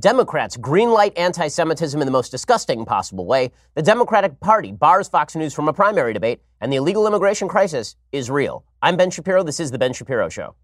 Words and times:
Democrats 0.00 0.56
greenlight 0.56 1.12
anti 1.16 1.46
Semitism 1.46 2.00
in 2.00 2.06
the 2.06 2.12
most 2.12 2.30
disgusting 2.30 2.84
possible 2.86 3.26
way. 3.26 3.50
The 3.74 3.82
Democratic 3.82 4.40
Party 4.40 4.72
bars 4.72 5.08
Fox 5.08 5.36
News 5.36 5.52
from 5.52 5.68
a 5.68 5.72
primary 5.72 6.14
debate, 6.14 6.40
and 6.60 6.72
the 6.72 6.76
illegal 6.76 7.06
immigration 7.06 7.48
crisis 7.48 7.96
is 8.10 8.30
real. 8.30 8.64
I'm 8.80 8.96
Ben 8.96 9.10
Shapiro. 9.10 9.42
This 9.42 9.60
is 9.60 9.70
The 9.70 9.78
Ben 9.78 9.92
Shapiro 9.92 10.30
Show. 10.30 10.54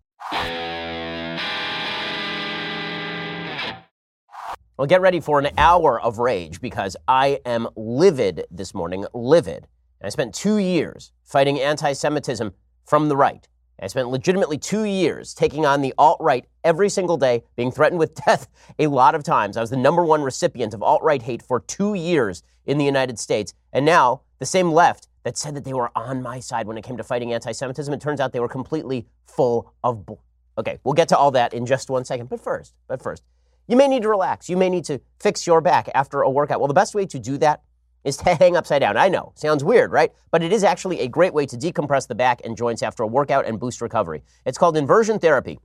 Well, 4.79 4.87
get 4.87 5.01
ready 5.01 5.21
for 5.21 5.39
an 5.39 5.49
hour 5.59 6.01
of 6.01 6.19
rage 6.19 6.61
because 6.61 6.97
I 7.07 7.41
am 7.45 7.69
livid 7.77 8.45
this 8.51 8.75
morning, 8.75 9.07
livid. 9.15 9.67
I 10.03 10.09
spent 10.11 10.35
two 10.35 10.59
years 10.59 11.13
fighting 11.25 11.61
anti 11.61 11.93
Semitism 11.93 12.55
from 12.85 13.09
the 13.09 13.17
right. 13.17 13.47
I 13.81 13.89
spent 13.89 14.09
legitimately 14.09 14.59
two 14.59 14.85
years 14.85 15.35
taking 15.35 15.67
on 15.67 15.83
the 15.83 15.93
alt 15.99 16.19
right 16.21 16.47
every 16.65 16.89
single 16.89 17.17
day, 17.17 17.45
being 17.57 17.71
threatened 17.71 17.99
with 17.99 18.15
death 18.27 18.49
a 18.79 18.87
lot 18.87 19.15
of 19.15 19.23
times. 19.23 19.57
I 19.57 19.61
was 19.61 19.71
the 19.71 19.77
number 19.77 20.05
one 20.05 20.23
recipient 20.23 20.73
of 20.73 20.83
alt 20.83 21.03
right 21.03 21.21
hate 21.21 21.43
for 21.43 21.61
two 21.61 21.95
years 21.95 22.43
in 22.65 22.79
the 22.79 22.85
United 22.85 23.19
States. 23.19 23.55
And 23.73 23.85
now, 23.85 24.23
the 24.39 24.47
same 24.47 24.73
left 24.73 25.09
that 25.25 25.37
said 25.37 25.55
that 25.55 25.65
they 25.65 25.73
were 25.73 25.91
on 25.97 26.23
my 26.23 26.41
side 26.41 26.67
when 26.67 26.79
it 26.79 26.85
came 26.85 26.97
to 26.97 27.05
fighting 27.05 27.33
anti 27.33 27.53
Semitism, 27.53 27.93
it 27.93 28.01
turns 28.01 28.21
out 28.21 28.33
they 28.33 28.41
were 28.41 28.49
completely 28.49 29.07
full 29.27 29.73
of 29.85 30.07
bull. 30.07 30.23
Okay, 30.59 30.79
we'll 30.85 30.95
get 30.95 31.09
to 31.09 31.19
all 31.19 31.31
that 31.33 31.53
in 31.53 31.67
just 31.67 31.91
one 31.91 32.05
second. 32.05 32.29
But 32.29 32.41
first, 32.41 32.75
but 32.89 33.03
first, 33.03 33.23
you 33.67 33.77
may 33.77 33.89
need 33.89 34.03
to 34.03 34.09
relax. 34.09 34.49
You 34.49 34.57
may 34.57 34.71
need 34.71 34.85
to 34.87 35.01
fix 35.21 35.47
your 35.47 35.61
back 35.61 35.89
after 35.95 36.23
a 36.23 36.31
workout. 36.31 36.61
Well, 36.61 36.69
the 36.69 36.75
best 36.75 36.95
way 36.95 37.05
to 37.07 37.19
do 37.19 37.37
that 37.39 37.63
is 38.07 38.17
to 38.19 38.35
hang 38.41 38.57
upside 38.57 38.81
down. 38.81 38.97
I 38.97 39.09
know, 39.09 39.33
sounds 39.35 39.63
weird, 39.63 39.93
right? 39.93 40.13
But 40.31 40.43
it 40.43 40.53
is 40.53 40.65
actually 40.65 41.01
a 41.01 41.09
great 41.09 41.35
way 41.35 41.45
to 41.45 41.57
decompress 41.57 42.09
the 42.09 42.15
back 42.15 42.41
and 42.45 42.57
joints 42.57 42.83
after 42.83 43.03
a 43.03 43.07
workout 43.07 43.45
and 43.45 43.61
boost 43.61 43.83
recovery. 43.83 44.23
It's 44.47 44.57
called 44.57 44.77
inversion 44.79 45.19
therapy. 45.19 45.59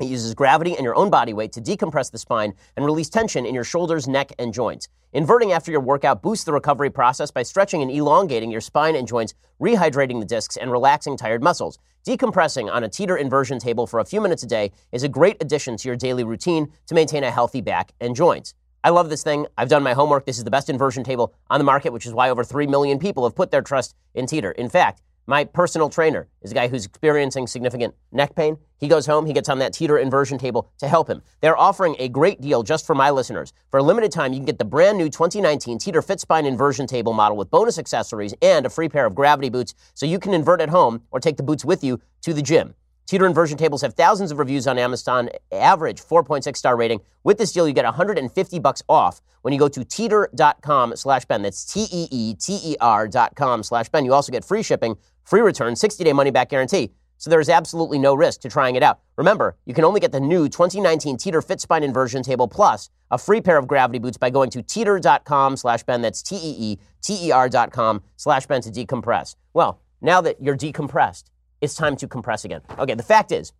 It 0.00 0.08
uses 0.08 0.34
gravity 0.34 0.74
and 0.74 0.84
your 0.84 0.96
own 0.96 1.10
body 1.10 1.34
weight 1.34 1.52
to 1.52 1.60
decompress 1.60 2.10
the 2.10 2.18
spine 2.18 2.54
and 2.74 2.86
release 2.86 3.10
tension 3.10 3.44
in 3.44 3.54
your 3.54 3.64
shoulders, 3.64 4.08
neck, 4.08 4.32
and 4.38 4.52
joints. 4.52 4.88
Inverting 5.12 5.52
after 5.52 5.70
your 5.70 5.82
workout 5.82 6.22
boosts 6.22 6.44
the 6.44 6.52
recovery 6.52 6.88
process 6.88 7.30
by 7.30 7.42
stretching 7.42 7.82
and 7.82 7.90
elongating 7.90 8.50
your 8.50 8.62
spine 8.62 8.96
and 8.96 9.06
joints, 9.06 9.34
rehydrating 9.60 10.18
the 10.18 10.24
discs, 10.24 10.56
and 10.56 10.70
relaxing 10.70 11.18
tired 11.18 11.42
muscles. 11.42 11.78
Decompressing 12.06 12.72
on 12.72 12.82
a 12.82 12.88
teeter 12.88 13.18
inversion 13.18 13.58
table 13.58 13.86
for 13.86 14.00
a 14.00 14.04
few 14.04 14.22
minutes 14.22 14.42
a 14.42 14.46
day 14.46 14.72
is 14.90 15.02
a 15.02 15.08
great 15.08 15.36
addition 15.42 15.76
to 15.76 15.88
your 15.88 15.96
daily 15.96 16.24
routine 16.24 16.72
to 16.86 16.94
maintain 16.94 17.22
a 17.22 17.30
healthy 17.30 17.60
back 17.60 17.92
and 18.00 18.16
joints. 18.16 18.54
I 18.82 18.88
love 18.88 19.10
this 19.10 19.22
thing. 19.22 19.46
I've 19.58 19.68
done 19.68 19.82
my 19.82 19.92
homework. 19.92 20.24
This 20.24 20.38
is 20.38 20.44
the 20.44 20.50
best 20.50 20.70
inversion 20.70 21.04
table 21.04 21.34
on 21.50 21.60
the 21.60 21.64
market, 21.64 21.92
which 21.92 22.06
is 22.06 22.14
why 22.14 22.30
over 22.30 22.42
3 22.42 22.66
million 22.66 22.98
people 22.98 23.24
have 23.24 23.34
put 23.34 23.50
their 23.50 23.60
trust 23.60 23.94
in 24.14 24.26
Teeter. 24.26 24.52
In 24.52 24.70
fact, 24.70 25.02
my 25.26 25.44
personal 25.44 25.90
trainer 25.90 26.28
is 26.40 26.50
a 26.50 26.54
guy 26.54 26.66
who's 26.66 26.86
experiencing 26.86 27.46
significant 27.46 27.94
neck 28.10 28.34
pain. 28.34 28.56
He 28.78 28.88
goes 28.88 29.04
home, 29.04 29.26
he 29.26 29.34
gets 29.34 29.50
on 29.50 29.58
that 29.58 29.74
Teeter 29.74 29.98
inversion 29.98 30.38
table 30.38 30.72
to 30.78 30.88
help 30.88 31.10
him. 31.10 31.20
They're 31.42 31.58
offering 31.58 31.94
a 31.98 32.08
great 32.08 32.40
deal 32.40 32.62
just 32.62 32.86
for 32.86 32.94
my 32.94 33.10
listeners. 33.10 33.52
For 33.70 33.78
a 33.78 33.82
limited 33.82 34.12
time, 34.12 34.32
you 34.32 34.38
can 34.38 34.46
get 34.46 34.58
the 34.58 34.64
brand 34.64 34.96
new 34.96 35.10
2019 35.10 35.78
Teeter 35.78 36.00
Fit 36.00 36.18
Spine 36.18 36.46
inversion 36.46 36.86
table 36.86 37.12
model 37.12 37.36
with 37.36 37.50
bonus 37.50 37.78
accessories 37.78 38.34
and 38.40 38.64
a 38.64 38.70
free 38.70 38.88
pair 38.88 39.04
of 39.04 39.14
gravity 39.14 39.50
boots 39.50 39.74
so 39.92 40.06
you 40.06 40.18
can 40.18 40.32
invert 40.32 40.62
at 40.62 40.70
home 40.70 41.02
or 41.10 41.20
take 41.20 41.36
the 41.36 41.42
boots 41.42 41.66
with 41.66 41.84
you 41.84 42.00
to 42.22 42.32
the 42.32 42.42
gym. 42.42 42.74
Teeter 43.10 43.26
inversion 43.26 43.58
tables 43.58 43.82
have 43.82 43.94
thousands 43.94 44.30
of 44.30 44.38
reviews 44.38 44.68
on 44.68 44.78
Amazon, 44.78 45.30
average 45.50 46.00
4.6 46.00 46.56
star 46.56 46.76
rating. 46.76 47.00
With 47.24 47.38
this 47.38 47.50
deal, 47.50 47.66
you 47.66 47.74
get 47.74 47.84
150 47.84 48.58
bucks 48.60 48.84
off 48.88 49.20
when 49.42 49.52
you 49.52 49.58
go 49.58 49.66
to 49.66 49.84
teeter.com 49.84 50.94
slash 50.94 51.24
Ben. 51.24 51.42
That's 51.42 51.64
T-E-E-T-E-R 51.64 53.08
dot 53.08 53.34
com 53.34 53.64
slash 53.64 53.88
Ben. 53.88 54.04
You 54.04 54.14
also 54.14 54.30
get 54.30 54.44
free 54.44 54.62
shipping, 54.62 54.96
free 55.24 55.40
return, 55.40 55.74
60-day 55.74 56.12
money-back 56.12 56.50
guarantee. 56.50 56.92
So 57.18 57.30
there 57.30 57.40
is 57.40 57.48
absolutely 57.48 57.98
no 57.98 58.14
risk 58.14 58.42
to 58.42 58.48
trying 58.48 58.76
it 58.76 58.82
out. 58.84 59.00
Remember, 59.16 59.56
you 59.66 59.74
can 59.74 59.84
only 59.84 59.98
get 59.98 60.12
the 60.12 60.20
new 60.20 60.48
2019 60.48 61.16
Teeter 61.16 61.42
Fit 61.42 61.60
Spine 61.60 61.82
Inversion 61.82 62.22
Table 62.22 62.46
plus 62.46 62.90
a 63.10 63.18
free 63.18 63.40
pair 63.40 63.56
of 63.56 63.66
gravity 63.66 63.98
boots 63.98 64.18
by 64.18 64.30
going 64.30 64.50
to 64.50 64.62
teeter.com 64.62 65.56
slash 65.56 65.82
Ben. 65.82 66.00
That's 66.00 66.22
T-E-E-T-E-R 66.22 67.48
dot 67.48 67.72
com 67.72 68.04
slash 68.16 68.46
Ben 68.46 68.62
to 68.62 68.70
decompress. 68.70 69.34
Well, 69.52 69.80
now 70.00 70.20
that 70.20 70.40
you're 70.40 70.56
decompressed, 70.56 71.24
it's 71.60 71.74
time 71.74 71.96
to 71.96 72.08
compress 72.08 72.44
again. 72.44 72.62
Okay, 72.78 72.94
the 72.94 73.02
fact 73.02 73.32
is, 73.32 73.52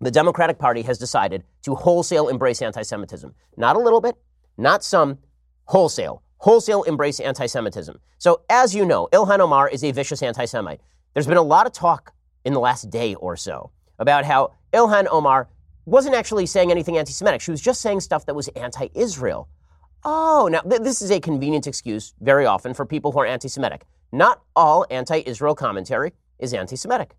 the 0.00 0.10
Democratic 0.10 0.58
Party 0.58 0.82
has 0.82 0.98
decided 0.98 1.44
to 1.62 1.74
wholesale 1.74 2.28
embrace 2.28 2.60
anti 2.62 2.82
Semitism. 2.82 3.34
Not 3.56 3.76
a 3.76 3.78
little 3.78 4.00
bit, 4.00 4.16
not 4.58 4.84
some, 4.84 5.18
wholesale. 5.64 6.22
Wholesale 6.38 6.82
embrace 6.82 7.18
anti 7.18 7.46
Semitism. 7.46 7.98
So, 8.18 8.42
as 8.50 8.74
you 8.74 8.84
know, 8.84 9.08
Ilhan 9.12 9.40
Omar 9.40 9.68
is 9.68 9.82
a 9.82 9.90
vicious 9.92 10.22
anti 10.22 10.44
Semite. 10.44 10.80
There's 11.14 11.26
been 11.26 11.38
a 11.38 11.42
lot 11.42 11.66
of 11.66 11.72
talk 11.72 12.12
in 12.44 12.52
the 12.52 12.60
last 12.60 12.90
day 12.90 13.14
or 13.14 13.36
so 13.36 13.70
about 13.98 14.24
how 14.24 14.52
Ilhan 14.72 15.06
Omar 15.10 15.48
wasn't 15.86 16.14
actually 16.14 16.46
saying 16.46 16.70
anything 16.70 16.98
anti 16.98 17.12
Semitic. 17.12 17.40
She 17.40 17.50
was 17.50 17.60
just 17.60 17.80
saying 17.80 18.00
stuff 18.00 18.26
that 18.26 18.34
was 18.34 18.48
anti 18.48 18.88
Israel. 18.94 19.48
Oh, 20.04 20.48
now 20.52 20.60
th- 20.60 20.82
this 20.82 21.00
is 21.00 21.10
a 21.10 21.20
convenient 21.20 21.66
excuse 21.66 22.14
very 22.20 22.44
often 22.44 22.74
for 22.74 22.84
people 22.84 23.12
who 23.12 23.18
are 23.20 23.26
anti 23.26 23.48
Semitic. 23.48 23.86
Not 24.12 24.42
all 24.54 24.84
anti 24.90 25.22
Israel 25.24 25.54
commentary 25.54 26.12
is 26.38 26.54
anti 26.54 26.76
Semitic. 26.76 27.16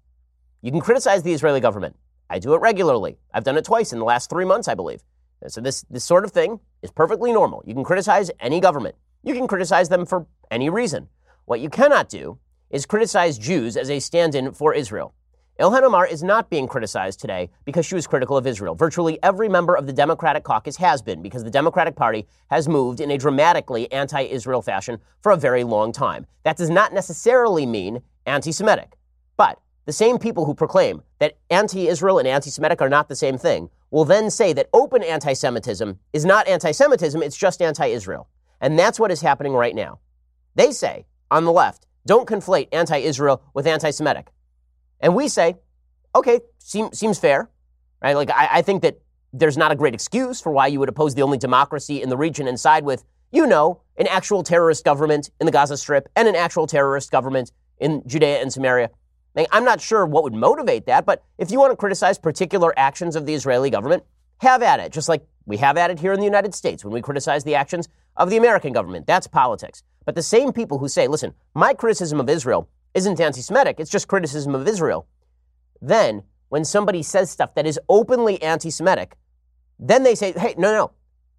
You 0.61 0.71
can 0.71 0.81
criticize 0.81 1.23
the 1.23 1.33
Israeli 1.33 1.59
government. 1.59 1.95
I 2.29 2.39
do 2.39 2.53
it 2.53 2.61
regularly. 2.61 3.17
I've 3.33 3.43
done 3.43 3.57
it 3.57 3.65
twice 3.65 3.93
in 3.93 3.99
the 3.99 4.05
last 4.05 4.29
three 4.29 4.45
months, 4.45 4.67
I 4.67 4.75
believe. 4.75 5.03
So 5.47 5.61
this, 5.61 5.83
this 5.89 6.03
sort 6.03 6.25
of 6.25 6.31
thing 6.31 6.59
is 6.81 6.91
perfectly 6.91 7.31
normal. 7.31 7.63
You 7.65 7.73
can 7.73 7.83
criticize 7.83 8.31
any 8.39 8.59
government. 8.59 8.95
You 9.23 9.33
can 9.33 9.47
criticize 9.47 9.89
them 9.89 10.05
for 10.05 10.25
any 10.49 10.69
reason. 10.69 11.09
What 11.45 11.59
you 11.59 11.69
cannot 11.69 12.09
do 12.09 12.39
is 12.69 12.85
criticize 12.85 13.37
Jews 13.37 13.77
as 13.77 13.89
a 13.89 13.99
stand 13.99 14.35
in 14.35 14.51
for 14.51 14.73
Israel. 14.73 15.13
Ilhan 15.59 15.81
Omar 15.81 16.05
is 16.05 16.21
not 16.21 16.51
being 16.51 16.67
criticized 16.67 17.19
today 17.19 17.49
because 17.65 17.85
she 17.85 17.95
was 17.95 18.05
critical 18.05 18.37
of 18.37 18.45
Israel. 18.45 18.75
Virtually 18.75 19.17
every 19.23 19.49
member 19.49 19.75
of 19.75 19.87
the 19.87 19.93
Democratic 19.93 20.43
caucus 20.43 20.77
has 20.77 21.01
been 21.01 21.21
because 21.23 21.43
the 21.43 21.49
Democratic 21.49 21.95
Party 21.95 22.27
has 22.51 22.67
moved 22.67 22.99
in 22.99 23.09
a 23.09 23.17
dramatically 23.17 23.91
anti 23.91 24.21
Israel 24.21 24.61
fashion 24.61 24.99
for 25.21 25.31
a 25.31 25.37
very 25.37 25.63
long 25.63 25.91
time. 25.91 26.27
That 26.43 26.57
does 26.57 26.69
not 26.69 26.93
necessarily 26.93 27.65
mean 27.65 28.01
anti 28.27 28.51
Semitic. 28.51 28.96
But 29.37 29.59
the 29.85 29.93
same 29.93 30.17
people 30.17 30.45
who 30.45 30.53
proclaim 30.53 31.03
that 31.19 31.37
anti 31.49 31.87
Israel 31.87 32.19
and 32.19 32.27
anti 32.27 32.49
Semitic 32.49 32.81
are 32.81 32.89
not 32.89 33.07
the 33.07 33.15
same 33.15 33.37
thing 33.37 33.69
will 33.89 34.05
then 34.05 34.29
say 34.29 34.51
that 34.53 34.69
open 34.73 35.01
anti 35.03 35.33
Semitism 35.33 35.99
is 36.11 36.25
not 36.25 36.47
anti 36.47 36.71
Semitism, 36.71 37.23
it's 37.23 37.37
just 37.37 37.61
anti 37.61 37.87
Israel. 37.87 38.27
And 38.59 38.77
that's 38.77 38.99
what 38.99 39.11
is 39.11 39.21
happening 39.21 39.53
right 39.53 39.75
now. 39.75 39.99
They 40.55 40.71
say, 40.71 41.05
on 41.29 41.45
the 41.45 41.51
left, 41.51 41.85
don't 42.05 42.27
conflate 42.27 42.67
anti 42.71 42.97
Israel 42.97 43.41
with 43.53 43.67
anti 43.67 43.91
Semitic. 43.91 44.31
And 44.99 45.15
we 45.15 45.27
say, 45.27 45.55
okay, 46.15 46.39
seem, 46.57 46.91
seems 46.91 47.19
fair, 47.19 47.49
right? 48.01 48.15
Like, 48.15 48.31
I, 48.31 48.49
I 48.53 48.61
think 48.61 48.81
that 48.81 48.99
there's 49.33 49.57
not 49.57 49.71
a 49.71 49.75
great 49.75 49.93
excuse 49.93 50.41
for 50.41 50.51
why 50.51 50.67
you 50.67 50.79
would 50.79 50.89
oppose 50.89 51.13
the 51.13 51.21
only 51.21 51.37
democracy 51.37 52.01
in 52.01 52.09
the 52.09 52.17
region 52.17 52.47
and 52.47 52.59
side 52.59 52.83
with, 52.83 53.03
you 53.31 53.45
know, 53.45 53.81
an 53.97 54.07
actual 54.07 54.41
terrorist 54.41 54.83
government 54.83 55.29
in 55.39 55.45
the 55.45 55.51
Gaza 55.51 55.77
Strip 55.77 56.09
and 56.15 56.27
an 56.27 56.35
actual 56.35 56.65
terrorist 56.65 57.11
government 57.11 57.51
in 57.77 58.01
Judea 58.07 58.41
and 58.41 58.51
Samaria. 58.51 58.89
I'm 59.51 59.63
not 59.63 59.81
sure 59.81 60.05
what 60.05 60.23
would 60.23 60.33
motivate 60.33 60.85
that, 60.87 61.05
but 61.05 61.23
if 61.37 61.51
you 61.51 61.59
want 61.59 61.71
to 61.71 61.77
criticize 61.77 62.17
particular 62.17 62.73
actions 62.77 63.15
of 63.15 63.25
the 63.25 63.33
Israeli 63.33 63.69
government, 63.69 64.03
have 64.39 64.61
at 64.61 64.79
it, 64.79 64.91
just 64.91 65.09
like 65.09 65.25
we 65.45 65.57
have 65.57 65.77
at 65.77 65.91
it 65.91 65.99
here 65.99 66.13
in 66.13 66.19
the 66.19 66.25
United 66.25 66.53
States 66.55 66.83
when 66.83 66.93
we 66.93 67.01
criticize 67.01 67.43
the 67.43 67.55
actions 67.55 67.87
of 68.15 68.29
the 68.29 68.37
American 68.37 68.73
government. 68.73 69.07
That's 69.07 69.27
politics. 69.27 69.83
But 70.05 70.15
the 70.15 70.23
same 70.23 70.51
people 70.53 70.77
who 70.77 70.87
say, 70.87 71.07
listen, 71.07 71.33
my 71.53 71.73
criticism 71.73 72.19
of 72.19 72.29
Israel 72.29 72.69
isn't 72.93 73.19
anti 73.19 73.41
Semitic, 73.41 73.79
it's 73.79 73.91
just 73.91 74.07
criticism 74.07 74.55
of 74.55 74.67
Israel. 74.67 75.07
Then, 75.81 76.23
when 76.49 76.65
somebody 76.65 77.03
says 77.03 77.29
stuff 77.29 77.53
that 77.55 77.67
is 77.67 77.79
openly 77.89 78.41
anti 78.41 78.69
Semitic, 78.69 79.17
then 79.79 80.03
they 80.03 80.15
say, 80.15 80.31
hey, 80.31 80.55
no, 80.57 80.71
no, 80.71 80.91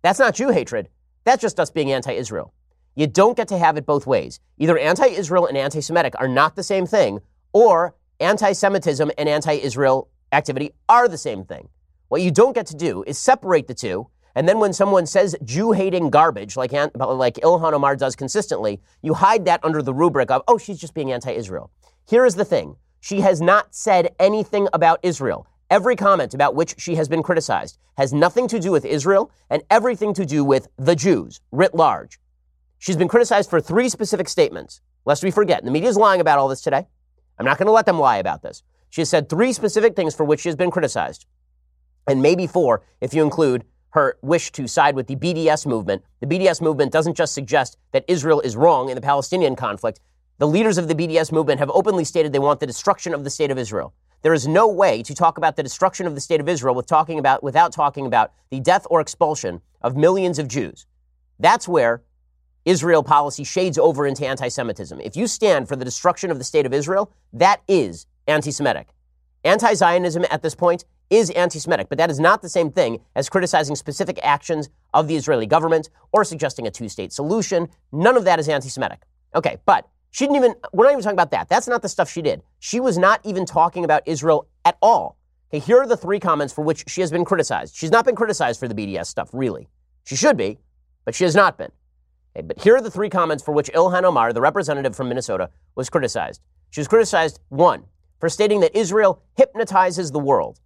that's 0.03 0.19
not 0.19 0.35
Jew 0.35 0.51
hatred. 0.51 0.89
That's 1.25 1.43
just 1.43 1.59
us 1.59 1.71
being 1.71 1.93
anti 1.93 2.13
Israel. 2.13 2.53
You 2.95 3.07
don't 3.07 3.37
get 3.37 3.49
to 3.49 3.59
have 3.59 3.77
it 3.77 3.87
both 3.87 4.07
ways. 4.07 4.41
Either 4.59 4.79
anti 4.79 5.07
Israel 5.07 5.47
and 5.47 5.57
anti 5.57 5.81
Semitic 5.81 6.15
are 6.19 6.29
not 6.29 6.57
the 6.57 6.63
same 6.63 6.87
thing, 6.87 7.21
or 7.53 7.95
anti 8.21 8.53
Semitism 8.53 9.11
and 9.17 9.29
anti 9.29 9.55
Israel 9.55 10.09
activity 10.33 10.73
are 10.89 11.09
the 11.09 11.19
same 11.19 11.45
thing. 11.45 11.69
What 12.09 12.23
you 12.23 12.31
don't 12.31 12.55
get 12.55 12.67
to 12.67 12.77
do 12.77 13.05
is 13.07 13.19
separate 13.19 13.67
the 13.67 13.75
two. 13.75 14.09
And 14.35 14.49
then 14.49 14.61
when 14.61 14.73
someone 14.73 15.07
says 15.07 15.37
Jew 15.43 15.73
hating 15.73 16.11
garbage, 16.11 16.57
like, 16.57 16.73
like 16.73 17.35
Ilhan 17.37 17.73
Omar 17.73 17.97
does 17.97 18.15
consistently, 18.15 18.81
you 19.03 19.15
hide 19.15 19.47
that 19.47 19.65
under 19.65 19.83
the 19.83 19.93
rubric 19.93 20.31
of, 20.31 20.43
oh, 20.47 20.59
she's 20.59 20.79
just 20.79 20.95
being 20.95 21.13
anti 21.13 21.33
Israel. 21.33 21.71
Here 22.09 22.25
is 22.25 22.37
the 22.37 22.45
thing 22.45 22.77
she 23.01 23.21
has 23.21 23.41
not 23.41 23.75
said 23.75 24.15
anything 24.19 24.69
about 24.73 25.01
Israel. 25.03 25.47
Every 25.71 25.97
comment 25.97 26.35
about 26.35 26.55
which 26.55 26.77
she 26.79 26.95
has 26.95 27.09
been 27.09 27.23
criticized 27.23 27.79
has 27.97 28.13
nothing 28.13 28.49
to 28.49 28.59
do 28.59 28.71
with 28.71 28.85
Israel 28.85 29.31
and 29.51 29.63
everything 29.71 30.15
to 30.15 30.25
do 30.25 30.45
with 30.45 30.69
the 30.77 30.97
Jews 30.97 31.41
writ 31.53 31.75
large. 31.75 32.19
She's 32.79 32.97
been 32.97 33.09
criticized 33.09 33.51
for 33.51 33.61
three 33.61 33.89
specific 33.89 34.29
statements, 34.29 34.81
lest 35.05 35.23
we 35.23 35.31
forget. 35.31 35.59
And 35.59 35.67
the 35.67 35.73
media 35.73 35.91
is 35.91 35.97
lying 35.97 36.21
about 36.21 36.39
all 36.39 36.49
this 36.49 36.63
today. 36.63 36.87
I'm 37.39 37.47
not 37.47 37.59
going 37.59 37.67
to 37.67 37.73
let 37.73 37.87
them 37.87 37.99
lie 37.99 38.19
about 38.19 38.43
this. 38.43 38.63
She 38.91 39.01
has 39.01 39.09
said 39.09 39.29
three 39.29 39.53
specific 39.53 39.95
things 39.95 40.15
for 40.15 40.25
which 40.25 40.41
she 40.41 40.49
has 40.49 40.57
been 40.57 40.71
criticized, 40.71 41.27
and 42.07 42.23
maybe 42.23 42.47
four 42.47 42.83
if 43.01 43.15
you 43.15 43.23
include 43.23 43.65
her 43.91 44.19
wish 44.23 44.53
to 44.53 44.67
side 44.67 44.95
with 44.95 45.07
the 45.07 45.17
BDS 45.17 45.67
movement. 45.67 46.03
The 46.21 46.27
BDS 46.27 46.61
movement 46.61 46.93
doesn't 46.93 47.17
just 47.17 47.35
suggest 47.35 47.79
that 47.93 48.05
Israel 48.09 48.41
is 48.41 48.57
wrong 48.57 48.89
in 48.91 48.95
the 48.95 49.01
Palestinian 49.01 49.57
conflict. 49.57 50.01
The 50.39 50.47
leaders 50.47 50.79
of 50.79 50.89
the 50.89 50.95
BDS 50.95 51.33
movement 51.33 51.59
have 51.59 51.71
openly 51.71 52.05
stated 52.05 52.33
they 52.33 52.39
want 52.39 52.61
the 52.61 52.67
destruction 52.67 53.15
of 53.15 53.25
the 53.25 53.31
state 53.31 53.51
of 53.51 53.59
Israel. 53.59 53.95
there 54.23 54.35
is 54.35 54.49
no 54.49 54.67
way 54.67 55.03
to 55.03 55.15
talk 55.15 55.39
about 55.39 55.55
the 55.57 55.63
destruction 55.63 56.07
of 56.07 56.15
the 56.15 56.21
state 56.21 56.41
of 56.41 56.49
Israel 56.49 56.75
with 56.75 56.87
talking 56.87 57.19
about, 57.19 57.43
without 57.43 57.73
talking 57.73 58.05
about 58.05 58.33
the 58.51 58.61
death 58.61 58.87
or 58.91 59.01
expulsion 59.01 59.61
of 59.81 59.97
millions 59.97 60.39
of 60.39 60.49
Jews. 60.49 60.87
That's 61.39 61.69
where 61.69 62.03
Israel 62.69 63.03
policy 63.03 63.45
shades 63.45 63.79
over 63.79 64.07
into 64.07 64.27
anti 64.27 64.49
Semitism. 64.49 65.01
If 65.01 65.17
you 65.17 65.27
stand 65.27 65.69
for 65.69 65.75
the 65.75 65.87
destruction 65.87 66.31
of 66.31 66.37
the 66.37 66.45
state 66.45 66.67
of 66.67 66.75
Israel, 66.75 67.11
that 67.33 67.63
is 67.67 68.07
anti 68.27 68.51
Semitic. 68.51 68.89
Anti 69.43 69.73
Zionism 69.73 70.27
at 70.31 70.43
this 70.43 70.55
point 70.55 70.85
is 71.09 71.31
anti 71.31 71.59
Semitic, 71.59 71.89
but 71.89 71.97
that 71.97 72.11
is 72.11 72.21
not 72.21 72.43
the 72.43 72.49
same 72.51 72.71
thing 72.71 73.01
as 73.17 73.31
criticizing 73.31 73.75
specific 73.75 74.21
actions 74.23 74.69
of 74.93 75.09
the 75.09 75.17
Israeli 75.17 75.47
government 75.47 75.89
or 76.13 76.25
suggesting 76.25 76.67
a 76.67 76.71
two 76.71 76.91
state 76.91 77.11
solution. 77.11 77.69
None 77.91 78.19
of 78.19 78.25
that 78.25 78.39
is 78.39 78.51
anti 78.51 78.69
Semitic. 78.69 79.01
Okay, 79.35 79.57
but 79.65 79.89
she 80.11 80.25
didn't 80.25 80.37
even, 80.37 80.55
we're 80.75 80.85
not 80.85 80.93
even 80.93 81.03
talking 81.03 81.17
about 81.17 81.31
that. 81.31 81.49
That's 81.49 81.69
not 81.69 81.81
the 81.81 81.89
stuff 81.89 82.11
she 82.11 82.21
did. 82.21 82.43
She 82.59 82.81
was 82.81 82.99
not 82.99 83.21
even 83.25 83.47
talking 83.47 83.83
about 83.83 84.03
Israel 84.05 84.47
at 84.67 84.77
all. 84.83 85.17
Okay, 85.51 85.65
here 85.65 85.79
are 85.79 85.87
the 85.87 85.97
three 85.97 86.21
comments 86.21 86.53
for 86.53 86.61
which 86.61 86.85
she 86.87 87.01
has 87.01 87.11
been 87.11 87.25
criticized. 87.25 87.75
She's 87.75 87.91
not 87.91 88.05
been 88.05 88.15
criticized 88.15 88.61
for 88.61 88.69
the 88.69 88.75
BDS 88.75 89.07
stuff, 89.07 89.31
really. 89.33 89.71
She 90.05 90.17
should 90.17 90.37
be, 90.37 90.59
but 91.07 91.15
she 91.15 91.25
has 91.25 91.35
not 91.35 91.57
been. 91.57 91.71
Okay, 92.37 92.47
but 92.47 92.61
here 92.61 92.77
are 92.77 92.81
the 92.81 92.91
three 92.91 93.09
comments 93.09 93.43
for 93.43 93.53
which 93.53 93.71
Ilhan 93.73 94.05
Omar, 94.05 94.33
the 94.33 94.41
representative 94.41 94.95
from 94.95 95.09
Minnesota, 95.09 95.51
was 95.75 95.91
criticized. 95.91 96.41
She 96.71 96.81
was 96.81 96.89
criticized, 96.89 97.41
one, 97.49 97.85
for 98.21 98.29
stating 98.29 98.61
that 98.61 98.77
Israel 98.77 99.23
hypnotizes 99.37 100.11
the 100.11 100.19
world. 100.19 100.61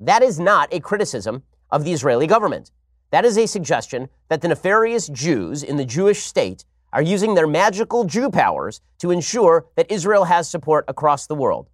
That 0.00 0.22
is 0.22 0.40
not 0.40 0.72
a 0.72 0.80
criticism 0.80 1.42
of 1.70 1.84
the 1.84 1.92
Israeli 1.92 2.26
government. 2.26 2.70
That 3.10 3.24
is 3.24 3.36
a 3.36 3.46
suggestion 3.46 4.08
that 4.28 4.40
the 4.40 4.48
nefarious 4.48 5.08
Jews 5.08 5.62
in 5.62 5.76
the 5.76 5.84
Jewish 5.84 6.22
state 6.22 6.64
are 6.92 7.02
using 7.02 7.34
their 7.34 7.46
magical 7.46 8.04
Jew 8.04 8.30
powers 8.30 8.80
to 8.98 9.10
ensure 9.10 9.66
that 9.76 9.90
Israel 9.90 10.24
has 10.24 10.48
support 10.48 10.84
across 10.88 11.26
the 11.26 11.34
world. 11.34 11.68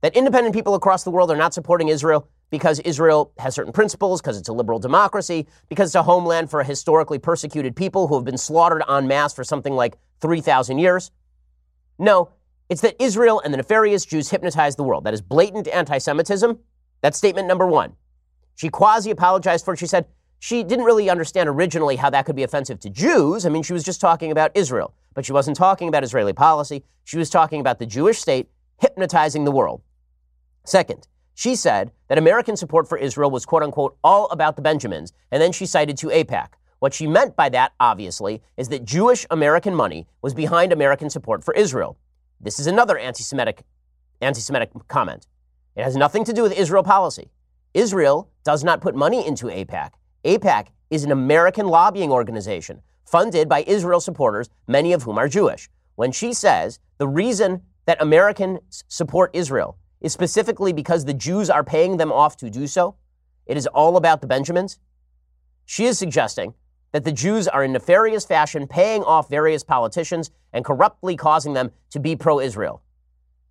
That 0.00 0.16
independent 0.16 0.54
people 0.54 0.74
across 0.74 1.04
the 1.04 1.10
world 1.10 1.30
are 1.30 1.36
not 1.36 1.54
supporting 1.54 1.88
Israel 1.88 2.28
because 2.54 2.78
Israel 2.80 3.32
has 3.38 3.52
certain 3.52 3.72
principles, 3.72 4.20
because 4.20 4.38
it's 4.38 4.48
a 4.48 4.52
liberal 4.52 4.78
democracy, 4.78 5.48
because 5.68 5.88
it's 5.88 5.96
a 5.96 6.04
homeland 6.04 6.50
for 6.50 6.60
a 6.60 6.64
historically 6.64 7.18
persecuted 7.18 7.74
people 7.74 8.06
who 8.06 8.14
have 8.14 8.24
been 8.24 8.38
slaughtered 8.38 8.84
en 8.88 9.08
masse 9.08 9.34
for 9.34 9.42
something 9.42 9.74
like 9.74 9.98
3,000 10.20 10.78
years. 10.78 11.10
No, 11.98 12.30
it's 12.68 12.80
that 12.82 12.94
Israel 13.02 13.40
and 13.44 13.52
the 13.52 13.56
nefarious 13.56 14.06
Jews 14.06 14.30
hypnotize 14.30 14.76
the 14.76 14.84
world. 14.84 15.02
That 15.02 15.14
is 15.14 15.20
blatant 15.20 15.66
anti 15.66 15.98
Semitism 15.98 16.60
that's 17.04 17.18
statement 17.18 17.46
number 17.46 17.66
one. 17.66 17.96
She 18.54 18.70
quasi 18.70 19.10
apologized 19.10 19.62
for 19.62 19.74
it. 19.74 19.78
She 19.78 19.86
said 19.86 20.06
she 20.38 20.62
didn't 20.62 20.86
really 20.86 21.10
understand 21.10 21.50
originally 21.50 21.96
how 21.96 22.08
that 22.08 22.24
could 22.24 22.34
be 22.34 22.44
offensive 22.44 22.80
to 22.80 22.88
Jews. 22.88 23.44
I 23.44 23.50
mean, 23.50 23.62
she 23.62 23.74
was 23.74 23.84
just 23.84 24.00
talking 24.00 24.30
about 24.30 24.52
Israel, 24.54 24.94
but 25.12 25.26
she 25.26 25.32
wasn't 25.34 25.58
talking 25.58 25.88
about 25.88 26.02
Israeli 26.02 26.32
policy. 26.32 26.82
She 27.04 27.18
was 27.18 27.28
talking 27.28 27.60
about 27.60 27.78
the 27.78 27.84
Jewish 27.84 28.20
state 28.20 28.48
hypnotizing 28.78 29.44
the 29.44 29.50
world. 29.50 29.82
Second, 30.64 31.06
she 31.34 31.56
said 31.56 31.90
that 32.08 32.18
American 32.18 32.56
support 32.56 32.88
for 32.88 32.96
Israel 32.96 33.30
was 33.30 33.44
quote 33.44 33.62
unquote 33.62 33.96
all 34.04 34.28
about 34.30 34.56
the 34.56 34.62
Benjamins, 34.62 35.12
and 35.30 35.42
then 35.42 35.52
she 35.52 35.66
cited 35.66 35.96
to 35.98 36.08
AIPAC. 36.08 36.48
What 36.78 36.94
she 36.94 37.06
meant 37.06 37.34
by 37.34 37.48
that, 37.50 37.72
obviously, 37.80 38.42
is 38.56 38.68
that 38.68 38.84
Jewish 38.84 39.26
American 39.30 39.74
money 39.74 40.06
was 40.22 40.34
behind 40.34 40.72
American 40.72 41.10
support 41.10 41.42
for 41.42 41.54
Israel. 41.54 41.98
This 42.40 42.58
is 42.58 42.66
another 42.66 42.98
anti-Semitic, 42.98 43.62
anti-Semitic 44.20 44.70
comment. 44.88 45.26
It 45.76 45.82
has 45.82 45.96
nothing 45.96 46.24
to 46.24 46.32
do 46.32 46.42
with 46.42 46.52
Israel 46.52 46.82
policy. 46.82 47.30
Israel 47.72 48.30
does 48.44 48.62
not 48.62 48.80
put 48.80 48.94
money 48.94 49.26
into 49.26 49.46
AIPAC. 49.46 49.92
AIPAC 50.24 50.68
is 50.90 51.04
an 51.04 51.10
American 51.10 51.66
lobbying 51.66 52.12
organization 52.12 52.82
funded 53.04 53.48
by 53.48 53.64
Israel 53.66 54.00
supporters, 54.00 54.50
many 54.68 54.92
of 54.92 55.02
whom 55.02 55.18
are 55.18 55.28
Jewish. 55.28 55.68
When 55.96 56.12
she 56.12 56.32
says 56.32 56.78
the 56.98 57.08
reason 57.08 57.62
that 57.86 58.00
Americans 58.00 58.84
support 58.88 59.30
Israel 59.34 59.78
is 60.04 60.12
specifically 60.12 60.72
because 60.72 61.04
the 61.04 61.14
Jews 61.14 61.48
are 61.48 61.64
paying 61.64 61.96
them 61.96 62.12
off 62.12 62.36
to 62.36 62.50
do 62.50 62.66
so, 62.66 62.94
it 63.46 63.56
is 63.56 63.66
all 63.66 63.96
about 63.96 64.20
the 64.20 64.26
Benjamins. 64.26 64.78
She 65.64 65.86
is 65.86 65.98
suggesting 65.98 66.54
that 66.92 67.04
the 67.04 67.12
Jews 67.12 67.48
are 67.48 67.64
in 67.64 67.72
nefarious 67.72 68.24
fashion 68.24 68.68
paying 68.68 69.02
off 69.02 69.28
various 69.28 69.64
politicians 69.64 70.30
and 70.52 70.64
corruptly 70.64 71.16
causing 71.16 71.54
them 71.54 71.72
to 71.90 71.98
be 71.98 72.14
pro 72.14 72.38
Israel. 72.38 72.82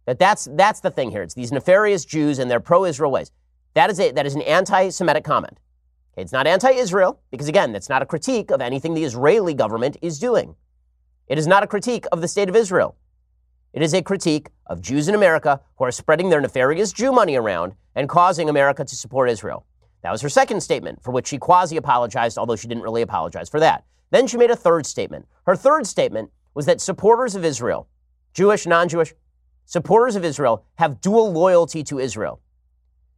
That 0.06 0.20
that's, 0.20 0.48
that's 0.52 0.80
the 0.80 0.92
thing 0.92 1.12
here. 1.12 1.24
It's 1.24 1.34
these 1.34 1.52
nefarious 1.52 2.06
Jews 2.06 2.40
and 2.40 2.52
their 2.52 2.60
pro-Israel 2.60 3.12
ways. 3.12 3.32
That 3.74 3.90
is, 3.90 4.00
a, 4.00 4.12
that 4.12 4.26
is 4.26 4.36
an 4.36 4.42
anti-Semitic 4.42 5.24
comment. 5.24 5.60
Okay, 6.14 6.22
it's 6.22 6.34
not 6.34 6.46
anti-Israel, 6.46 7.20
because 7.32 7.48
again, 7.48 7.72
that's 7.72 7.90
not 7.90 8.02
a 8.02 8.06
critique 8.06 8.52
of 8.52 8.62
anything 8.62 8.94
the 8.94 9.04
Israeli 9.04 9.54
government 9.54 9.98
is 10.02 10.20
doing. 10.20 10.56
It 11.28 11.38
is 11.38 11.48
not 11.48 11.64
a 11.64 11.68
critique 11.68 12.06
of 12.12 12.22
the 12.22 12.28
state 12.28 12.50
of 12.50 12.56
Israel. 12.56 12.96
It 13.74 13.82
is 13.82 13.96
a 13.96 14.04
critique 14.04 14.50
of 14.68 14.82
Jews 14.82 15.08
in 15.08 15.16
America 15.16 15.60
who 15.78 15.86
are 15.86 15.92
spreading 15.92 16.30
their 16.30 16.40
nefarious 16.40 16.94
Jew 16.94 17.12
money 17.12 17.36
around 17.36 17.74
and 17.96 18.08
causing 18.08 18.48
America 18.48 18.86
to 18.86 18.96
support 18.96 19.32
Israel. 19.32 19.66
That 20.04 20.12
was 20.12 20.22
her 20.22 20.30
second 20.30 20.62
statement, 20.62 21.02
for 21.02 21.10
which 21.10 21.28
she 21.28 21.40
quasi 21.40 21.76
apologized, 21.78 22.38
although 22.38 22.56
she 22.56 22.68
didn't 22.68 22.84
really 22.84 23.02
apologize 23.02 23.50
for 23.50 23.60
that. 23.62 23.84
Then 24.12 24.28
she 24.28 24.38
made 24.38 24.52
a 24.52 24.56
third 24.56 24.86
statement. 24.86 25.28
Her 25.48 25.56
third 25.56 25.88
statement 25.88 26.30
was 26.54 26.68
that 26.68 26.82
supporters 26.82 27.34
of 27.34 27.44
Israel, 27.44 27.88
Jewish, 28.36 28.68
non 28.68 28.90
Jewish, 28.90 29.16
supporters 29.66 30.16
of 30.16 30.24
Israel 30.24 30.66
have 30.76 31.02
dual 31.02 31.32
loyalty 31.32 31.84
to 31.86 31.98
Israel. 31.98 32.42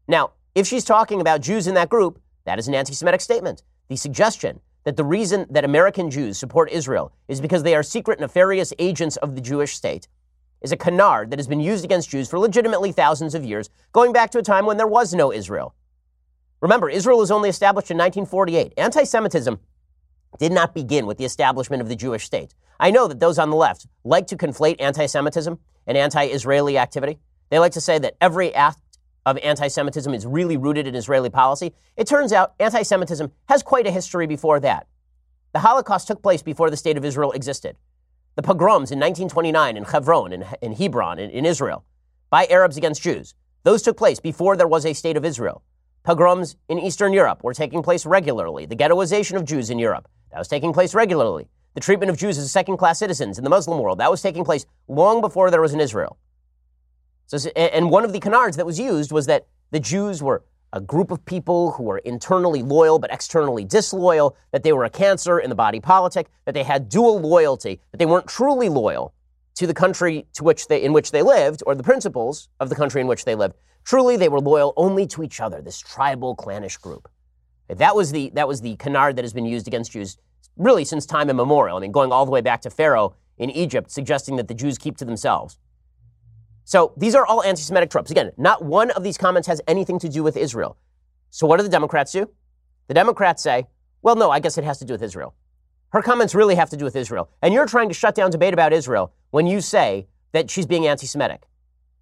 Now, 0.08 0.32
if 0.54 0.66
she's 0.68 0.86
talking 0.86 1.20
about 1.20 1.42
Jews 1.42 1.68
in 1.68 1.74
that 1.74 1.90
group, 1.90 2.22
that 2.46 2.60
is 2.60 2.70
an 2.70 2.76
anti 2.76 2.94
Semitic 2.94 3.20
statement. 3.20 3.64
The 3.90 3.98
suggestion 3.98 4.62
that 4.86 4.96
the 4.96 5.04
reason 5.04 5.48
that 5.50 5.66
American 5.66 6.10
Jews 6.10 6.38
support 6.38 6.72
Israel 6.72 7.12
is 7.28 7.42
because 7.42 7.64
they 7.64 7.76
are 7.76 7.84
secret, 7.84 8.22
nefarious 8.22 8.72
agents 8.80 9.18
of 9.18 9.36
the 9.36 9.42
Jewish 9.42 9.76
state 9.76 10.08
is 10.66 10.72
a 10.72 10.78
canard 10.78 11.30
that 11.30 11.38
has 11.38 11.48
been 11.48 11.60
used 11.60 11.86
against 11.86 12.10
Jews 12.10 12.28
for 12.28 12.40
legitimately 12.40 12.92
thousands 12.92 13.36
of 13.36 13.46
years, 13.46 13.70
going 13.92 14.12
back 14.12 14.32
to 14.32 14.40
a 14.40 14.42
time 14.42 14.66
when 14.66 14.78
there 14.78 14.88
was 14.88 15.14
no 15.14 15.32
Israel. 15.32 15.76
Remember, 16.60 16.90
Israel 16.90 17.20
was 17.20 17.30
only 17.30 17.50
established 17.50 17.92
in 17.92 17.98
1948. 17.98 18.74
Anti 18.76 19.04
Semitism 19.04 19.60
did 20.40 20.52
not 20.52 20.74
begin 20.74 21.06
with 21.06 21.20
the 21.20 21.24
establishment 21.24 21.84
of 21.84 21.88
the 21.88 21.96
Jewish 21.96 22.26
state. 22.26 22.56
I 22.80 22.90
know 22.90 23.08
that 23.08 23.20
those 23.20 23.38
on 23.38 23.52
the 23.52 23.56
left 23.56 23.86
like 24.04 24.26
to 24.28 24.36
conflate 24.36 24.78
anti 24.80 25.06
Semitism 25.06 25.60
and 25.86 25.98
anti 25.98 26.26
Israeli 26.26 26.80
activity. 26.80 27.20
They 27.50 27.60
like 27.60 27.74
to 27.74 27.82
say 27.82 28.00
that 28.00 28.16
every 28.20 28.52
act 28.56 28.80
of 29.24 29.38
anti 29.38 29.68
Semitism 29.68 30.12
is 30.16 30.26
really 30.26 30.58
rooted 30.58 30.88
in 30.88 30.96
Israeli 30.96 31.30
policy. 31.30 31.76
It 31.96 32.08
turns 32.08 32.34
out 32.34 32.56
anti 32.60 32.82
Semitism 32.82 33.32
has 33.50 33.62
quite 33.62 33.86
a 33.86 33.92
history 33.92 34.26
before 34.26 34.60
that. 34.62 34.88
The 35.54 35.60
Holocaust 35.60 36.08
took 36.08 36.24
place 36.24 36.42
before 36.42 36.72
the 36.72 36.78
state 36.78 36.98
of 36.98 37.06
Israel 37.06 37.32
existed. 37.32 37.78
The 38.36 38.44
pogroms 38.44 38.92
in 38.92 39.00
1929 39.00 39.78
in 39.78 39.84
Hebron, 39.86 40.34
in, 40.34 40.74
Hebron, 40.74 41.20
in, 41.20 41.30
in 41.30 41.46
Israel, 41.46 41.86
by 42.30 42.46
Arabs 42.48 42.76
against 42.76 43.02
Jews, 43.02 43.34
those 43.64 43.82
took 43.82 43.98
place 43.98 44.20
before 44.20 44.58
there 44.58 44.68
was 44.68 44.86
a 44.86 44.94
state 44.94 45.16
of 45.16 45.24
Israel. 45.24 45.64
Pogroms 46.04 46.58
in 46.68 46.78
Eastern 46.78 47.14
Europe 47.14 47.44
were 47.44 47.54
taking 47.54 47.82
place 47.82 48.06
regularly. 48.06 48.66
The 48.66 48.76
ghettoization 48.76 49.38
of 49.38 49.46
Jews 49.46 49.70
in 49.70 49.80
Europe, 49.80 50.08
that 50.32 50.38
was 50.38 50.50
taking 50.50 50.74
place 50.74 50.94
regularly. 50.94 51.48
The 51.76 51.80
treatment 51.80 52.10
of 52.10 52.18
Jews 52.18 52.38
as 52.38 52.52
second 52.52 52.78
class 52.78 53.00
citizens 53.00 53.38
in 53.38 53.44
the 53.44 53.50
Muslim 53.50 53.80
world, 53.80 54.00
that 54.00 54.12
was 54.12 54.22
taking 54.22 54.44
place 54.44 54.66
long 54.88 55.22
before 55.22 55.50
there 55.50 55.62
was 55.62 55.74
an 55.74 55.80
Israel. 55.80 56.18
So, 57.28 57.38
and 57.56 57.90
one 57.90 58.04
of 58.04 58.14
the 58.14 58.20
canards 58.20 58.58
that 58.58 58.66
was 58.66 58.80
used 58.80 59.12
was 59.12 59.26
that 59.28 59.48
the 59.72 59.80
Jews 59.80 60.22
were 60.22 60.44
a 60.74 60.82
group 60.82 61.12
of 61.12 61.24
people 61.26 61.72
who 61.72 61.84
were 61.84 62.00
internally 62.00 62.62
loyal 62.62 63.00
but 63.00 63.12
externally 63.12 63.64
disloyal, 63.64 64.36
that 64.52 64.64
they 64.64 64.74
were 64.74 64.86
a 64.86 64.90
cancer 64.90 65.40
in 65.40 65.50
the 65.50 65.56
body 65.56 65.80
politic, 65.80 66.28
that 66.46 66.54
they 66.54 66.64
had 66.64 66.90
dual 66.90 67.20
loyalty, 67.20 67.80
that 67.92 67.98
they 67.98 68.06
weren't 68.06 68.28
truly 68.28 68.70
loyal 68.70 69.14
to 69.56 69.66
the 69.66 69.74
country 69.74 70.26
to 70.34 70.44
which 70.44 70.68
they, 70.68 70.84
in 70.84 70.92
which 70.94 71.12
they 71.12 71.22
lived 71.22 71.64
or 71.66 71.76
the 71.76 71.84
principles 71.84 72.50
of 72.60 72.70
the 72.70 72.76
country 72.76 73.02
in 73.02 73.08
which 73.08 73.26
they 73.26 73.36
lived. 73.36 73.56
Truly, 73.86 74.18
they 74.18 74.30
were 74.30 74.42
loyal 74.42 74.74
only 74.76 75.08
to 75.08 75.24
each 75.24 75.40
other, 75.40 75.62
this 75.62 75.80
tribal, 75.80 76.36
clannish 76.36 76.78
group. 76.78 77.10
That 77.70 77.96
was 77.96 78.12
the, 78.12 78.32
that 78.36 78.48
was 78.48 78.62
the 78.62 78.76
canard 78.76 79.16
that 79.16 79.24
has 79.24 79.34
been 79.34 79.46
used 79.46 79.68
against 79.68 79.92
Jews 79.94 80.18
really 80.58 80.86
since 80.86 81.06
time 81.06 81.30
immemorial. 81.30 81.78
I 81.78 81.82
mean, 81.82 81.92
going 81.92 82.12
all 82.12 82.26
the 82.26 82.32
way 82.32 82.42
back 82.42 82.62
to 82.62 82.70
Pharaoh 82.70 83.16
in 83.38 83.50
Egypt, 83.50 83.92
suggesting 83.92 84.36
that 84.38 84.48
the 84.48 84.54
Jews 84.54 84.78
keep 84.78 84.98
to 84.98 85.06
themselves. 85.06 85.58
So 86.66 86.94
these 86.98 87.14
are 87.14 87.26
all 87.26 87.44
anti 87.44 87.62
Semitic 87.62 87.92
tropes. 87.92 88.12
Again, 88.12 88.32
not 88.38 88.66
one 88.66 88.92
of 88.92 89.04
these 89.04 89.18
comments 89.18 89.48
has 89.48 89.62
anything 89.68 90.00
to 90.00 90.10
do 90.10 90.24
with 90.24 90.36
Israel. 90.36 90.78
So 91.30 91.46
what 91.46 91.58
do 91.58 91.64
the 91.64 91.70
Democrats 91.70 92.12
do? 92.12 92.30
The 92.88 92.94
Democrats 92.94 93.42
say, 93.42 93.68
well, 94.02 94.16
no, 94.16 94.32
I 94.32 94.40
guess 94.40 94.58
it 94.58 94.64
has 94.64 94.80
to 94.80 94.86
do 94.86 94.94
with 94.94 95.04
Israel. 95.04 95.36
Her 95.90 96.02
comments 96.02 96.36
really 96.36 96.56
have 96.56 96.70
to 96.72 96.78
do 96.78 96.84
with 96.84 96.96
Israel. 96.96 97.30
And 97.42 97.54
you're 97.54 97.68
trying 97.68 97.88
to 97.90 97.94
shut 97.94 98.16
down 98.16 98.32
debate 98.32 98.54
about 98.54 98.74
Israel 98.74 99.14
when 99.30 99.48
you 99.48 99.62
say 99.62 100.08
that 100.32 100.50
she's 100.50 100.66
being 100.66 100.88
anti 100.88 101.06
Semitic. 101.06 101.48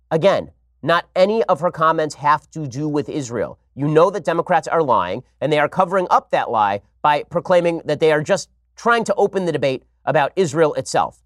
Again, 0.09 0.51
not 0.81 1.05
any 1.15 1.43
of 1.43 1.59
her 1.59 1.71
comments 1.71 2.15
have 2.15 2.49
to 2.51 2.65
do 2.65 2.87
with 2.87 3.09
Israel. 3.09 3.59
You 3.75 3.87
know 3.87 4.09
that 4.11 4.23
Democrats 4.23 4.67
are 4.67 4.83
lying, 4.83 5.23
and 5.41 5.51
they 5.51 5.59
are 5.59 5.69
covering 5.69 6.07
up 6.09 6.31
that 6.31 6.49
lie 6.49 6.81
by 7.01 7.23
proclaiming 7.23 7.81
that 7.85 7.99
they 7.99 8.11
are 8.11 8.21
just 8.21 8.49
trying 8.75 9.03
to 9.05 9.15
open 9.15 9.45
the 9.45 9.51
debate 9.51 9.83
about 10.05 10.31
Israel 10.35 10.73
itself. 10.75 11.21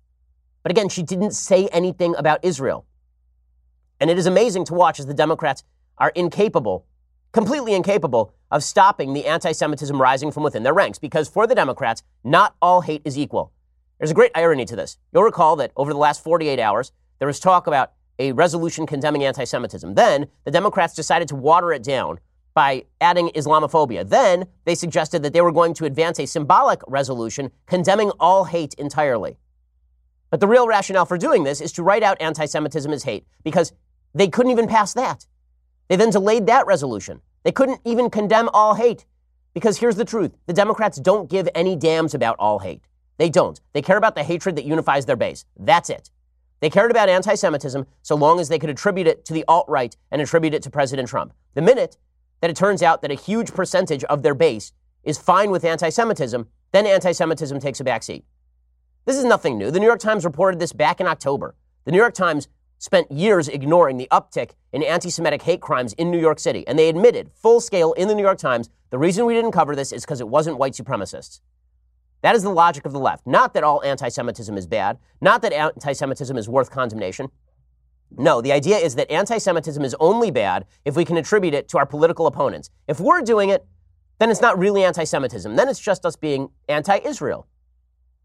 But 0.63 0.72
again, 0.72 0.89
she 0.89 1.03
didn't 1.03 1.32
say 1.32 1.67
anything 1.67 2.15
about 2.17 2.44
Israel. 2.44 2.86
And 3.99 4.09
it 4.09 4.17
is 4.17 4.25
amazing 4.25 4.65
to 4.65 4.73
watch 4.73 4.99
as 4.99 5.05
the 5.05 5.13
Democrats 5.13 5.63
are 5.97 6.11
incapable, 6.15 6.85
completely 7.31 7.73
incapable, 7.73 8.33
of 8.51 8.63
stopping 8.63 9.13
the 9.13 9.25
anti 9.25 9.51
Semitism 9.51 10.01
rising 10.01 10.31
from 10.31 10.43
within 10.43 10.63
their 10.63 10.73
ranks. 10.73 10.99
Because 10.99 11.27
for 11.27 11.47
the 11.47 11.55
Democrats, 11.55 12.03
not 12.23 12.55
all 12.61 12.81
hate 12.81 13.01
is 13.05 13.17
equal. 13.17 13.51
There's 13.97 14.11
a 14.11 14.15
great 14.15 14.31
irony 14.35 14.65
to 14.65 14.75
this. 14.75 14.97
You'll 15.11 15.23
recall 15.23 15.55
that 15.57 15.71
over 15.75 15.91
the 15.91 15.99
last 15.99 16.23
48 16.23 16.59
hours, 16.59 16.91
there 17.19 17.27
was 17.27 17.39
talk 17.39 17.67
about 17.67 17.93
a 18.19 18.31
resolution 18.31 18.85
condemning 18.85 19.23
anti 19.23 19.43
Semitism. 19.43 19.95
Then 19.95 20.27
the 20.43 20.51
Democrats 20.51 20.93
decided 20.93 21.27
to 21.29 21.35
water 21.35 21.71
it 21.73 21.83
down 21.83 22.19
by 22.53 22.85
adding 23.01 23.29
Islamophobia. 23.29 24.07
Then 24.07 24.45
they 24.65 24.73
suggested 24.75 25.21
that 25.23 25.33
they 25.33 25.41
were 25.41 25.51
going 25.51 25.73
to 25.75 25.85
advance 25.85 26.19
a 26.19 26.25
symbolic 26.25 26.81
resolution 26.87 27.51
condemning 27.67 28.11
all 28.19 28.45
hate 28.45 28.73
entirely. 28.75 29.37
But 30.29 30.39
the 30.39 30.47
real 30.47 30.67
rationale 30.67 31.05
for 31.05 31.17
doing 31.17 31.43
this 31.43 31.61
is 31.61 31.71
to 31.73 31.83
write 31.83 32.03
out 32.03 32.19
anti 32.19 32.45
Semitism 32.45 32.91
as 32.91 33.03
hate 33.03 33.25
because 33.43 33.73
they 34.17 34.27
couldn't 34.27 34.51
even 34.51 34.67
pass 34.67 34.93
that. 34.93 35.25
They 35.88 35.95
then 35.95 36.09
delayed 36.09 36.45
that 36.47 36.67
resolution. 36.67 37.21
They 37.43 37.51
couldn't 37.51 37.81
even 37.86 38.09
condemn 38.09 38.50
all 38.53 38.74
hate 38.74 39.05
because 39.53 39.77
here's 39.77 39.95
the 39.95 40.05
truth 40.05 40.31
the 40.47 40.53
Democrats 40.53 41.00
don't 41.00 41.29
give 41.29 41.47
any 41.55 41.75
damns 41.75 42.13
about 42.13 42.36
all 42.39 42.59
hate. 42.59 42.83
They 43.17 43.29
don't. 43.29 43.59
They 43.74 43.81
care 43.81 43.97
about 43.97 44.15
the 44.15 44.24
hatred 44.24 44.55
that 44.55 44.65
unifies 44.65 45.05
their 45.05 45.15
base. 45.15 45.45
That's 45.57 45.89
it. 45.89 46.12
They 46.59 46.69
cared 46.69 46.91
about 46.91 47.09
anti 47.09 47.36
Semitism 47.36 47.86
so 48.01 48.15
long 48.15 48.39
as 48.39 48.50
they 48.50 48.59
could 48.59 48.69
attribute 48.69 49.07
it 49.07 49.25
to 49.25 49.33
the 49.33 49.45
alt 49.47 49.65
right 49.67 49.95
and 50.12 50.21
attribute 50.21 50.53
it 50.53 50.63
to 50.63 50.69
President 50.69 51.07
Trump. 51.07 51.33
The 51.53 51.62
minute 51.62 51.97
that 52.41 52.50
it 52.50 52.55
turns 52.55 52.83
out 52.83 53.01
that 53.01 53.12
a 53.12 53.15
huge 53.15 53.53
percentage 53.53 54.03
of 54.05 54.24
their 54.24 54.36
base 54.36 54.74
is 55.03 55.17
fine 55.17 55.51
with 55.51 55.63
anti 55.63 55.89
Semitism, 55.89 56.47
then 56.71 56.86
anti 56.86 57.12
Semitism 57.12 57.59
takes 57.59 57.79
a 57.79 57.83
backseat. 57.83 58.24
This 59.05 59.17
is 59.17 59.24
nothing 59.24 59.57
new. 59.57 59.71
The 59.71 59.79
New 59.79 59.86
York 59.86 60.00
Times 60.00 60.25
reported 60.25 60.59
this 60.59 60.74
back 60.74 61.00
in 61.00 61.07
October. 61.07 61.55
The 61.86 61.91
New 61.91 61.97
York 61.97 62.13
Times 62.13 62.50
spent 62.77 63.12
years 63.12 63.48
ignoring 63.48 63.98
the 63.98 64.07
uptick 64.12 64.51
in 64.72 64.84
anti 64.84 65.10
Semitic 65.10 65.41
hate 65.41 65.62
crimes 65.62 65.93
in 65.93 66.12
New 66.12 66.19
York 66.19 66.39
City, 66.39 66.67
and 66.67 66.77
they 66.77 66.89
admitted 66.89 67.31
full 67.34 67.60
scale 67.60 67.93
in 67.93 68.07
the 68.07 68.15
New 68.15 68.24
York 68.24 68.38
Times 68.38 68.69
the 68.89 68.98
reason 68.98 69.25
we 69.25 69.34
didn't 69.34 69.51
cover 69.51 69.75
this 69.75 69.91
is 69.91 70.03
because 70.03 70.22
it 70.22 70.27
wasn't 70.27 70.57
white 70.57 70.74
supremacists. 70.74 71.41
That 72.22 72.36
is 72.36 72.43
the 72.43 72.50
logic 72.50 72.86
of 72.86 72.93
the 72.93 73.00
left. 73.00 73.27
Not 73.27 73.53
that 73.53 73.63
all 73.63 73.84
anti 73.84 74.10
Semitism 74.10 74.57
is 74.57 74.67
bad, 74.67 74.98
not 75.22 75.41
that 75.41 75.53
anti 75.53 75.93
Semitism 75.93 76.38
is 76.38 76.50
worth 76.50 76.72
condemnation. 76.72 77.29
No, 78.15 78.41
the 78.41 78.51
idea 78.51 78.77
is 78.77 78.96
that 78.96 79.12
anti 79.12 79.38
Semitism 79.38 79.84
is 79.84 79.96
only 80.00 80.31
bad 80.31 80.65
if 80.86 80.96
we 80.96 81.05
can 81.05 81.17
attribute 81.17 81.53
it 81.53 81.67
to 81.69 81.77
our 81.77 81.86
political 81.86 82.25
opponents. 82.25 82.69
If 82.88 83.00
we're 83.00 83.22
doing 83.22 83.50
it, 83.50 83.65
then 84.19 84.31
it's 84.31 84.41
not 84.41 84.57
really 84.57 84.84
anti 84.84 85.03
Semitism. 85.03 85.55
Then 85.55 85.67
it's 85.69 85.79
just 85.79 86.05
us 86.05 86.15
being 86.15 86.50
anti 86.69 87.00
Israel. 87.03 87.48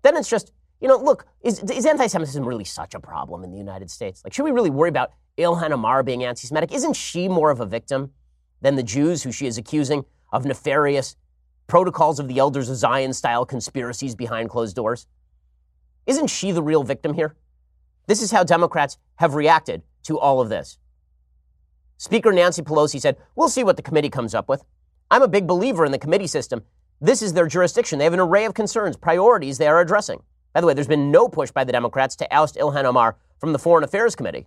Then 0.02 0.16
it's 0.16 0.28
just, 0.28 0.52
you 0.82 0.88
know, 0.88 0.96
look, 0.96 1.26
is, 1.42 1.60
is 1.60 1.86
anti 1.86 2.08
Semitism 2.08 2.44
really 2.44 2.64
such 2.64 2.94
a 2.94 3.00
problem 3.00 3.44
in 3.44 3.52
the 3.52 3.56
United 3.56 3.88
States? 3.88 4.22
Like, 4.24 4.32
should 4.32 4.42
we 4.42 4.50
really 4.50 4.68
worry 4.68 4.88
about 4.88 5.12
Ilhan 5.38 5.70
Omar 5.70 6.02
being 6.02 6.24
anti 6.24 6.48
Semitic? 6.48 6.72
Isn't 6.72 6.94
she 6.94 7.28
more 7.28 7.52
of 7.52 7.60
a 7.60 7.66
victim 7.66 8.10
than 8.60 8.74
the 8.74 8.82
Jews 8.82 9.22
who 9.22 9.30
she 9.30 9.46
is 9.46 9.56
accusing 9.56 10.04
of 10.32 10.44
nefarious 10.44 11.14
protocols 11.68 12.18
of 12.18 12.26
the 12.26 12.38
elders 12.40 12.68
of 12.68 12.74
Zion 12.76 13.12
style 13.12 13.46
conspiracies 13.46 14.16
behind 14.16 14.50
closed 14.50 14.74
doors? 14.74 15.06
Isn't 16.04 16.26
she 16.26 16.50
the 16.50 16.64
real 16.64 16.82
victim 16.82 17.14
here? 17.14 17.36
This 18.08 18.20
is 18.20 18.32
how 18.32 18.42
Democrats 18.42 18.98
have 19.16 19.36
reacted 19.36 19.82
to 20.02 20.18
all 20.18 20.40
of 20.40 20.48
this. 20.48 20.78
Speaker 21.96 22.32
Nancy 22.32 22.60
Pelosi 22.60 23.00
said, 23.00 23.18
We'll 23.36 23.48
see 23.48 23.62
what 23.62 23.76
the 23.76 23.82
committee 23.82 24.10
comes 24.10 24.34
up 24.34 24.48
with. 24.48 24.64
I'm 25.12 25.22
a 25.22 25.28
big 25.28 25.46
believer 25.46 25.86
in 25.86 25.92
the 25.92 25.98
committee 25.98 26.26
system. 26.26 26.64
This 27.00 27.22
is 27.22 27.34
their 27.34 27.46
jurisdiction. 27.46 28.00
They 28.00 28.04
have 28.04 28.14
an 28.14 28.18
array 28.18 28.46
of 28.46 28.54
concerns, 28.54 28.96
priorities 28.96 29.58
they 29.58 29.68
are 29.68 29.80
addressing. 29.80 30.20
By 30.52 30.60
the 30.60 30.66
way, 30.66 30.74
there's 30.74 30.86
been 30.86 31.10
no 31.10 31.28
push 31.28 31.50
by 31.50 31.64
the 31.64 31.72
Democrats 31.72 32.16
to 32.16 32.34
oust 32.34 32.56
Ilhan 32.56 32.84
Omar 32.84 33.16
from 33.38 33.52
the 33.52 33.58
Foreign 33.58 33.84
Affairs 33.84 34.14
Committee. 34.14 34.46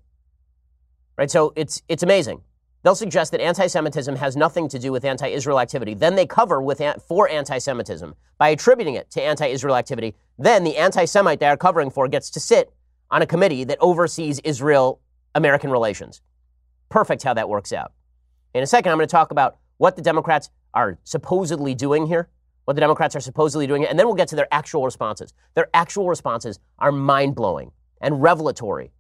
Right? 1.18 1.32
So 1.32 1.54
it's, 1.56 1.82
it's 1.88 2.04
amazing. 2.04 2.42
They'll 2.86 2.94
suggest 2.94 3.32
that 3.32 3.42
anti 3.42 3.66
Semitism 3.66 4.16
has 4.18 4.38
nothing 4.38 4.70
to 4.70 4.78
do 4.78 4.92
with 4.92 5.06
anti 5.06 5.28
Israel 5.28 5.60
activity. 5.60 5.96
Then 5.96 6.14
they 6.14 6.28
cover 6.28 6.62
with 6.62 6.84
for 7.08 7.28
anti 7.28 7.58
Semitism 7.58 8.14
by 8.38 8.50
attributing 8.50 8.94
it 8.94 9.10
to 9.12 9.24
anti 9.24 9.48
Israel 9.48 9.76
activity. 9.76 10.14
Then 10.38 10.64
the 10.64 10.78
anti 10.78 11.06
Semite 11.06 11.40
they 11.40 11.48
are 11.48 11.58
covering 11.58 11.90
for 11.90 12.08
gets 12.08 12.30
to 12.30 12.40
sit 12.40 12.72
on 13.10 13.24
a 13.24 13.26
committee 13.26 13.64
that 13.64 13.80
oversees 13.82 14.40
Israel 14.44 15.02
American 15.34 15.72
relations. 15.72 16.22
Perfect 16.90 17.24
how 17.24 17.34
that 17.34 17.50
works 17.50 17.74
out. 17.74 17.92
In 18.54 18.62
a 18.62 18.68
second, 18.68 18.92
I'm 18.92 19.00
going 19.00 19.08
to 19.08 19.12
talk 19.12 19.32
about 19.32 19.58
what 19.78 19.96
the 19.96 20.04
Democrats 20.04 20.52
are 20.76 21.00
supposedly 21.04 21.74
doing 21.74 22.06
here, 22.06 22.30
what 22.66 22.74
the 22.74 22.82
Democrats 22.82 23.16
are 23.16 23.22
supposedly 23.22 23.68
doing, 23.68 23.86
and 23.86 23.98
then 23.98 24.06
we'll 24.06 24.16
get 24.16 24.28
to 24.30 24.36
their 24.36 24.54
actual 24.54 24.84
responses. 24.84 25.34
Their 25.54 25.70
actual 25.74 26.10
responses 26.10 26.60
are 26.80 26.92
mind 26.92 27.36
blowing 27.36 27.72
and 28.02 28.22
revelatory 28.22 28.92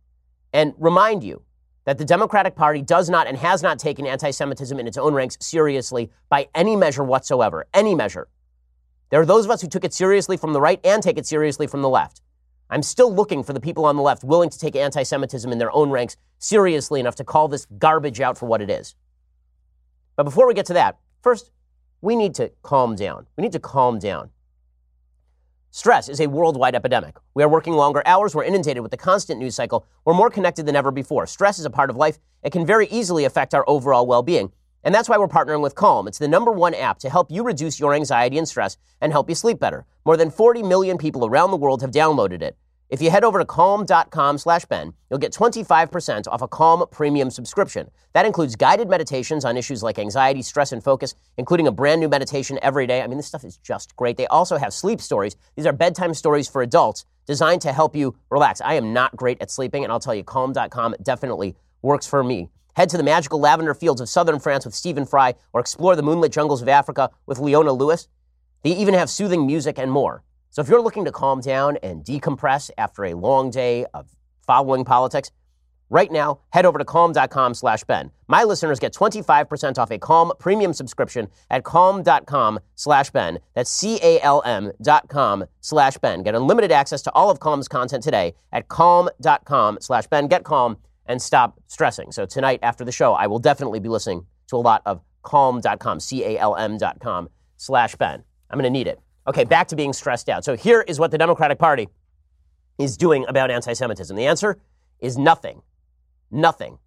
and 0.54 0.74
remind 0.78 1.24
you 1.24 1.42
that 1.86 1.98
the 1.98 2.06
Democratic 2.06 2.56
Party 2.56 2.82
does 2.82 3.10
not 3.10 3.28
and 3.28 3.38
has 3.38 3.62
not 3.62 3.78
taken 3.78 4.08
anti 4.08 4.32
Semitism 4.32 4.80
in 4.80 4.88
its 4.88 4.98
own 4.98 5.14
ranks 5.14 5.38
seriously 5.40 6.12
by 6.30 6.48
any 6.56 6.76
measure 6.76 7.04
whatsoever. 7.04 7.68
Any 7.74 7.94
measure. 7.94 8.28
There 9.10 9.22
are 9.22 9.26
those 9.26 9.46
of 9.46 9.52
us 9.52 9.62
who 9.62 9.68
took 9.68 9.84
it 9.84 9.94
seriously 9.94 10.38
from 10.38 10.54
the 10.54 10.62
right 10.62 10.80
and 10.84 11.04
take 11.04 11.18
it 11.18 11.28
seriously 11.28 11.68
from 11.68 11.82
the 11.82 11.90
left. 11.90 12.22
I'm 12.70 12.82
still 12.82 13.14
looking 13.14 13.44
for 13.44 13.54
the 13.54 13.60
people 13.60 13.86
on 13.86 13.96
the 13.96 14.02
left 14.02 14.24
willing 14.24 14.50
to 14.50 14.58
take 14.58 14.76
anti 14.76 15.04
Semitism 15.04 15.52
in 15.52 15.58
their 15.58 15.72
own 15.72 15.92
ranks 15.92 16.18
seriously 16.40 17.00
enough 17.00 17.16
to 17.16 17.24
call 17.24 17.48
this 17.48 17.68
garbage 17.78 18.20
out 18.20 18.38
for 18.38 18.48
what 18.48 18.62
it 18.62 18.70
is. 18.70 18.96
But 20.16 20.24
before 20.24 20.48
we 20.48 20.54
get 20.54 20.66
to 20.68 20.74
that, 20.74 20.98
first, 21.22 21.52
we 22.06 22.16
need 22.16 22.36
to 22.36 22.52
calm 22.62 22.96
down. 22.96 23.26
We 23.36 23.42
need 23.42 23.52
to 23.54 23.60
calm 23.60 23.98
down. 23.98 24.30
Stress 25.72 26.08
is 26.08 26.22
a 26.22 26.28
worldwide 26.28 26.76
epidemic. 26.76 27.18
We 27.34 27.42
are 27.42 27.50
working 27.50 27.74
longer 27.74 28.04
hours, 28.06 28.36
we're 28.36 28.44
inundated 28.44 28.84
with 28.84 28.92
the 28.92 28.98
constant 28.98 29.40
news 29.40 29.56
cycle, 29.56 29.88
we're 30.06 30.14
more 30.14 30.30
connected 30.30 30.68
than 30.68 30.76
ever 30.76 30.92
before. 30.92 31.26
Stress 31.26 31.58
is 31.58 31.66
a 31.66 31.70
part 31.72 31.90
of 31.90 31.96
life, 31.96 32.20
it 32.44 32.52
can 32.52 32.64
very 32.64 32.88
easily 32.88 33.26
affect 33.26 33.56
our 33.56 33.66
overall 33.68 34.06
well 34.06 34.22
being. 34.22 34.52
And 34.84 34.94
that's 34.94 35.10
why 35.10 35.18
we're 35.18 35.28
partnering 35.28 35.64
with 35.64 35.74
Calm. 35.74 36.08
It's 36.08 36.20
the 36.20 36.28
number 36.28 36.52
one 36.52 36.76
app 36.76 37.00
to 37.00 37.10
help 37.10 37.32
you 37.32 37.42
reduce 37.42 37.80
your 37.80 37.96
anxiety 37.96 38.38
and 38.38 38.48
stress 38.48 38.78
and 39.02 39.12
help 39.12 39.28
you 39.28 39.34
sleep 39.34 39.60
better. 39.60 39.84
More 40.06 40.16
than 40.16 40.30
40 40.30 40.62
million 40.62 41.00
people 41.00 41.26
around 41.26 41.50
the 41.50 41.58
world 41.58 41.82
have 41.82 41.90
downloaded 41.90 42.44
it. 42.44 42.56
If 42.96 43.02
you 43.02 43.12
head 43.12 43.26
over 43.26 43.40
to 43.40 43.46
calm.com 43.46 44.38
slash 44.38 44.64
Ben, 44.64 44.94
you'll 45.10 45.20
get 45.20 45.34
25% 45.34 46.30
off 46.30 46.42
a 46.42 46.48
Calm 46.48 46.86
premium 46.92 47.30
subscription. 47.30 47.92
That 48.14 48.26
includes 48.26 48.56
guided 48.56 48.88
meditations 48.88 49.44
on 49.44 49.58
issues 49.58 49.84
like 49.84 50.00
anxiety, 50.00 50.42
stress, 50.42 50.72
and 50.72 50.82
focus, 50.82 51.14
including 51.36 51.68
a 51.68 51.74
brand 51.74 52.00
new 52.00 52.08
meditation 52.08 52.58
every 52.62 52.88
day. 52.88 53.02
I 53.02 53.08
mean, 53.08 53.18
this 53.18 53.28
stuff 53.28 53.44
is 53.44 53.58
just 53.58 53.94
great. 53.98 54.16
They 54.16 54.28
also 54.28 54.56
have 54.56 54.72
sleep 54.72 55.02
stories. 55.02 55.36
These 55.58 55.66
are 55.66 55.74
bedtime 55.74 56.14
stories 56.14 56.48
for 56.48 56.62
adults 56.62 57.04
designed 57.26 57.60
to 57.64 57.74
help 57.74 57.98
you 57.98 58.16
relax. 58.30 58.62
I 58.62 58.76
am 58.76 58.94
not 58.94 59.14
great 59.18 59.42
at 59.42 59.52
sleeping, 59.52 59.84
and 59.84 59.92
I'll 59.92 60.00
tell 60.00 60.16
you, 60.16 60.24
calm.com 60.24 60.96
definitely 61.04 61.58
works 61.82 62.08
for 62.08 62.24
me. 62.24 62.50
Head 62.78 62.88
to 62.92 62.96
the 62.96 63.04
magical 63.04 63.42
lavender 63.42 63.74
fields 63.74 64.00
of 64.00 64.08
southern 64.08 64.40
France 64.40 64.64
with 64.64 64.74
Stephen 64.74 65.06
Fry, 65.06 65.34
or 65.52 65.60
explore 65.60 65.98
the 65.98 66.02
moonlit 66.02 66.32
jungles 66.32 66.62
of 66.62 66.70
Africa 66.70 67.10
with 67.26 67.40
Leona 67.40 67.74
Lewis. 67.74 68.08
They 68.64 68.72
even 68.72 68.94
have 68.94 69.10
soothing 69.10 69.46
music 69.46 69.78
and 69.78 69.92
more. 69.92 70.24
So 70.56 70.62
if 70.62 70.70
you're 70.70 70.82
looking 70.82 71.04
to 71.04 71.12
calm 71.12 71.42
down 71.42 71.76
and 71.84 72.02
decompress 72.06 72.72
after 72.78 73.04
a 73.04 73.14
long 73.14 73.50
day 73.50 73.86
of 73.94 74.08
following 74.48 74.86
politics, 74.86 75.30
right 75.90 76.10
now 76.10 76.40
head 76.52 76.66
over 76.66 76.80
to 76.80 76.86
calm.com 76.86 77.54
slash 77.54 77.84
Ben. 77.84 78.10
My 78.30 78.46
listeners 78.46 78.80
get 78.80 78.94
25% 78.94 79.78
off 79.78 79.92
a 79.92 79.98
Calm 79.98 80.32
premium 80.40 80.72
subscription 80.72 81.28
at 81.52 81.66
calm.com 81.66 82.62
slash 82.76 83.10
Ben. 83.10 83.40
That's 83.54 83.70
C-A-L-M 83.70 84.72
dot 84.82 85.10
com 85.10 85.44
slash 85.60 85.98
Ben. 85.98 86.24
Get 86.24 86.36
unlimited 86.36 86.72
access 86.72 87.02
to 87.02 87.12
all 87.12 87.30
of 87.30 87.42
Calm's 87.42 87.68
content 87.68 88.02
today 88.02 88.34
at 88.54 88.70
calm.com 88.70 89.80
slash 89.82 90.08
Ben. 90.08 90.30
Get 90.30 90.46
calm 90.46 90.78
and 91.06 91.22
stop 91.22 91.60
stressing. 91.68 92.14
So 92.14 92.26
tonight 92.26 92.62
after 92.64 92.86
the 92.86 92.94
show, 92.94 93.12
I 93.12 93.28
will 93.28 93.40
definitely 93.40 93.82
be 93.82 93.90
listening 93.90 94.26
to 94.48 94.56
a 94.56 94.64
lot 94.64 94.84
of 94.86 95.02
calm.com, 95.22 96.00
C-A-L-M 96.00 96.78
dot 96.78 97.02
com 97.02 97.28
slash 97.58 97.96
Ben. 97.96 98.24
I'm 98.50 98.58
going 98.58 98.64
to 98.64 98.70
need 98.70 98.88
it. 98.88 99.02
Okay, 99.28 99.44
back 99.44 99.68
to 99.70 99.76
being 99.76 99.94
stressed 99.94 100.30
out. 100.30 100.46
So 100.46 100.56
here 100.56 100.82
is 100.82 101.00
what 101.00 101.12
the 101.12 101.18
Democratic 101.18 101.58
Party 101.58 101.90
is 102.78 102.96
doing 102.96 103.26
about 103.28 103.50
anti 103.50 103.74
Semitism. 103.74 104.16
The 104.16 104.28
answer 104.28 104.60
is 105.00 105.18
nothing. 105.18 105.62
Nothing. 106.30 106.78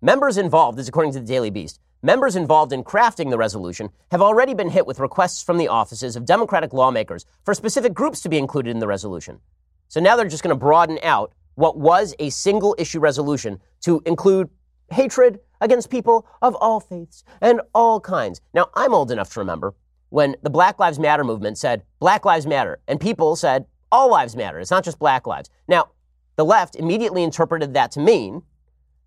Members 0.00 0.38
involved, 0.38 0.78
is 0.78 0.88
according 0.88 1.12
to 1.12 1.20
the 1.20 1.26
Daily 1.26 1.50
Beast, 1.50 1.80
members 2.02 2.36
involved 2.36 2.72
in 2.72 2.82
crafting 2.82 3.30
the 3.30 3.38
resolution 3.38 3.90
have 4.10 4.22
already 4.22 4.54
been 4.54 4.70
hit 4.70 4.86
with 4.86 5.00
requests 5.00 5.42
from 5.42 5.58
the 5.58 5.68
offices 5.68 6.16
of 6.16 6.24
Democratic 6.24 6.72
lawmakers 6.72 7.26
for 7.44 7.54
specific 7.54 7.94
groups 7.94 8.20
to 8.20 8.28
be 8.28 8.38
included 8.38 8.70
in 8.70 8.78
the 8.78 8.86
resolution. 8.86 9.40
So 9.88 10.00
now 10.00 10.16
they're 10.16 10.28
just 10.28 10.42
going 10.42 10.54
to 10.54 10.60
broaden 10.60 10.98
out 11.02 11.32
what 11.54 11.78
was 11.78 12.14
a 12.18 12.30
single 12.30 12.74
issue 12.78 13.00
resolution 13.00 13.60
to 13.82 14.02
include 14.06 14.48
hatred 14.90 15.40
against 15.60 15.90
people 15.90 16.26
of 16.40 16.54
all 16.56 16.80
faiths 16.80 17.24
and 17.40 17.60
all 17.74 18.00
kinds. 18.00 18.40
Now, 18.54 18.68
I'm 18.74 18.94
old 18.94 19.10
enough 19.10 19.32
to 19.34 19.40
remember 19.40 19.74
when 20.10 20.36
the 20.42 20.50
Black 20.50 20.78
Lives 20.78 20.98
Matter 20.98 21.24
movement 21.24 21.58
said 21.58 21.82
Black 21.98 22.24
Lives 22.24 22.46
Matter, 22.46 22.80
and 22.88 23.00
people 23.00 23.36
said 23.36 23.66
all 23.90 24.10
lives 24.10 24.36
matter. 24.36 24.58
It's 24.58 24.70
not 24.70 24.84
just 24.84 24.98
black 24.98 25.26
lives. 25.26 25.50
Now, 25.66 25.88
the 26.36 26.44
left 26.44 26.76
immediately 26.76 27.22
interpreted 27.22 27.74
that 27.74 27.90
to 27.92 28.00
mean 28.00 28.42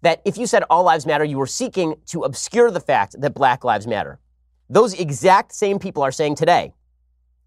that 0.01 0.21
if 0.25 0.37
you 0.37 0.47
said 0.47 0.63
all 0.69 0.83
lives 0.83 1.05
matter, 1.05 1.23
you 1.23 1.37
were 1.37 1.47
seeking 1.47 1.95
to 2.07 2.23
obscure 2.23 2.71
the 2.71 2.79
fact 2.79 3.15
that 3.19 3.33
black 3.33 3.63
lives 3.63 3.87
matter. 3.87 4.19
Those 4.69 4.99
exact 4.99 5.53
same 5.53 5.79
people 5.79 6.01
are 6.03 6.11
saying 6.11 6.35
today 6.35 6.73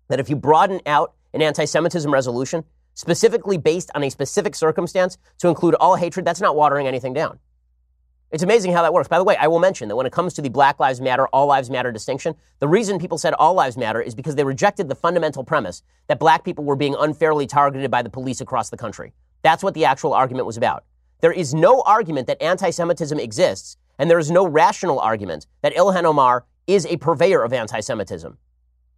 that 0.08 0.20
if 0.20 0.30
you 0.30 0.37
broaden 0.37 0.80
out 0.87 1.14
an 1.32 1.42
anti 1.42 1.64
Semitism 1.64 2.12
resolution, 2.12 2.64
specifically 2.94 3.58
based 3.58 3.90
on 3.94 4.04
a 4.04 4.11
specific 4.11 4.54
circumstance 4.54 5.18
to 5.38 5.49
include 5.49 5.75
all 5.75 5.96
hatred, 5.96 6.25
that's 6.25 6.40
not 6.40 6.54
watering 6.54 6.87
anything 6.87 7.12
down. 7.12 7.38
It's 8.34 8.42
amazing 8.42 8.72
how 8.72 8.82
that 8.82 8.92
works. 8.92 9.06
By 9.06 9.18
the 9.18 9.22
way, 9.22 9.36
I 9.36 9.46
will 9.46 9.60
mention 9.60 9.86
that 9.86 9.94
when 9.94 10.06
it 10.06 10.12
comes 10.12 10.34
to 10.34 10.42
the 10.42 10.48
Black 10.48 10.80
Lives 10.80 11.00
Matter, 11.00 11.28
All 11.28 11.46
Lives 11.46 11.70
Matter 11.70 11.92
distinction, 11.92 12.34
the 12.58 12.66
reason 12.66 12.98
people 12.98 13.16
said 13.16 13.32
All 13.34 13.54
Lives 13.54 13.76
Matter 13.76 14.00
is 14.00 14.12
because 14.12 14.34
they 14.34 14.42
rejected 14.42 14.88
the 14.88 14.96
fundamental 14.96 15.44
premise 15.44 15.84
that 16.08 16.18
black 16.18 16.42
people 16.42 16.64
were 16.64 16.74
being 16.74 16.96
unfairly 16.98 17.46
targeted 17.46 17.92
by 17.92 18.02
the 18.02 18.10
police 18.10 18.40
across 18.40 18.70
the 18.70 18.76
country. 18.76 19.12
That's 19.42 19.62
what 19.62 19.74
the 19.74 19.84
actual 19.84 20.12
argument 20.12 20.46
was 20.46 20.56
about. 20.56 20.82
There 21.20 21.30
is 21.30 21.54
no 21.54 21.82
argument 21.82 22.26
that 22.26 22.42
anti 22.42 22.70
Semitism 22.70 23.20
exists, 23.20 23.76
and 24.00 24.10
there 24.10 24.18
is 24.18 24.32
no 24.32 24.48
rational 24.48 24.98
argument 24.98 25.46
that 25.62 25.76
Ilhan 25.76 26.02
Omar 26.02 26.44
is 26.66 26.86
a 26.86 26.96
purveyor 26.96 27.44
of 27.44 27.52
anti 27.52 27.78
Semitism. 27.78 28.36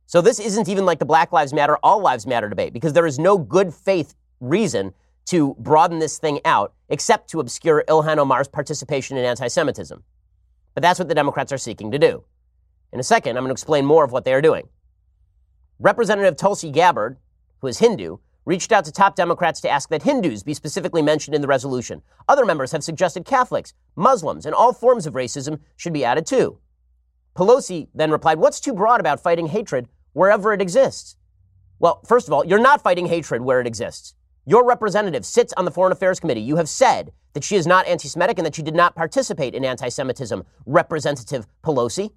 So 0.07 0.23
this 0.23 0.41
isn't 0.41 0.67
even 0.67 0.87
like 0.87 0.99
the 0.99 1.05
Black 1.05 1.31
Lives 1.31 1.53
Matter, 1.53 1.77
All 1.83 2.01
Lives 2.01 2.27
Matter 2.27 2.49
debate, 2.49 2.73
because 2.73 2.95
there 2.95 3.05
is 3.05 3.19
no 3.19 3.37
good 3.37 3.75
faith 3.75 4.15
reason 4.41 4.95
to 5.27 5.55
broaden 5.59 5.99
this 5.99 6.19
thing 6.19 6.41
out 6.45 6.73
except 6.89 7.31
to 7.31 7.41
obscure 7.41 7.85
Ilhan 7.89 8.19
Omar's 8.19 8.49
participation 8.49 9.17
in 9.17 9.25
anti 9.25 9.49
Semitism. 9.49 10.03
But 10.75 10.83
that's 10.83 10.99
what 10.99 11.09
the 11.09 11.15
Democrats 11.15 11.53
are 11.53 11.59
seeking 11.59 11.91
to 11.91 11.99
do. 11.99 12.25
In 12.93 13.01
a 13.01 13.05
second, 13.05 13.37
I'm 13.37 13.43
going 13.43 13.49
to 13.49 13.53
explain 13.53 13.85
more 13.85 14.05
of 14.05 14.13
what 14.13 14.25
they 14.25 14.33
are 14.35 14.43
doing. 14.43 14.69
Representative 15.79 16.37
Tulsi 16.37 16.71
Gabbard, 16.71 17.19
who 17.61 17.67
is 17.67 17.79
Hindu, 17.79 18.19
reached 18.45 18.73
out 18.73 18.85
to 18.85 18.93
top 18.93 19.17
Democrats 19.17 19.61
to 19.61 19.69
ask 19.69 19.89
that 19.91 20.05
Hindus 20.05 20.43
be 20.43 20.55
specifically 20.55 21.03
mentioned 21.03 21.35
in 21.35 21.43
the 21.43 21.49
resolution. 21.49 22.01
Other 22.29 22.47
members 22.47 22.73
have 22.73 22.85
suggested 22.85 23.25
Catholics, 23.25 23.75
Muslims, 23.97 24.47
and 24.47 24.55
all 24.55 24.73
forms 24.73 25.07
of 25.07 25.15
racism 25.15 25.61
should 25.77 25.93
be 25.93 26.05
added 26.05 26.25
too. 26.25 26.59
Pelosi 27.35 27.89
then 27.95 28.11
replied, 28.11 28.39
What's 28.39 28.61
too 28.61 28.73
broad 28.73 29.01
about 29.01 29.21
fighting 29.21 29.49
hatred 29.49 29.89
wherever 30.13 30.53
it 30.53 30.63
exists? 30.63 31.17
Well, 31.79 32.01
first 32.07 32.29
of 32.29 32.33
all, 32.33 32.47
you're 32.47 32.59
not 32.59 32.83
fighting 32.83 33.07
hatred 33.07 33.43
where 33.43 33.61
it 33.61 33.67
exists. 33.67 34.15
Your 34.49 34.65
representative 34.65 35.27
sits 35.27 35.53
on 35.57 35.65
the 35.65 35.73
Foreign 35.73 35.91
Affairs 35.91 36.21
Committee. 36.21 36.41
You 36.41 36.55
have 36.55 36.69
said 36.69 37.13
that 37.33 37.43
she 37.43 37.57
is 37.57 37.67
not 37.67 37.85
anti 37.89 38.09
Semitic 38.09 38.39
and 38.39 38.47
that 38.47 38.55
she 38.55 38.63
did 38.63 38.77
not 38.77 38.95
participate 38.95 39.57
in 39.57 39.65
anti 39.65 39.89
Semitism, 39.89 40.45
Representative 40.65 41.49
Pelosi. 41.65 42.13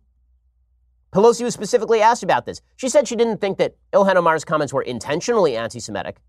Pelosi 1.12 1.42
was 1.44 1.56
specifically 1.56 2.02
asked 2.02 2.22
about 2.22 2.46
this. 2.46 2.62
She 2.76 2.88
said 2.88 3.08
she 3.08 3.16
didn't 3.16 3.42
think 3.42 3.58
that 3.58 3.76
Ilhan 3.94 4.16
Omar's 4.16 4.46
comments 4.46 4.72
were 4.72 4.84
intentionally 4.84 5.58
anti 5.58 5.80
Semitic. 5.80 6.22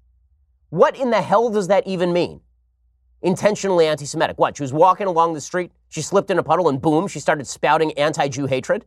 What 0.70 0.96
in 0.96 1.10
the 1.10 1.20
hell 1.20 1.50
does 1.50 1.68
that 1.68 1.86
even 1.86 2.14
mean? 2.14 2.40
Intentionally 3.20 3.86
anti 3.86 4.06
Semitic. 4.06 4.38
What? 4.38 4.56
She 4.56 4.62
was 4.62 4.72
walking 4.72 5.06
along 5.06 5.34
the 5.34 5.40
street, 5.42 5.70
she 5.90 6.00
slipped 6.00 6.30
in 6.30 6.38
a 6.38 6.42
puddle, 6.42 6.70
and 6.70 6.80
boom, 6.80 7.08
she 7.08 7.20
started 7.20 7.46
spouting 7.46 7.92
anti 7.98 8.28
Jew 8.28 8.46
hatred? 8.46 8.86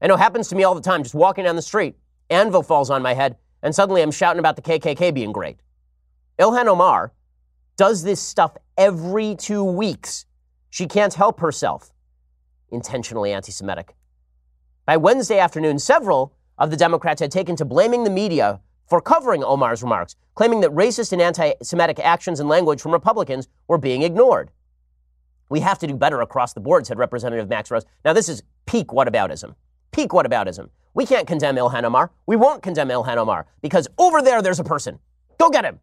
I 0.00 0.08
know 0.08 0.14
it 0.14 0.18
happens 0.18 0.48
to 0.48 0.56
me 0.56 0.64
all 0.64 0.74
the 0.74 0.80
time, 0.80 1.04
just 1.04 1.14
walking 1.14 1.44
down 1.44 1.54
the 1.54 1.62
street. 1.62 1.94
Anvil 2.28 2.64
falls 2.64 2.90
on 2.90 3.02
my 3.02 3.14
head, 3.14 3.36
and 3.62 3.72
suddenly 3.72 4.02
I'm 4.02 4.10
shouting 4.10 4.40
about 4.40 4.56
the 4.56 4.62
KKK 4.62 5.14
being 5.14 5.30
great. 5.30 5.60
Ilhan 6.42 6.66
Omar 6.66 7.12
does 7.76 8.02
this 8.02 8.20
stuff 8.20 8.56
every 8.76 9.36
two 9.36 9.62
weeks. 9.62 10.26
She 10.70 10.86
can't 10.86 11.14
help 11.14 11.38
herself. 11.38 11.92
Intentionally 12.72 13.32
anti 13.32 13.52
Semitic. 13.52 13.94
By 14.84 14.96
Wednesday 14.96 15.38
afternoon, 15.38 15.78
several 15.78 16.34
of 16.58 16.72
the 16.72 16.76
Democrats 16.76 17.20
had 17.20 17.30
taken 17.30 17.54
to 17.56 17.64
blaming 17.64 18.02
the 18.02 18.10
media 18.10 18.60
for 18.88 19.00
covering 19.00 19.44
Omar's 19.44 19.84
remarks, 19.84 20.16
claiming 20.34 20.60
that 20.62 20.72
racist 20.72 21.12
and 21.12 21.22
anti 21.22 21.52
Semitic 21.62 22.00
actions 22.00 22.40
and 22.40 22.48
language 22.48 22.80
from 22.80 22.90
Republicans 22.90 23.46
were 23.68 23.78
being 23.78 24.02
ignored. 24.02 24.50
We 25.48 25.60
have 25.60 25.78
to 25.78 25.86
do 25.86 25.94
better 25.94 26.22
across 26.22 26.54
the 26.54 26.60
board, 26.60 26.88
said 26.88 26.98
Representative 26.98 27.48
Max 27.48 27.70
Rose. 27.70 27.84
Now, 28.04 28.14
this 28.14 28.28
is 28.28 28.42
peak 28.66 28.88
whataboutism. 28.88 29.54
Peak 29.92 30.08
whataboutism. 30.08 30.70
We 30.92 31.06
can't 31.06 31.28
condemn 31.28 31.54
Ilhan 31.54 31.84
Omar. 31.84 32.10
We 32.26 32.34
won't 32.34 32.64
condemn 32.64 32.88
Ilhan 32.88 33.16
Omar 33.16 33.46
because 33.60 33.86
over 33.96 34.20
there 34.22 34.42
there's 34.42 34.58
a 34.58 34.64
person. 34.64 34.98
Go 35.38 35.48
get 35.48 35.64
him. 35.64 35.78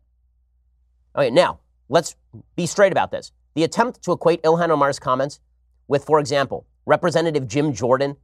Okay, 1.19 1.29
now, 1.29 1.59
let's 1.89 2.15
be 2.55 2.65
straight 2.65 2.93
about 2.93 3.11
this. 3.11 3.33
The 3.53 3.65
attempt 3.65 4.01
to 4.03 4.13
equate 4.13 4.41
Ilhan 4.43 4.69
Omar's 4.69 4.99
comments 4.99 5.41
with, 5.89 6.05
for 6.05 6.17
example, 6.17 6.65
Representative 6.85 7.45
Jim 7.45 7.73
Jordan 7.73 8.15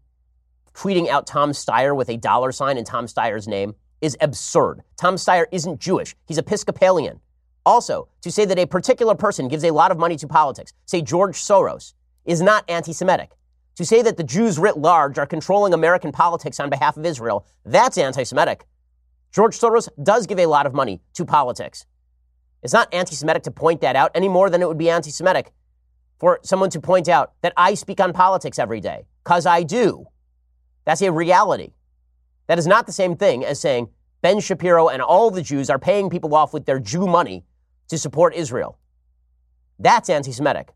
tweeting 0.74 1.10
out 1.10 1.28
Tom 1.28 1.52
Steyer 1.52 1.94
with 1.94 2.08
a 2.08 2.16
dollar 2.16 2.54
sign 2.54 2.78
in 2.78 2.86
Tom 2.86 3.08
Steyer's 3.08 3.50
name 3.50 3.76
is 4.00 4.16
absurd. 4.22 4.82
Tom 4.96 5.16
Steyer 5.16 5.44
isn't 5.52 5.82
Jewish, 5.82 6.16
he's 6.26 6.38
Episcopalian. 6.38 7.20
Also, 7.66 8.08
to 8.22 8.32
say 8.32 8.46
that 8.46 8.58
a 8.58 8.66
particular 8.66 9.14
person 9.14 9.50
gives 9.50 9.66
a 9.66 9.72
lot 9.72 9.92
of 9.92 9.98
money 9.98 10.16
to 10.16 10.26
politics, 10.26 10.72
say 10.86 11.02
George 11.02 11.36
Soros, 11.36 11.96
is 12.24 12.42
not 12.42 12.64
anti 12.70 12.94
Semitic. 12.94 13.32
To 13.76 13.84
say 13.84 14.04
that 14.04 14.16
the 14.16 14.24
Jews 14.24 14.58
writ 14.58 14.78
large 14.78 15.18
are 15.18 15.28
controlling 15.28 15.74
American 15.74 16.14
politics 16.14 16.62
on 16.62 16.70
behalf 16.70 16.96
of 16.96 17.06
Israel, 17.06 17.46
that's 17.66 17.98
anti 17.98 18.24
Semitic. 18.24 18.66
George 19.34 19.60
Soros 19.60 19.90
does 20.02 20.28
give 20.28 20.40
a 20.40 20.46
lot 20.46 20.66
of 20.66 20.74
money 20.74 21.02
to 21.16 21.26
politics. 21.26 21.86
It's 22.64 22.74
not 22.74 22.94
anti 22.94 23.16
Semitic 23.16 23.44
to 23.44 23.52
point 23.52 23.82
that 23.82 23.96
out 23.96 24.12
any 24.16 24.30
more 24.30 24.50
than 24.50 24.62
it 24.62 24.68
would 24.68 24.78
be 24.78 24.90
anti 24.90 25.12
Semitic 25.12 25.52
for 26.20 26.40
someone 26.44 26.70
to 26.72 26.80
point 26.80 27.10
out 27.10 27.34
that 27.42 27.54
I 27.58 27.74
speak 27.74 28.00
on 28.00 28.14
politics 28.14 28.58
every 28.58 28.80
day, 28.80 29.06
because 29.24 29.46
I 29.46 29.64
do. 29.64 30.08
That's 30.86 31.02
a 31.02 31.12
reality. 31.12 31.74
That 32.48 32.60
is 32.60 32.68
not 32.68 32.86
the 32.86 32.92
same 32.92 33.16
thing 33.16 33.44
as 33.44 33.60
saying 33.60 33.90
Ben 34.22 34.40
Shapiro 34.40 34.88
and 34.88 35.02
all 35.02 35.30
the 35.30 35.42
Jews 35.42 35.70
are 35.70 35.80
paying 35.80 36.10
people 36.10 36.34
off 36.36 36.54
with 36.54 36.66
their 36.66 36.80
Jew 36.80 37.06
money 37.06 37.44
to 37.90 37.98
support 37.98 38.34
Israel. 38.36 38.78
That's 39.80 40.10
anti 40.10 40.32
Semitic. 40.32 40.74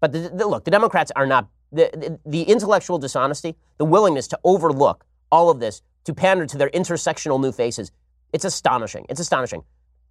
But 0.00 0.12
the, 0.12 0.30
the, 0.34 0.46
look, 0.46 0.64
the 0.64 0.70
Democrats 0.70 1.12
are 1.14 1.26
not, 1.26 1.48
the, 1.72 1.90
the, 1.92 2.30
the 2.30 2.42
intellectual 2.42 2.98
dishonesty, 2.98 3.56
the 3.78 3.84
willingness 3.84 4.28
to 4.28 4.38
overlook 4.44 5.04
all 5.30 5.50
of 5.50 5.60
this, 5.60 5.82
to 6.04 6.14
pander 6.14 6.46
to 6.46 6.58
their 6.58 6.70
intersectional 6.70 7.40
new 7.40 7.52
faces, 7.52 7.90
it's 8.32 8.44
astonishing. 8.44 9.06
It's 9.08 9.20
astonishing. 9.20 9.62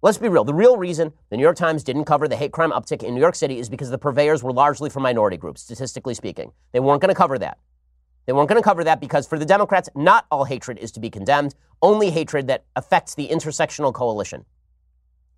Let's 0.04 0.18
be 0.18 0.28
real. 0.28 0.44
The 0.44 0.52
real 0.52 0.76
reason 0.76 1.14
the 1.30 1.38
New 1.38 1.42
York 1.42 1.56
Times 1.56 1.82
didn't 1.82 2.04
cover 2.04 2.28
the 2.28 2.36
hate 2.36 2.52
crime 2.52 2.72
uptick 2.72 3.02
in 3.02 3.14
New 3.14 3.22
York 3.22 3.34
City 3.34 3.58
is 3.58 3.70
because 3.70 3.88
the 3.88 3.96
purveyors 3.96 4.42
were 4.42 4.52
largely 4.52 4.90
from 4.90 5.02
minority 5.02 5.38
groups, 5.38 5.62
statistically 5.62 6.12
speaking. 6.12 6.52
They 6.72 6.80
weren't 6.80 7.00
going 7.00 7.08
to 7.08 7.14
cover 7.14 7.38
that. 7.38 7.56
They 8.26 8.34
weren't 8.34 8.50
going 8.50 8.60
to 8.60 8.62
cover 8.62 8.84
that 8.84 9.00
because 9.00 9.26
for 9.26 9.38
the 9.38 9.46
Democrats, 9.46 9.88
not 9.94 10.26
all 10.30 10.44
hatred 10.44 10.76
is 10.76 10.92
to 10.92 11.00
be 11.00 11.08
condemned, 11.08 11.54
only 11.80 12.10
hatred 12.10 12.48
that 12.48 12.66
affects 12.76 13.14
the 13.14 13.28
intersectional 13.28 13.94
coalition. 13.94 14.44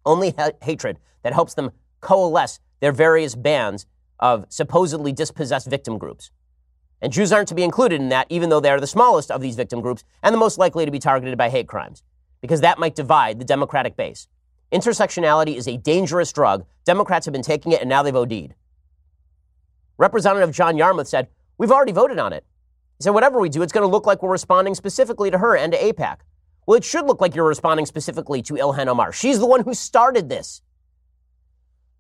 Only 0.05 0.35
ha- 0.37 0.51
hatred 0.61 0.99
that 1.23 1.33
helps 1.33 1.55
them 1.55 1.71
coalesce 2.01 2.59
their 2.81 2.91
various 2.91 3.37
bands 3.37 3.87
of 4.19 4.47
supposedly 4.49 5.13
dispossessed 5.13 5.71
victim 5.71 5.97
groups. 5.97 6.33
And 7.01 7.13
Jews 7.13 7.33
aren't 7.33 7.47
to 7.51 7.55
be 7.55 7.63
included 7.63 8.01
in 8.01 8.09
that, 8.09 8.27
even 8.31 8.49
though 8.49 8.59
they 8.59 8.71
are 8.71 8.81
the 8.81 8.89
smallest 8.89 9.31
of 9.31 9.41
these 9.41 9.55
victim 9.55 9.81
groups 9.81 10.03
and 10.25 10.35
the 10.35 10.41
most 10.41 10.59
likely 10.59 10.85
to 10.85 10.91
be 10.91 10.99
targeted 10.99 11.39
by 11.39 11.51
hate 11.51 11.69
crimes, 11.69 12.03
because 12.41 12.63
that 12.63 12.81
might 12.81 12.97
divide 12.97 13.39
the 13.39 13.45
Democratic 13.45 13.97
base. 13.97 14.27
Intersectionality 14.77 15.57
is 15.57 15.67
a 15.67 15.79
dangerous 15.79 16.35
drug. 16.35 16.67
Democrats 16.85 17.25
have 17.25 17.33
been 17.33 17.41
taking 17.41 17.73
it 17.73 17.81
and 17.81 17.89
now 17.89 18.03
they've 18.03 18.15
OD'd. 18.15 18.55
Representative 19.97 20.53
John 20.53 20.77
Yarmuth 20.77 21.09
said, 21.09 21.29
We've 21.57 21.73
already 21.73 21.93
voted 21.93 22.19
on 22.19 22.35
it. 22.35 22.45
He 22.99 23.05
said, 23.05 23.15
whatever 23.15 23.41
we 23.41 23.49
do, 23.49 23.63
it's 23.63 23.73
going 23.73 23.89
to 23.89 23.91
look 23.91 24.05
like 24.05 24.23
we're 24.23 24.31
responding 24.31 24.75
specifically 24.75 25.31
to 25.31 25.39
her 25.39 25.57
and 25.57 25.73
to 25.73 25.79
AIPAC. 25.79 26.19
Well, 26.67 26.77
it 26.77 26.85
should 26.85 27.07
look 27.07 27.23
like 27.23 27.35
you're 27.35 27.49
responding 27.49 27.87
specifically 27.87 28.43
to 28.43 28.53
Ilhan 28.53 28.87
Omar. 28.87 29.13
She's 29.13 29.39
the 29.39 29.47
one 29.47 29.63
who 29.63 29.73
started 29.73 30.29
this. 30.29 30.61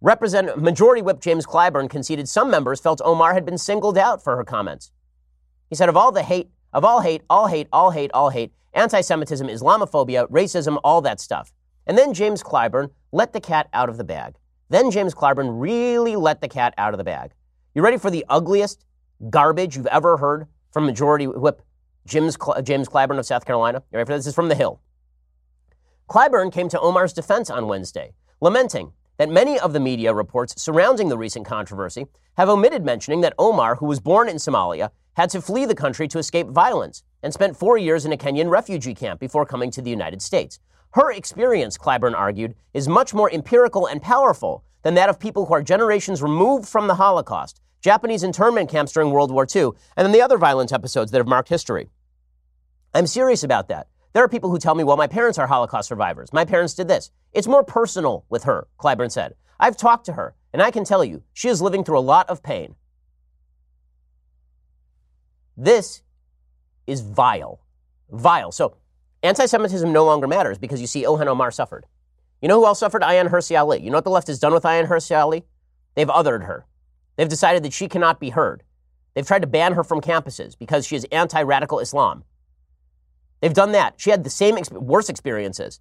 Represent- 0.02 0.60
Majority 0.60 1.00
Whip 1.00 1.20
James 1.20 1.46
Clyburn 1.46 1.88
conceded 1.88 2.28
some 2.28 2.50
members 2.50 2.78
felt 2.78 3.00
Omar 3.02 3.32
had 3.32 3.46
been 3.46 3.56
singled 3.56 3.96
out 3.96 4.22
for 4.22 4.36
her 4.36 4.44
comments. 4.44 4.92
He 5.70 5.76
said, 5.76 5.88
of 5.88 5.96
all 5.96 6.12
the 6.12 6.22
hate, 6.22 6.50
of 6.74 6.84
all 6.84 7.00
hate, 7.00 7.22
all 7.30 7.46
hate, 7.46 7.68
all 7.72 7.92
hate, 7.92 8.10
all 8.12 8.28
hate, 8.28 8.52
anti 8.74 9.00
Semitism, 9.00 9.46
Islamophobia, 9.48 10.28
racism, 10.28 10.78
all 10.84 11.00
that 11.00 11.20
stuff. 11.20 11.54
And 11.86 11.96
then 11.96 12.12
James 12.14 12.42
Clyburn 12.42 12.90
let 13.12 13.32
the 13.32 13.40
cat 13.40 13.68
out 13.72 13.88
of 13.88 13.96
the 13.96 14.04
bag. 14.04 14.34
Then 14.68 14.90
James 14.90 15.14
Clyburn 15.14 15.60
really 15.60 16.16
let 16.16 16.40
the 16.40 16.48
cat 16.48 16.74
out 16.76 16.92
of 16.92 16.98
the 16.98 17.04
bag. 17.04 17.32
You 17.74 17.82
ready 17.82 17.98
for 17.98 18.10
the 18.10 18.24
ugliest 18.28 18.84
garbage 19.30 19.76
you've 19.76 19.86
ever 19.86 20.16
heard 20.16 20.46
from 20.72 20.86
Majority 20.86 21.26
Whip 21.26 21.62
James, 22.06 22.36
Cl- 22.40 22.60
James 22.62 22.88
Clyburn 22.88 23.18
of 23.18 23.26
South 23.26 23.44
Carolina. 23.44 23.82
You 23.90 23.98
ready 23.98 24.06
for 24.06 24.14
this? 24.14 24.24
This 24.24 24.32
is 24.32 24.34
from 24.34 24.48
The 24.48 24.54
Hill. 24.54 24.80
Clyburn 26.08 26.52
came 26.52 26.68
to 26.68 26.80
Omar's 26.80 27.12
defense 27.12 27.50
on 27.50 27.66
Wednesday, 27.66 28.12
lamenting 28.40 28.92
that 29.16 29.28
many 29.28 29.58
of 29.58 29.72
the 29.72 29.80
media 29.80 30.12
reports 30.12 30.60
surrounding 30.60 31.08
the 31.08 31.18
recent 31.18 31.46
controversy 31.46 32.06
have 32.36 32.48
omitted 32.48 32.84
mentioning 32.84 33.22
that 33.22 33.34
Omar, 33.38 33.76
who 33.76 33.86
was 33.86 33.98
born 33.98 34.28
in 34.28 34.36
Somalia, 34.36 34.90
had 35.14 35.30
to 35.30 35.40
flee 35.40 35.64
the 35.64 35.74
country 35.74 36.06
to 36.08 36.18
escape 36.18 36.48
violence 36.48 37.02
and 37.22 37.32
spent 37.32 37.56
four 37.56 37.78
years 37.78 38.04
in 38.04 38.12
a 38.12 38.16
Kenyan 38.16 38.50
refugee 38.50 38.94
camp 38.94 39.18
before 39.18 39.46
coming 39.46 39.70
to 39.70 39.82
the 39.82 39.90
United 39.90 40.20
States. 40.20 40.60
Her 40.96 41.12
experience, 41.12 41.76
Clyburn 41.76 42.14
argued, 42.14 42.54
is 42.72 42.88
much 42.88 43.12
more 43.12 43.30
empirical 43.30 43.84
and 43.84 44.00
powerful 44.00 44.64
than 44.82 44.94
that 44.94 45.10
of 45.10 45.20
people 45.20 45.44
who 45.44 45.52
are 45.52 45.62
generations 45.62 46.22
removed 46.22 46.66
from 46.66 46.86
the 46.86 46.94
Holocaust 46.94 47.60
Japanese 47.82 48.22
internment 48.22 48.70
camps 48.70 48.92
during 48.92 49.10
World 49.10 49.30
War 49.30 49.46
II, 49.54 49.72
and 49.94 50.06
then 50.06 50.12
the 50.12 50.22
other 50.22 50.38
violent 50.38 50.72
episodes 50.72 51.10
that 51.10 51.18
have 51.18 51.26
marked 51.28 51.50
history. 51.50 51.90
I'm 52.94 53.06
serious 53.06 53.44
about 53.44 53.68
that. 53.68 53.88
There 54.14 54.24
are 54.24 54.28
people 54.28 54.48
who 54.48 54.58
tell 54.58 54.74
me, 54.74 54.84
well, 54.84 54.96
my 54.96 55.06
parents 55.06 55.38
are 55.38 55.46
Holocaust 55.46 55.86
survivors. 55.86 56.32
My 56.32 56.46
parents 56.46 56.72
did 56.72 56.88
this. 56.88 57.10
It's 57.34 57.46
more 57.46 57.62
personal 57.62 58.24
with 58.30 58.44
her, 58.44 58.66
Clyburn 58.80 59.12
said. 59.12 59.34
I've 59.60 59.76
talked 59.76 60.06
to 60.06 60.14
her, 60.14 60.34
and 60.54 60.62
I 60.62 60.70
can 60.70 60.86
tell 60.86 61.04
you, 61.04 61.22
she 61.34 61.48
is 61.48 61.60
living 61.60 61.84
through 61.84 61.98
a 61.98 62.00
lot 62.00 62.30
of 62.30 62.42
pain. 62.42 62.74
This 65.58 66.00
is 66.86 67.02
vile. 67.02 67.60
Vile. 68.10 68.50
So, 68.50 68.78
anti 69.22 69.46
Semitism 69.46 69.92
no 69.92 70.04
longer 70.04 70.26
matters 70.26 70.58
because 70.58 70.80
you 70.80 70.86
see 70.86 71.04
Ilhan 71.04 71.26
Omar 71.26 71.50
suffered. 71.50 71.86
You 72.40 72.48
know 72.48 72.60
who 72.60 72.66
else 72.66 72.80
suffered? 72.80 73.02
Ayaan 73.02 73.30
Hirsi 73.30 73.58
Ali. 73.58 73.80
You 73.80 73.90
know 73.90 73.96
what 73.96 74.04
the 74.04 74.10
left 74.10 74.28
has 74.28 74.38
done 74.38 74.52
with 74.52 74.64
Ayaan 74.64 74.88
Hirsi 74.88 75.16
Ali? 75.16 75.44
They've 75.94 76.08
othered 76.08 76.44
her. 76.46 76.66
They've 77.16 77.28
decided 77.28 77.62
that 77.62 77.72
she 77.72 77.88
cannot 77.88 78.20
be 78.20 78.30
heard. 78.30 78.62
They've 79.14 79.26
tried 79.26 79.40
to 79.42 79.48
ban 79.48 79.72
her 79.72 79.82
from 79.82 80.00
campuses 80.00 80.56
because 80.58 80.86
she 80.86 80.96
is 80.96 81.04
anti 81.10 81.42
radical 81.42 81.80
Islam. 81.80 82.24
They've 83.40 83.54
done 83.54 83.72
that. 83.72 83.94
She 83.96 84.10
had 84.10 84.24
the 84.24 84.30
same, 84.30 84.58
worse 84.72 85.08
experiences 85.08 85.80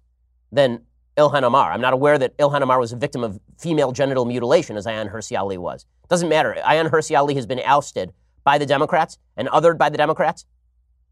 than 0.50 0.82
Ilhan 1.16 1.42
Omar. 1.42 1.72
I'm 1.72 1.80
not 1.80 1.92
aware 1.92 2.18
that 2.18 2.36
Ilhan 2.38 2.62
Omar 2.62 2.78
was 2.78 2.92
a 2.92 2.96
victim 2.96 3.24
of 3.24 3.38
female 3.58 3.92
genital 3.92 4.24
mutilation, 4.24 4.76
as 4.76 4.86
Ayaan 4.86 5.12
Hirsi 5.12 5.38
Ali 5.38 5.58
was. 5.58 5.86
Doesn't 6.08 6.28
matter. 6.28 6.56
Ayaan 6.64 6.90
Hirsi 6.90 7.16
Ali 7.16 7.34
has 7.34 7.46
been 7.46 7.60
ousted 7.64 8.12
by 8.44 8.58
the 8.58 8.66
Democrats 8.66 9.18
and 9.36 9.48
othered 9.48 9.78
by 9.78 9.88
the 9.88 9.96
Democrats. 9.96 10.44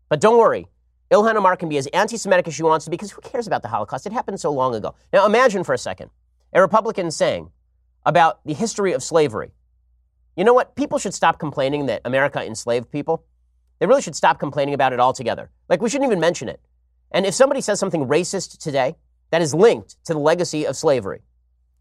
But 0.09 0.21
don't 0.21 0.39
worry, 0.39 0.69
Ilhan 1.11 1.37
Omar 1.37 1.57
can 1.57 1.69
be 1.69 1.77
as 1.77 1.87
anti 1.89 2.17
Semitic 2.17 2.49
as 2.49 2.55
she 2.55 2.63
wants 2.63 2.85
to 2.87 2.91
because 2.91 3.11
who 3.11 3.21
cares 3.21 3.47
about 3.47 3.63
the 3.63 3.69
Holocaust? 3.69 4.07
It 4.07 4.13
happened 4.13 4.41
so 4.41 4.51
long 4.51 4.75
ago. 4.75 4.95
Now 5.13 5.27
imagine 5.27 5.65
for 5.65 5.75
a 5.75 5.79
second 5.79 6.11
a 6.53 6.61
Republican 6.61 7.11
saying 7.11 7.51
about 8.07 8.45
the 8.45 8.55
history 8.55 8.93
of 8.93 9.03
slavery. 9.03 9.53
You 10.37 10.45
know 10.45 10.55
what? 10.55 10.77
People 10.77 10.99
should 10.99 11.15
stop 11.15 11.39
complaining 11.39 11.87
that 11.87 12.03
America 12.05 12.45
enslaved 12.45 12.91
people. 12.91 13.25
They 13.79 13.87
really 13.87 14.03
should 14.03 14.17
stop 14.17 14.39
complaining 14.39 14.75
about 14.75 14.93
it 14.93 15.01
altogether. 15.01 15.51
Like, 15.69 15.83
we 15.83 15.89
shouldn't 15.89 16.09
even 16.09 16.21
mention 16.21 16.49
it. 16.49 16.61
And 17.11 17.27
if 17.27 17.35
somebody 17.35 17.61
says 17.61 17.79
something 17.79 18.07
racist 18.07 18.59
today 18.59 18.97
that 19.31 19.43
is 19.43 19.55
linked 19.55 19.97
to 20.07 20.13
the 20.13 20.19
legacy 20.19 20.65
of 20.65 20.77
slavery, 20.77 21.23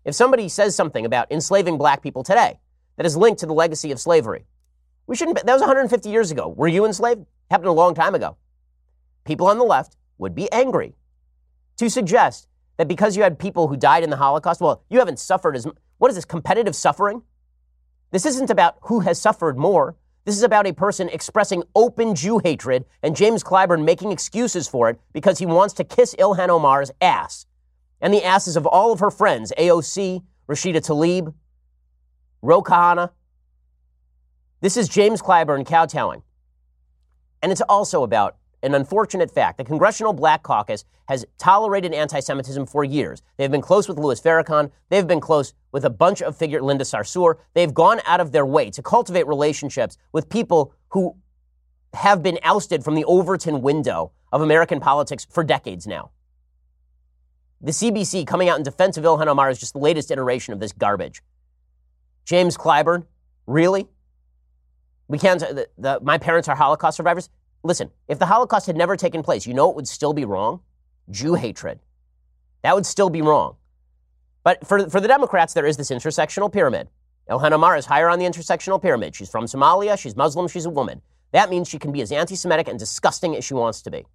if 0.05 0.13
somebody 0.15 0.49
says 0.49 0.75
something 0.75 1.05
about 1.05 1.31
enslaving 1.31 1.77
black 1.77 2.01
people 2.01 2.23
today 2.23 2.59
that 2.97 3.05
is 3.05 3.15
linked 3.15 3.39
to 3.39 3.45
the 3.45 3.53
legacy 3.53 3.91
of 3.91 3.99
slavery, 3.99 4.45
we 5.07 5.15
shouldn't, 5.15 5.37
that 5.37 5.53
was 5.53 5.61
150 5.61 6.09
years 6.09 6.31
ago. 6.31 6.47
Were 6.47 6.67
you 6.67 6.85
enslaved? 6.85 7.25
Happened 7.49 7.69
a 7.69 7.73
long 7.73 7.93
time 7.95 8.15
ago. 8.15 8.37
People 9.23 9.47
on 9.47 9.57
the 9.57 9.63
left 9.63 9.95
would 10.17 10.35
be 10.35 10.51
angry 10.51 10.95
to 11.77 11.89
suggest 11.89 12.47
that 12.77 12.87
because 12.87 13.15
you 13.15 13.23
had 13.23 13.39
people 13.39 13.67
who 13.67 13.77
died 13.77 14.03
in 14.03 14.09
the 14.09 14.17
Holocaust, 14.17 14.61
well, 14.61 14.83
you 14.89 14.99
haven't 14.99 15.19
suffered 15.19 15.55
as 15.55 15.67
what 15.97 16.09
is 16.09 16.15
this 16.15 16.25
competitive 16.25 16.75
suffering? 16.75 17.23
This 18.11 18.25
isn't 18.25 18.49
about 18.49 18.77
who 18.83 18.99
has 19.01 19.21
suffered 19.21 19.57
more. 19.57 19.95
This 20.25 20.35
is 20.35 20.43
about 20.43 20.67
a 20.67 20.73
person 20.73 21.09
expressing 21.09 21.63
open 21.75 22.15
Jew 22.15 22.39
hatred 22.39 22.85
and 23.01 23.15
James 23.15 23.43
Clyburn 23.43 23.83
making 23.83 24.11
excuses 24.11 24.67
for 24.67 24.89
it 24.89 24.99
because 25.11 25.39
he 25.39 25.45
wants 25.45 25.73
to 25.75 25.83
kiss 25.83 26.15
Ilhan 26.15 26.49
Omar's 26.49 26.91
ass 27.01 27.45
and 28.01 28.13
the 28.13 28.23
asses 28.23 28.55
of 28.55 28.65
all 28.65 28.91
of 28.91 28.99
her 28.99 29.11
friends 29.11 29.51
AOC, 29.57 30.23
Rashida 30.47 30.85
Tlaib, 30.85 31.33
Ro 32.41 32.61
Khanna. 32.61 33.11
This 34.61 34.77
is 34.77 34.87
James 34.87 35.21
Clyburn 35.21 35.65
kowtowing. 35.65 36.21
And 37.41 37.51
it's 37.51 37.61
also 37.61 38.03
about 38.03 38.37
an 38.63 38.73
unfortunate 38.73 39.29
fact. 39.29 39.57
The 39.57 39.63
Congressional 39.63 40.13
Black 40.13 40.41
Caucus 40.41 40.85
has 41.07 41.25
tolerated 41.37 41.93
anti 41.93 42.19
Semitism 42.19 42.65
for 42.65 42.83
years. 42.83 43.21
They've 43.37 43.51
been 43.51 43.61
close 43.61 43.87
with 43.87 43.99
Louis 43.99 44.19
Farrakhan. 44.19 44.71
They've 44.89 45.05
been 45.05 45.19
close 45.19 45.53
with 45.71 45.85
a 45.85 45.89
bunch 45.89 46.21
of 46.21 46.35
figure, 46.35 46.61
Linda 46.61 46.85
Sarsour. 46.85 47.35
They've 47.53 47.73
gone 47.73 47.99
out 48.05 48.21
of 48.21 48.31
their 48.31 48.45
way 48.45 48.69
to 48.71 48.81
cultivate 48.81 49.27
relationships 49.27 49.97
with 50.13 50.29
people 50.29 50.73
who 50.89 51.15
have 51.93 52.23
been 52.23 52.39
ousted 52.41 52.83
from 52.83 52.95
the 52.95 53.05
Overton 53.05 53.61
window 53.61 54.11
of 54.31 54.41
American 54.41 54.79
politics 54.79 55.27
for 55.29 55.43
decades 55.43 55.85
now. 55.85 56.11
The 57.61 57.71
CBC 57.71 58.25
coming 58.25 58.49
out 58.49 58.57
in 58.57 58.63
defense 58.63 58.97
of 58.97 59.03
Ilhan 59.03 59.27
Omar 59.27 59.49
is 59.49 59.59
just 59.59 59.73
the 59.73 59.79
latest 59.79 60.09
iteration 60.09 60.53
of 60.53 60.59
this 60.59 60.71
garbage. 60.71 61.21
James 62.25 62.57
Clyburn, 62.57 63.05
really? 63.45 63.87
We 65.07 65.17
can't. 65.19 65.39
The, 65.39 65.67
the, 65.77 65.99
my 66.01 66.17
parents 66.17 66.47
are 66.47 66.55
Holocaust 66.55 66.97
survivors. 66.97 67.29
Listen, 67.63 67.91
if 68.07 68.19
the 68.19 68.25
Holocaust 68.25 68.67
had 68.67 68.75
never 68.75 68.97
taken 68.97 69.23
place, 69.23 69.47
you 69.47 69.53
know 69.53 69.69
it 69.69 69.75
would 69.75 69.87
still 69.87 70.13
be 70.13 70.25
wrong? 70.25 70.61
Jew 71.09 71.35
hatred. 71.35 71.79
That 72.61 72.75
would 72.75 72.85
still 72.85 73.09
be 73.09 73.21
wrong. 73.21 73.55
But 74.43 74.67
for, 74.67 74.89
for 74.89 74.99
the 74.99 75.07
Democrats, 75.07 75.53
there 75.53 75.65
is 75.65 75.77
this 75.77 75.89
intersectional 75.89 76.51
pyramid. 76.51 76.89
Ilhan 77.29 77.53
Omar 77.53 77.77
is 77.77 77.85
higher 77.85 78.09
on 78.09 78.19
the 78.19 78.25
intersectional 78.25 78.81
pyramid. 78.81 79.15
She's 79.15 79.29
from 79.29 79.45
Somalia, 79.45 79.97
she's 79.97 80.15
Muslim, 80.15 80.49
she's 80.49 80.65
a 80.65 80.69
woman. 80.69 81.01
That 81.31 81.49
means 81.49 81.69
she 81.69 81.79
can 81.79 81.93
be 81.93 82.01
as 82.01 82.11
anti 82.11 82.35
Semitic 82.35 82.67
and 82.67 82.77
disgusting 82.77 83.35
as 83.35 83.45
she 83.45 83.53
wants 83.53 83.81
to 83.83 83.91
be. 83.91 84.05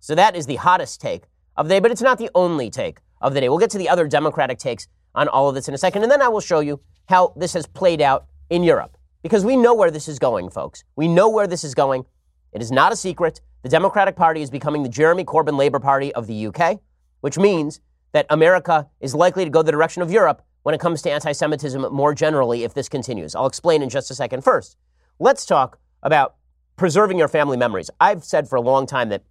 So 0.00 0.14
that 0.16 0.34
is 0.34 0.46
the 0.46 0.56
hottest 0.56 1.00
take 1.00 1.24
of 1.56 1.68
the 1.68 1.74
day, 1.76 1.80
but 1.80 1.90
it's 1.90 2.02
not 2.02 2.18
the 2.18 2.30
only 2.34 2.70
take 2.70 2.98
of 3.20 3.34
the 3.34 3.40
day. 3.40 3.48
We'll 3.48 3.58
get 3.58 3.70
to 3.70 3.78
the 3.78 3.88
other 3.88 4.08
Democratic 4.08 4.58
takes 4.58 4.88
on 5.14 5.28
all 5.28 5.48
of 5.48 5.54
this 5.54 5.68
in 5.68 5.74
a 5.74 5.78
second, 5.78 6.02
and 6.02 6.10
then 6.10 6.22
I 6.22 6.28
will 6.28 6.40
show 6.40 6.60
you 6.60 6.80
how 7.08 7.32
this 7.36 7.54
has 7.54 7.66
played 7.66 8.00
out 8.00 8.26
in 8.50 8.62
Europe. 8.62 8.96
Because 9.22 9.44
we 9.44 9.56
know 9.56 9.74
where 9.74 9.90
this 9.90 10.08
is 10.08 10.18
going, 10.18 10.50
folks. 10.50 10.84
We 10.96 11.08
know 11.08 11.28
where 11.28 11.46
this 11.46 11.64
is 11.64 11.74
going. 11.74 12.04
It 12.52 12.62
is 12.62 12.72
not 12.72 12.92
a 12.92 12.96
secret. 12.96 13.40
The 13.62 13.68
Democratic 13.68 14.16
Party 14.16 14.42
is 14.42 14.50
becoming 14.50 14.82
the 14.82 14.88
Jeremy 14.88 15.24
Corbyn 15.24 15.58
Labour 15.58 15.80
Party 15.80 16.14
of 16.14 16.26
the 16.26 16.46
UK, 16.46 16.80
which 17.20 17.38
means 17.38 17.80
that 18.12 18.26
America 18.30 18.88
is 19.00 19.14
likely 19.14 19.44
to 19.44 19.50
go 19.50 19.62
the 19.62 19.72
direction 19.72 20.02
of 20.02 20.10
Europe 20.10 20.42
when 20.62 20.74
it 20.74 20.80
comes 20.80 21.02
to 21.02 21.10
anti 21.10 21.32
Semitism 21.32 21.92
more 21.92 22.14
generally 22.14 22.64
if 22.64 22.74
this 22.74 22.88
continues. 22.88 23.34
I'll 23.34 23.46
explain 23.46 23.82
in 23.82 23.88
just 23.88 24.10
a 24.10 24.14
second. 24.14 24.44
First, 24.44 24.76
let's 25.18 25.44
talk 25.44 25.78
about 26.02 26.36
preserving 26.76 27.18
your 27.18 27.28
family 27.28 27.56
memories. 27.56 27.90
I've 28.00 28.24
said 28.24 28.48
for 28.48 28.56
a 28.56 28.60
long 28.60 28.86
time 28.86 29.08
that 29.08 29.24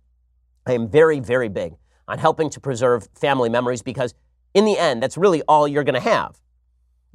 I 0.65 0.73
am 0.73 0.87
very, 0.87 1.19
very 1.19 1.49
big 1.49 1.75
on 2.07 2.17
helping 2.17 2.49
to 2.51 2.59
preserve 2.59 3.07
family 3.15 3.49
memories 3.49 3.81
because, 3.81 4.13
in 4.53 4.65
the 4.65 4.77
end, 4.77 5.01
that's 5.01 5.17
really 5.17 5.41
all 5.43 5.67
you're 5.67 5.83
going 5.83 5.95
to 5.95 5.99
have. 5.99 6.39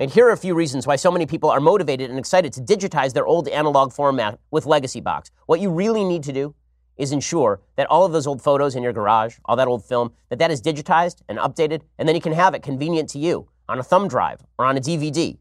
And 0.02 0.10
here 0.10 0.26
are 0.26 0.32
a 0.32 0.36
few 0.36 0.56
reasons 0.56 0.84
why 0.84 0.96
so 0.96 1.12
many 1.12 1.26
people 1.26 1.48
are 1.48 1.60
motivated 1.60 2.10
and 2.10 2.18
excited 2.18 2.52
to 2.54 2.60
digitize 2.60 3.12
their 3.12 3.24
old 3.24 3.46
analog 3.46 3.92
format 3.92 4.40
with 4.50 4.66
Legacy 4.66 5.00
Box. 5.00 5.30
What 5.46 5.60
you 5.60 5.70
really 5.70 6.02
need 6.02 6.24
to 6.24 6.32
do 6.32 6.56
is 6.96 7.12
ensure 7.12 7.60
that 7.76 7.86
all 7.86 8.04
of 8.04 8.10
those 8.10 8.26
old 8.26 8.42
photos 8.42 8.74
in 8.74 8.82
your 8.82 8.92
garage, 8.92 9.36
all 9.44 9.54
that 9.54 9.68
old 9.68 9.84
film, 9.84 10.12
that 10.28 10.40
that 10.40 10.50
is 10.50 10.60
digitized 10.60 11.22
and 11.28 11.38
updated, 11.38 11.82
and 11.98 12.08
then 12.08 12.16
you 12.16 12.20
can 12.20 12.32
have 12.32 12.52
it 12.52 12.64
convenient 12.64 13.10
to 13.10 13.20
you 13.20 13.48
on 13.68 13.78
a 13.78 13.82
thumb 13.84 14.08
drive 14.08 14.40
or 14.58 14.64
on 14.64 14.76
a 14.76 14.80
DVD. 14.80 15.38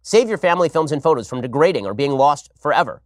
Save 0.00 0.30
your 0.30 0.38
family 0.38 0.70
films 0.70 0.90
and 0.90 1.02
photos 1.02 1.28
from 1.28 1.42
degrading 1.42 1.84
or 1.84 1.92
being 1.92 2.12
lost 2.12 2.50
forever. 2.58 3.02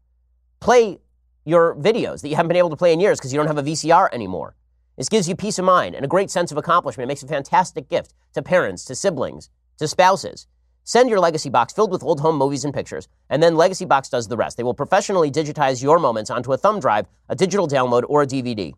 Play 0.60 1.00
your 1.44 1.74
videos 1.74 2.22
that 2.22 2.28
you 2.28 2.36
haven't 2.36 2.46
been 2.46 2.56
able 2.56 2.70
to 2.70 2.76
play 2.76 2.92
in 2.92 3.00
years 3.00 3.18
because 3.18 3.32
you 3.32 3.40
don't 3.40 3.48
have 3.48 3.58
a 3.58 3.64
VCR 3.64 4.08
anymore. 4.12 4.54
This 4.96 5.08
gives 5.08 5.28
you 5.28 5.34
peace 5.34 5.58
of 5.58 5.64
mind 5.64 5.96
and 5.96 6.04
a 6.04 6.08
great 6.08 6.30
sense 6.30 6.52
of 6.52 6.58
accomplishment. 6.58 7.06
It 7.06 7.08
makes 7.08 7.24
a 7.24 7.26
fantastic 7.26 7.88
gift 7.88 8.14
to 8.34 8.40
parents, 8.40 8.84
to 8.84 8.94
siblings, 8.94 9.50
to 9.78 9.88
spouses. 9.88 10.46
Send 10.84 11.08
your 11.08 11.20
Legacy 11.20 11.48
Box 11.48 11.72
filled 11.72 11.92
with 11.92 12.02
old 12.02 12.18
home 12.18 12.36
movies 12.36 12.64
and 12.64 12.74
pictures, 12.74 13.06
and 13.30 13.40
then 13.40 13.54
Legacy 13.54 13.84
Box 13.84 14.08
does 14.08 14.26
the 14.26 14.36
rest. 14.36 14.56
They 14.56 14.64
will 14.64 14.74
professionally 14.74 15.30
digitize 15.30 15.80
your 15.80 16.00
moments 16.00 16.28
onto 16.28 16.52
a 16.52 16.56
thumb 16.56 16.80
drive, 16.80 17.06
a 17.28 17.36
digital 17.36 17.68
download, 17.68 18.02
or 18.08 18.22
a 18.22 18.26
DVD. 18.26 18.72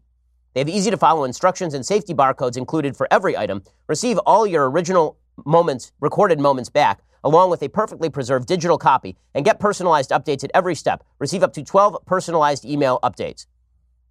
They 0.52 0.60
have 0.60 0.68
easy 0.68 0.90
to 0.90 0.98
follow 0.98 1.24
instructions 1.24 1.72
and 1.72 1.84
safety 1.84 2.12
barcodes 2.12 2.58
included 2.58 2.94
for 2.94 3.08
every 3.10 3.38
item. 3.38 3.62
Receive 3.88 4.18
all 4.18 4.46
your 4.46 4.70
original 4.70 5.16
moments, 5.46 5.92
recorded 5.98 6.38
moments 6.38 6.68
back, 6.68 7.02
along 7.24 7.48
with 7.48 7.62
a 7.62 7.68
perfectly 7.68 8.10
preserved 8.10 8.46
digital 8.46 8.76
copy, 8.76 9.16
and 9.34 9.46
get 9.46 9.58
personalized 9.58 10.10
updates 10.10 10.44
at 10.44 10.50
every 10.52 10.74
step. 10.74 11.02
Receive 11.18 11.42
up 11.42 11.54
to 11.54 11.64
12 11.64 11.96
personalized 12.04 12.66
email 12.66 13.00
updates. 13.02 13.46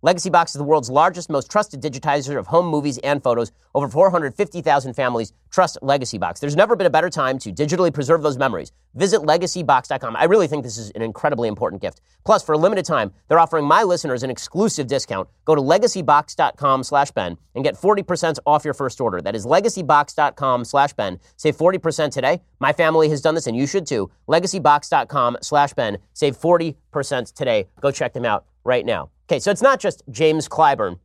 Legacy 0.05 0.29
Box 0.29 0.53
is 0.53 0.57
the 0.57 0.65
world's 0.65 0.89
largest, 0.89 1.29
most 1.29 1.49
trusted 1.49 1.81
digitizer 1.81 2.37
of 2.37 2.47
home 2.47 2.65
movies 2.65 2.97
and 3.05 3.23
photos. 3.23 3.53
Over 3.73 3.87
450,000 3.87 4.93
families 4.95 5.31
trust 5.49 5.77
Legacy 5.81 6.17
Box. 6.17 6.41
There's 6.41 6.57
never 6.57 6.75
been 6.75 6.87
a 6.87 6.89
better 6.89 7.09
time 7.09 7.39
to 7.39 7.53
digitally 7.53 7.93
preserve 7.93 8.21
those 8.21 8.37
memories. 8.37 8.73
Visit 8.95 9.21
legacybox.com. 9.21 10.17
I 10.17 10.25
really 10.25 10.47
think 10.47 10.63
this 10.65 10.77
is 10.77 10.91
an 10.91 11.03
incredibly 11.03 11.47
important 11.47 11.81
gift. 11.81 12.01
Plus, 12.25 12.43
for 12.43 12.51
a 12.51 12.57
limited 12.57 12.83
time, 12.83 13.13
they're 13.29 13.39
offering 13.39 13.63
my 13.63 13.83
listeners 13.83 14.23
an 14.23 14.29
exclusive 14.29 14.87
discount. 14.87 15.29
Go 15.45 15.55
to 15.55 15.61
legacybox.com 15.61 16.83
slash 16.83 17.11
Ben 17.11 17.37
and 17.55 17.63
get 17.63 17.75
40% 17.75 18.39
off 18.45 18.65
your 18.65 18.73
first 18.73 18.99
order. 18.99 19.21
That 19.21 19.37
is 19.37 19.45
legacybox.com 19.45 20.65
slash 20.65 20.91
Ben. 20.91 21.17
Save 21.37 21.55
40% 21.55 22.11
today. 22.11 22.41
My 22.59 22.73
family 22.73 23.07
has 23.07 23.21
done 23.21 23.35
this 23.35 23.47
and 23.47 23.55
you 23.55 23.65
should 23.65 23.87
too. 23.87 24.11
Legacybox.com 24.27 25.37
slash 25.41 25.71
Ben. 25.75 25.97
Save 26.11 26.37
40% 26.37 27.33
today. 27.33 27.69
Go 27.79 27.89
check 27.89 28.11
them 28.11 28.25
out 28.25 28.43
right 28.65 28.85
now. 28.85 29.12
Okay, 29.25 29.39
so 29.39 29.51
it's 29.51 29.61
not 29.61 29.79
just 29.79 30.03
James 30.09 30.47
Clyburn 30.49 30.99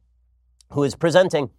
who 0.73 0.85
is 0.85 0.95
presenting 0.95 1.51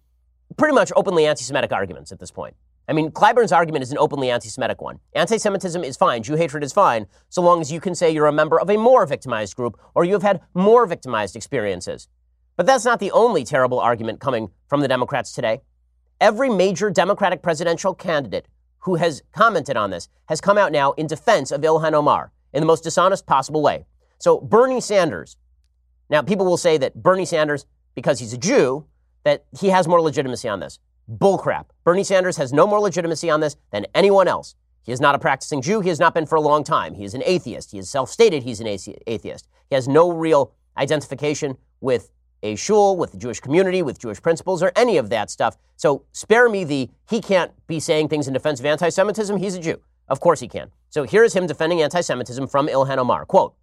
pretty 0.56 0.74
much 0.74 0.92
openly 0.96 1.26
anti 1.26 1.42
Semitic 1.42 1.72
arguments 1.72 2.12
at 2.12 2.18
this 2.18 2.30
point. 2.30 2.54
I 2.88 2.92
mean, 2.92 3.10
Clyburn's 3.10 3.52
argument 3.52 3.82
is 3.82 3.92
an 3.92 3.98
openly 3.98 4.30
anti 4.30 4.48
Semitic 4.48 4.80
one. 4.80 4.98
Anti 5.14 5.38
Semitism 5.38 5.82
is 5.84 5.96
fine, 5.96 6.22
Jew 6.22 6.34
hatred 6.34 6.64
is 6.64 6.72
fine, 6.72 7.06
so 7.28 7.42
long 7.42 7.60
as 7.60 7.72
you 7.72 7.80
can 7.80 7.94
say 7.94 8.10
you're 8.10 8.26
a 8.26 8.32
member 8.32 8.60
of 8.60 8.70
a 8.70 8.76
more 8.76 9.06
victimized 9.06 9.56
group 9.56 9.78
or 9.94 10.04
you 10.04 10.12
have 10.12 10.22
had 10.22 10.40
more 10.54 10.86
victimized 10.86 11.36
experiences. 11.36 12.08
But 12.56 12.66
that's 12.66 12.84
not 12.84 13.00
the 13.00 13.12
only 13.12 13.44
terrible 13.44 13.80
argument 13.80 14.20
coming 14.20 14.50
from 14.68 14.80
the 14.80 14.88
Democrats 14.88 15.32
today. 15.32 15.60
Every 16.20 16.50
major 16.50 16.90
Democratic 16.90 17.42
presidential 17.42 17.94
candidate 17.94 18.46
who 18.80 18.96
has 18.96 19.22
commented 19.32 19.76
on 19.76 19.90
this 19.90 20.08
has 20.26 20.40
come 20.40 20.58
out 20.58 20.72
now 20.72 20.92
in 20.92 21.06
defense 21.06 21.50
of 21.50 21.62
Ilhan 21.62 21.94
Omar 21.94 22.32
in 22.52 22.60
the 22.60 22.66
most 22.66 22.84
dishonest 22.84 23.26
possible 23.26 23.62
way. 23.62 23.86
So 24.18 24.40
Bernie 24.40 24.80
Sanders, 24.80 25.36
now, 26.10 26.22
people 26.22 26.44
will 26.44 26.56
say 26.56 26.76
that 26.78 27.00
Bernie 27.00 27.24
Sanders, 27.24 27.64
because 27.94 28.18
he's 28.18 28.32
a 28.32 28.38
Jew, 28.38 28.84
that 29.22 29.44
he 29.58 29.68
has 29.68 29.86
more 29.86 30.00
legitimacy 30.00 30.48
on 30.48 30.58
this. 30.58 30.80
Bullcrap. 31.08 31.66
Bernie 31.84 32.04
Sanders 32.04 32.36
has 32.36 32.52
no 32.52 32.66
more 32.66 32.80
legitimacy 32.80 33.30
on 33.30 33.40
this 33.40 33.56
than 33.70 33.86
anyone 33.94 34.26
else. 34.26 34.56
He 34.82 34.92
is 34.92 35.00
not 35.00 35.14
a 35.14 35.18
practicing 35.18 35.62
Jew. 35.62 35.80
He 35.80 35.88
has 35.88 36.00
not 36.00 36.14
been 36.14 36.26
for 36.26 36.34
a 36.34 36.40
long 36.40 36.64
time. 36.64 36.94
He 36.94 37.04
is 37.04 37.14
an 37.14 37.22
atheist. 37.24 37.70
He 37.70 37.76
has 37.76 37.88
self 37.88 38.10
stated 38.10 38.42
he's 38.42 38.60
an 38.60 38.66
atheist. 38.66 39.48
He 39.68 39.74
has 39.74 39.86
no 39.86 40.10
real 40.10 40.52
identification 40.76 41.56
with 41.80 42.10
a 42.42 42.56
shul, 42.56 42.96
with 42.96 43.12
the 43.12 43.18
Jewish 43.18 43.38
community, 43.38 43.82
with 43.82 43.98
Jewish 43.98 44.20
principles, 44.20 44.62
or 44.62 44.72
any 44.74 44.96
of 44.96 45.10
that 45.10 45.30
stuff. 45.30 45.58
So 45.76 46.04
spare 46.12 46.48
me 46.48 46.64
the 46.64 46.90
he 47.08 47.20
can't 47.20 47.52
be 47.66 47.78
saying 47.78 48.08
things 48.08 48.26
in 48.26 48.32
defense 48.32 48.58
of 48.58 48.66
anti 48.66 48.88
Semitism. 48.88 49.36
He's 49.36 49.54
a 49.54 49.60
Jew. 49.60 49.80
Of 50.08 50.20
course 50.20 50.40
he 50.40 50.48
can. 50.48 50.70
So 50.88 51.04
here 51.04 51.22
is 51.22 51.34
him 51.34 51.46
defending 51.46 51.82
anti 51.82 52.00
Semitism 52.00 52.48
from 52.48 52.66
Ilhan 52.66 52.98
Omar. 52.98 53.26
Quote 53.26 53.54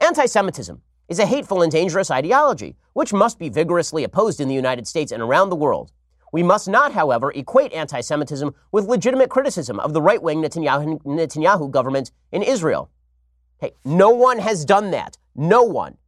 Anti 0.00 0.26
Semitism 0.26 0.80
is 1.08 1.18
a 1.18 1.26
hateful 1.26 1.62
and 1.62 1.70
dangerous 1.70 2.10
ideology, 2.10 2.76
which 2.92 3.12
must 3.12 3.38
be 3.38 3.48
vigorously 3.48 4.04
opposed 4.04 4.40
in 4.40 4.48
the 4.48 4.54
United 4.54 4.86
States 4.86 5.12
and 5.12 5.22
around 5.22 5.50
the 5.50 5.56
world. 5.56 5.92
We 6.32 6.42
must 6.42 6.68
not, 6.68 6.92
however, 6.92 7.30
equate 7.32 7.72
anti 7.72 8.00
Semitism 8.00 8.54
with 8.72 8.86
legitimate 8.86 9.28
criticism 9.28 9.78
of 9.80 9.92
the 9.92 10.00
right 10.00 10.22
wing 10.22 10.42
Netanyahu, 10.42 11.02
Netanyahu 11.02 11.70
government 11.70 12.10
in 12.32 12.42
Israel. 12.42 12.90
Okay, 13.62 13.74
no 13.84 14.10
one 14.10 14.38
has 14.38 14.64
done 14.64 14.90
that. 14.92 15.18
No 15.34 15.62
one. 15.62 15.98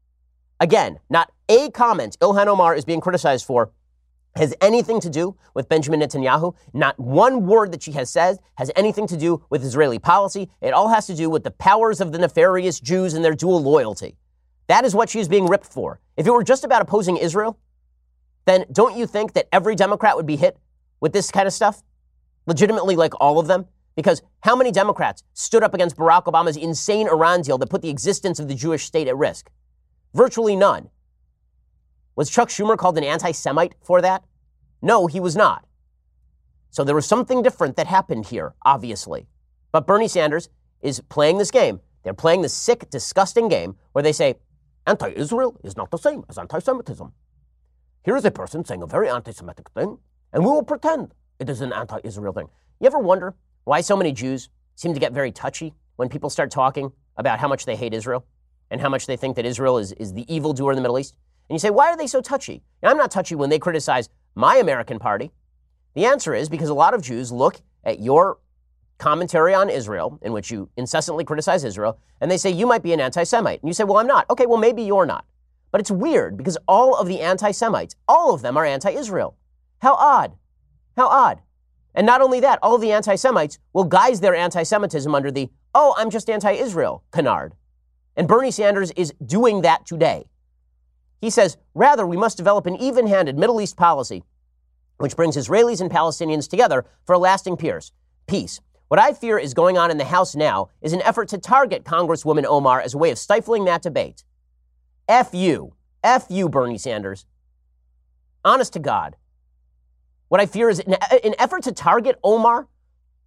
Again, 0.61 0.99
not 1.11 1.31
a 1.49 1.71
comment 1.71 2.17
Ilhan 2.21 2.47
Omar 2.47 2.75
is 2.75 2.85
being 2.85 3.01
criticized 3.01 3.45
for 3.45 3.71
has 4.37 4.55
anything 4.61 5.01
to 5.01 5.11
do 5.11 5.37
with 5.55 5.69
Benjamin 5.69 6.01
Netanyahu. 6.01 6.55
Not 6.73 6.99
one 6.99 7.47
word 7.47 7.73
that 7.73 7.83
she 7.83 7.93
has 7.93 8.11
said 8.11 8.39
has 8.57 8.71
anything 8.75 9.07
to 9.09 9.17
do 9.17 9.45
with 9.51 9.65
Israeli 9.65 9.99
policy. 9.99 10.51
It 10.61 10.73
all 10.75 10.89
has 10.89 11.07
to 11.07 11.15
do 11.15 11.31
with 11.31 11.45
the 11.45 11.51
powers 11.53 12.01
of 12.01 12.13
the 12.13 12.19
nefarious 12.19 12.81
Jews 12.81 13.15
and 13.15 13.25
their 13.25 13.35
dual 13.35 13.63
loyalty. 13.63 14.17
That 14.67 14.85
is 14.85 14.95
what 14.95 15.11
she 15.11 15.21
is 15.21 15.29
being 15.29 15.47
ripped 15.47 15.67
for. 15.67 16.01
If 16.17 16.27
it 16.27 16.31
were 16.31 16.45
just 16.45 16.65
about 16.65 16.83
opposing 16.83 17.17
Israel, 17.17 17.59
then 18.47 18.65
don't 18.73 18.97
you 18.97 19.07
think 19.07 19.33
that 19.35 19.49
every 19.53 19.75
Democrat 19.75 20.17
would 20.17 20.27
be 20.27 20.37
hit 20.37 20.59
with 21.01 21.13
this 21.13 21.31
kind 21.31 21.47
of 21.47 21.53
stuff? 21.53 21.83
Legitimately, 22.47 22.97
like 22.97 23.15
all 23.21 23.39
of 23.39 23.47
them? 23.47 23.67
Because 23.97 24.23
how 24.41 24.57
many 24.57 24.73
Democrats 24.73 25.23
stood 25.35 25.63
up 25.63 25.75
against 25.75 25.97
Barack 25.97 26.25
Obama's 26.25 26.57
insane 26.57 27.09
Iran 27.09 27.43
deal 27.43 27.59
that 27.59 27.71
put 27.71 27.83
the 27.83 27.91
existence 27.91 28.39
of 28.39 28.49
the 28.49 28.55
Jewish 28.55 28.85
state 28.85 29.09
at 29.09 29.17
risk? 29.17 29.51
Virtually 30.13 30.57
none. 30.57 30.91
Was 32.17 32.31
Chuck 32.31 32.49
Schumer 32.49 32.77
called 32.77 32.99
an 32.99 33.05
anti 33.05 33.33
Semite 33.33 33.75
for 33.83 34.01
that? 34.01 34.25
No, 34.83 35.07
he 35.07 35.21
was 35.21 35.37
not. 35.37 35.67
So 36.71 36.85
there 36.85 36.95
was 36.95 37.07
something 37.07 37.43
different 37.43 37.77
that 37.77 37.87
happened 37.87 38.27
here, 38.27 38.55
obviously. 38.65 39.27
But 39.73 39.87
Bernie 39.87 40.09
Sanders 40.09 40.49
is 40.83 41.01
playing 41.09 41.39
this 41.39 41.51
game. 41.51 41.81
They're 42.03 42.15
playing 42.15 42.43
this 42.43 42.53
sick, 42.53 42.91
disgusting 42.91 43.49
game 43.49 43.77
where 43.93 44.03
they 44.03 44.13
say, 44.13 44.35
anti 44.87 45.11
Israel 45.11 45.59
is 45.65 45.77
not 45.77 45.91
the 45.91 45.97
same 45.97 46.25
as 46.29 46.39
anti 46.39 46.59
Semitism. 46.59 47.13
Here 48.05 48.17
is 48.17 48.25
a 48.25 48.31
person 48.31 48.65
saying 48.65 48.83
a 48.83 48.87
very 48.87 49.09
anti 49.09 49.33
Semitic 49.33 49.71
thing, 49.71 49.99
and 50.33 50.45
we 50.45 50.51
will 50.51 50.63
pretend 50.63 51.15
it 51.39 51.49
is 51.49 51.61
an 51.61 51.73
anti 51.73 51.99
Israel 52.05 52.33
thing. 52.33 52.49
You 52.81 52.87
ever 52.87 52.99
wonder 52.99 53.35
why 53.65 53.81
so 53.81 53.97
many 53.97 54.13
Jews 54.13 54.49
seem 54.75 54.93
to 54.95 55.01
get 55.01 55.13
very 55.13 55.33
touchy 55.33 55.75
when 55.97 56.09
people 56.09 56.29
start 56.29 56.51
talking 56.51 56.93
about 57.17 57.39
how 57.39 57.49
much 57.49 57.65
they 57.65 57.77
hate 57.77 57.95
Israel 57.95 58.27
and 58.71 58.81
how 58.81 58.89
much 58.89 59.07
they 59.07 59.17
think 59.17 59.37
that 59.37 59.47
Israel 59.47 59.79
is, 59.79 59.93
is 59.93 60.13
the 60.13 60.33
evildoer 60.35 60.73
in 60.73 60.77
the 60.77 60.83
Middle 60.83 60.99
East? 60.99 61.17
And 61.49 61.55
you 61.55 61.61
say, 61.61 61.71
why 61.71 61.89
are 61.89 61.97
they 61.97 62.07
so 62.07 62.21
touchy? 62.21 62.63
Now, 62.83 62.91
I'm 62.91 62.97
not 62.97 63.11
touchy 63.11 63.35
when 63.35 63.51
they 63.51 63.59
criticize 63.59 64.09
my 64.35 64.57
American 64.57 64.99
party. 64.99 65.31
The 65.95 66.07
answer 66.07 66.35
is 66.35 66.49
because 66.49 66.69
a 66.69 66.75
lot 66.75 66.95
of 66.95 67.03
Jews 67.03 67.31
look 67.31 67.61
at 67.85 68.01
your 68.01 68.39
commentary 68.99 69.55
on 69.55 69.71
Israel, 69.71 70.19
in 70.23 70.33
which 70.33 70.51
you 70.51 70.69
incessantly 70.77 71.25
criticize 71.25 71.65
Israel, 71.65 71.99
and 72.21 72.31
they 72.31 72.37
say, 72.37 72.51
you 72.51 72.67
might 72.67 72.83
be 72.83 72.93
an 72.93 73.01
anti 73.01 73.25
Semite. 73.25 73.61
And 73.61 73.69
you 73.69 73.75
say, 73.75 73.85
well, 73.85 73.99
I'm 73.99 74.07
not. 74.07 74.29
Okay, 74.31 74.47
well, 74.47 74.59
maybe 74.59 74.83
you're 74.83 75.07
not. 75.07 75.25
But 75.71 75.81
it's 75.81 75.91
weird 75.91 76.37
because 76.37 76.57
all 76.69 76.97
of 76.97 77.09
the 77.09 77.21
anti 77.21 77.51
Semites, 77.51 77.97
all 78.09 78.35
of 78.35 78.43
them 78.43 78.57
are 78.57 78.65
anti 78.65 78.91
Israel. 78.91 79.37
How 79.81 79.95
odd. 79.95 80.35
How 80.97 81.09
odd. 81.09 81.41
And 81.95 82.07
not 82.07 82.21
only 82.21 82.41
that, 82.41 82.59
all 82.63 82.79
the 82.79 82.93
anti 82.93 83.17
Semites 83.17 83.59
will 83.73 83.85
guise 83.85 84.21
their 84.21 84.35
anti 84.35 84.63
Semitism 84.63 85.15
under 85.15 85.31
the, 85.31 85.51
oh, 85.75 85.95
I'm 85.97 86.11
just 86.11 86.31
anti 86.31 86.53
Israel 86.53 87.03
canard. 87.11 87.55
And 88.17 88.29
Bernie 88.29 88.53
Sanders 88.53 88.93
is 88.93 89.13
doing 89.25 89.63
that 89.63 89.87
today. 89.87 90.27
He 91.21 91.31
says, 91.31 91.57
rather, 91.75 92.07
we 92.07 92.17
must 92.17 92.37
develop 92.37 92.67
an 92.67 92.77
even 92.77 93.07
handed 93.07 93.37
Middle 93.37 93.61
East 93.61 93.77
policy 93.77 94.23
which 94.99 95.17
brings 95.17 95.37
Israelis 95.37 95.81
and 95.81 95.91
Palestinians 95.91 96.49
together 96.49 96.85
for 97.05 97.15
a 97.15 97.19
lasting 97.19 97.57
peace. 97.57 98.61
What 98.95 99.03
I 99.03 99.13
fear 99.13 99.41
is 99.41 99.55
going 99.55 99.77
on 99.77 99.91
in 99.91 99.99
the 99.99 100.05
House 100.05 100.37
now 100.37 100.69
is 100.81 100.93
an 100.93 101.03
effort 101.03 101.27
to 101.31 101.39
target 101.39 101.83
Congresswoman 101.83 102.45
Omar 102.45 102.81
as 102.81 102.95
a 102.95 102.99
way 102.99 103.11
of 103.11 103.19
stifling 103.19 103.65
that 103.65 103.83
debate. 103.83 104.23
F 105.09 105.31
you. 105.35 105.75
F 106.05 106.27
you, 106.31 106.49
Bernie 106.49 106.79
Sanders. 106.79 107.27
Honest 108.45 108.73
to 108.75 108.79
God. 108.79 109.17
What 110.29 110.41
I 110.41 110.47
fear 110.47 110.69
is 110.69 110.79
an, 110.79 110.95
an 111.25 111.35
effort 111.41 111.65
to 111.65 111.73
target 111.73 112.21
Omar 112.23 112.69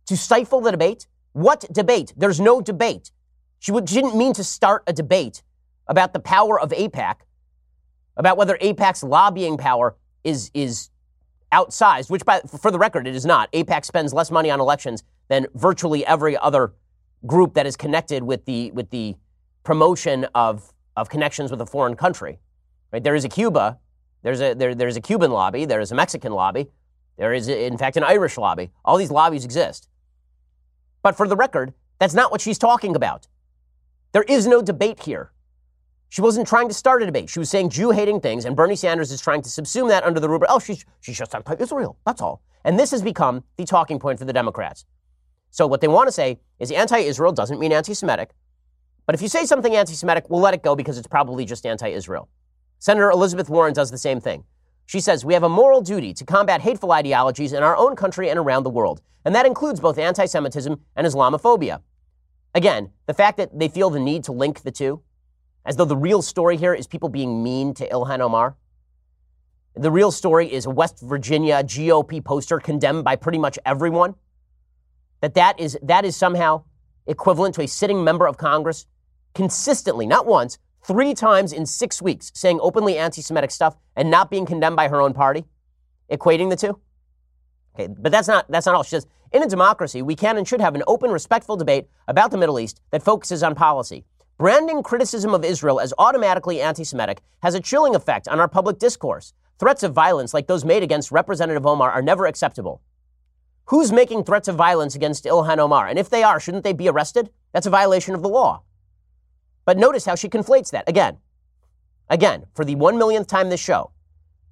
to 0.06 0.16
stifle 0.16 0.62
the 0.62 0.72
debate. 0.72 1.06
What 1.34 1.66
debate? 1.70 2.14
There's 2.16 2.40
no 2.40 2.62
debate. 2.62 3.12
She, 3.60 3.74
she 3.74 3.96
didn't 3.96 4.16
mean 4.16 4.32
to 4.36 4.46
start 4.46 4.84
a 4.88 4.94
debate 4.94 5.44
about 5.86 6.14
the 6.14 6.22
power 6.22 6.58
of 6.58 6.70
AIPAC, 6.70 7.16
about 8.16 8.38
whether 8.38 8.58
AIPAC's 8.60 9.04
lobbying 9.04 9.58
power 9.58 9.98
is, 10.24 10.50
is 10.54 10.92
outsized, 11.52 12.10
which, 12.10 12.26
by, 12.26 12.42
for 12.42 12.72
the 12.72 12.80
record, 12.80 13.08
it 13.08 13.16
is 13.16 13.26
not. 13.26 13.52
AIPAC 13.52 13.86
spends 13.86 14.14
less 14.14 14.32
money 14.32 14.52
on 14.52 14.60
elections 14.60 15.04
than 15.28 15.48
virtually 15.56 16.06
every 16.06 16.38
other 16.38 16.74
group 17.26 17.54
that 17.54 17.66
is 17.66 17.76
connected 17.76 18.24
with 18.24 18.46
the, 18.46 18.72
with 18.72 18.90
the 18.90 19.16
promotion 19.64 20.26
of, 20.36 20.74
of 20.96 21.10
connections 21.10 21.52
with 21.52 21.62
a 21.62 21.66
foreign 21.66 21.96
country. 21.96 22.40
Right? 22.92 23.04
There 23.04 23.16
is 23.16 23.26
a 23.26 23.30
Cuba, 23.30 23.80
there's 24.24 24.42
a, 24.42 24.54
there, 24.54 24.76
there's 24.76 24.96
a 24.96 25.02
Cuban 25.02 25.32
lobby, 25.32 25.66
there 25.66 25.80
is 25.80 25.92
a 25.92 25.96
Mexican 25.96 26.32
lobby, 26.32 26.68
there 27.18 27.34
is, 27.34 27.48
in 27.48 27.78
fact, 27.78 27.98
an 27.98 28.04
Irish 28.04 28.38
lobby. 28.38 28.72
All 28.86 28.98
these 28.98 29.12
lobbies 29.12 29.44
exist. 29.44 29.90
But 31.02 31.16
for 31.16 31.28
the 31.28 31.36
record, 31.36 31.74
that's 32.00 32.14
not 32.14 32.32
what 32.32 32.42
she's 32.42 32.58
talking 32.58 32.96
about. 32.96 33.28
There 34.12 34.24
is 34.24 34.48
no 34.48 34.62
debate 34.62 35.04
here. 35.04 35.32
She 36.10 36.22
wasn't 36.22 36.48
trying 36.48 36.68
to 36.70 36.74
start 36.74 37.04
a 37.04 37.06
debate. 37.06 37.30
She 37.30 37.40
was 37.40 37.50
saying 37.50 37.70
Jew 37.70 37.92
hating 37.92 38.22
things, 38.22 38.46
and 38.46 38.56
Bernie 38.56 38.76
Sanders 38.76 39.12
is 39.12 39.20
trying 39.20 39.42
to 39.42 39.50
subsume 39.50 39.90
that 39.90 40.04
under 40.04 40.20
the 40.20 40.30
rubric, 40.30 40.50
oh, 40.52 40.60
she's, 40.60 40.86
she's 41.02 41.18
just 41.18 41.36
anti 41.36 41.56
Israel. 41.60 41.98
That's 42.06 42.22
all. 42.22 42.42
And 42.64 42.80
this 42.80 42.92
has 42.92 43.02
become 43.02 43.44
the 43.58 43.66
talking 43.66 44.00
point 44.00 44.20
for 44.20 44.26
the 44.26 44.34
Democrats. 44.34 44.86
So 45.52 45.68
what 45.68 45.82
they 45.82 45.88
want 45.88 46.08
to 46.08 46.12
say 46.12 46.40
is 46.60 46.72
anti 46.72 46.98
Israel 47.00 47.32
doesn't 47.32 47.60
mean 47.60 47.72
anti 47.72 47.94
Semitic. 47.94 48.32
But 49.06 49.16
if 49.16 49.22
you 49.22 49.28
say 49.28 49.46
something 49.46 49.76
anti 49.76 49.94
Semitic, 49.94 50.30
we'll 50.30 50.42
let 50.42 50.54
it 50.54 50.64
go 50.64 50.76
because 50.76 50.98
it's 50.98 51.08
probably 51.08 51.46
just 51.46 51.66
anti 51.66 51.88
Israel. 51.88 52.30
Senator 52.80 53.10
Elizabeth 53.10 53.50
Warren 53.50 53.74
does 53.74 53.90
the 53.90 53.98
same 53.98 54.20
thing. 54.20 54.44
She 54.86 55.00
says, 55.00 55.26
We 55.26 55.34
have 55.34 55.44
a 55.44 55.50
moral 55.50 55.82
duty 55.82 56.14
to 56.14 56.26
combat 56.26 56.62
hateful 56.62 56.92
ideologies 56.92 57.54
in 57.54 57.64
our 57.64 57.76
own 57.76 57.96
country 57.96 58.30
and 58.30 58.40
around 58.40 58.64
the 58.64 58.70
world. 58.70 59.02
And 59.26 59.36
that 59.36 59.46
includes 59.46 59.80
both 59.80 59.98
anti 59.98 60.26
Semitism 60.26 60.80
and 60.96 61.08
Islamophobia. 61.08 61.82
Again, 62.56 62.92
the 63.06 63.14
fact 63.14 63.38
that 63.38 63.58
they 63.58 63.68
feel 63.68 63.90
the 63.90 64.00
need 64.00 64.24
to 64.26 64.32
link 64.32 64.62
the 64.62 64.72
two 64.72 65.02
as 65.68 65.76
though 65.76 65.86
the 65.86 65.98
real 65.98 66.22
story 66.22 66.56
here 66.56 66.74
is 66.74 66.88
people 66.88 67.10
being 67.10 67.44
mean 67.44 67.74
to 67.76 67.88
Ilhan 67.90 68.22
Omar. 68.22 68.56
The 69.76 69.92
real 69.92 70.12
story 70.12 70.52
is 70.52 70.66
a 70.66 70.70
West 70.72 71.02
Virginia 71.02 71.62
GOP 71.62 72.24
poster 72.24 72.60
condemned 72.60 73.04
by 73.04 73.18
pretty 73.18 73.38
much 73.38 73.60
everyone. 73.66 74.16
That 75.22 75.36
that 75.36 75.60
is, 75.60 75.78
that 75.84 76.06
is 76.06 76.16
somehow 76.16 76.64
equivalent 77.06 77.54
to 77.56 77.62
a 77.62 77.68
sitting 77.68 78.04
member 78.04 78.28
of 78.28 78.38
Congress 78.38 78.88
consistently, 79.36 80.08
not 80.08 80.26
once, 80.26 80.58
three 80.84 81.14
times 81.14 81.52
in 81.52 81.66
six 81.66 82.02
weeks, 82.02 82.32
saying 82.34 82.60
openly 82.62 82.98
anti 82.98 83.22
Semitic 83.22 83.52
stuff 83.52 83.76
and 83.96 84.10
not 84.10 84.32
being 84.32 84.46
condemned 84.46 84.78
by 84.78 84.88
her 84.88 85.02
own 85.02 85.14
party, 85.14 85.44
equating 86.10 86.50
the 86.50 86.56
two. 86.56 86.80
Okay, 87.76 87.94
but 88.00 88.12
that's 88.12 88.28
not, 88.28 88.50
that's 88.50 88.66
not 88.66 88.74
all. 88.74 88.84
She 88.84 88.92
says, 88.92 89.06
in 89.34 89.44
a 89.44 89.48
democracy, 89.48 90.02
we 90.02 90.16
can 90.16 90.38
and 90.38 90.48
should 90.48 90.62
have 90.62 90.76
an 90.76 90.84
open, 90.88 91.12
respectful 91.12 91.58
debate 91.58 91.88
about 92.08 92.32
the 92.32 92.38
Middle 92.38 92.58
East 92.58 92.80
that 92.92 93.04
focuses 93.04 93.44
on 93.44 93.54
policy. 93.54 94.06
Branding 94.38 94.84
criticism 94.84 95.34
of 95.34 95.44
Israel 95.44 95.80
as 95.80 95.96
automatically 95.98 96.62
anti 96.62 96.84
Semitic 96.84 97.22
has 97.42 97.56
a 97.56 97.60
chilling 97.60 97.96
effect 97.96 98.28
on 98.28 98.40
our 98.40 98.48
public 98.48 98.78
discourse. 98.78 99.34
Threats 99.58 99.82
of 99.82 99.94
violence 99.94 100.32
like 100.32 100.46
those 100.46 100.64
made 100.64 100.84
against 100.84 101.12
Representative 101.12 101.66
Omar 101.66 101.90
are 101.90 102.04
never 102.04 102.28
acceptable. 102.28 102.84
Who's 103.66 103.92
making 103.92 104.26
threats 104.26 104.48
of 104.48 104.56
violence 104.56 104.94
against 104.94 105.26
Ilhan 105.26 105.58
Omar? 105.58 105.88
And 105.88 105.98
if 105.98 106.12
they 106.12 106.22
are, 106.22 106.40
shouldn't 106.40 106.64
they 106.64 106.74
be 106.74 106.88
arrested? 106.88 107.32
That's 107.52 107.66
a 107.66 107.72
violation 107.72 108.14
of 108.14 108.22
the 108.22 108.30
law. 108.30 108.62
But 109.66 109.80
notice 109.80 110.06
how 110.06 110.14
she 110.14 110.30
conflates 110.30 110.70
that. 110.70 110.88
Again, 110.88 111.18
again, 112.08 112.46
for 112.54 112.64
the 112.64 112.76
one 112.76 113.00
millionth 113.00 113.26
time 113.26 113.50
this 113.50 113.60
show, 113.60 113.90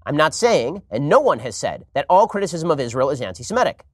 I'm 0.03 0.17
not 0.17 0.33
saying, 0.33 0.81
and 0.89 1.07
no 1.07 1.19
one 1.19 1.39
has 1.39 1.55
said, 1.55 1.85
that 1.93 2.07
all 2.09 2.27
criticism 2.27 2.71
of 2.71 2.79
Israel 2.79 3.11
is 3.11 3.21
anti 3.21 3.43
Semitic. 3.43 3.85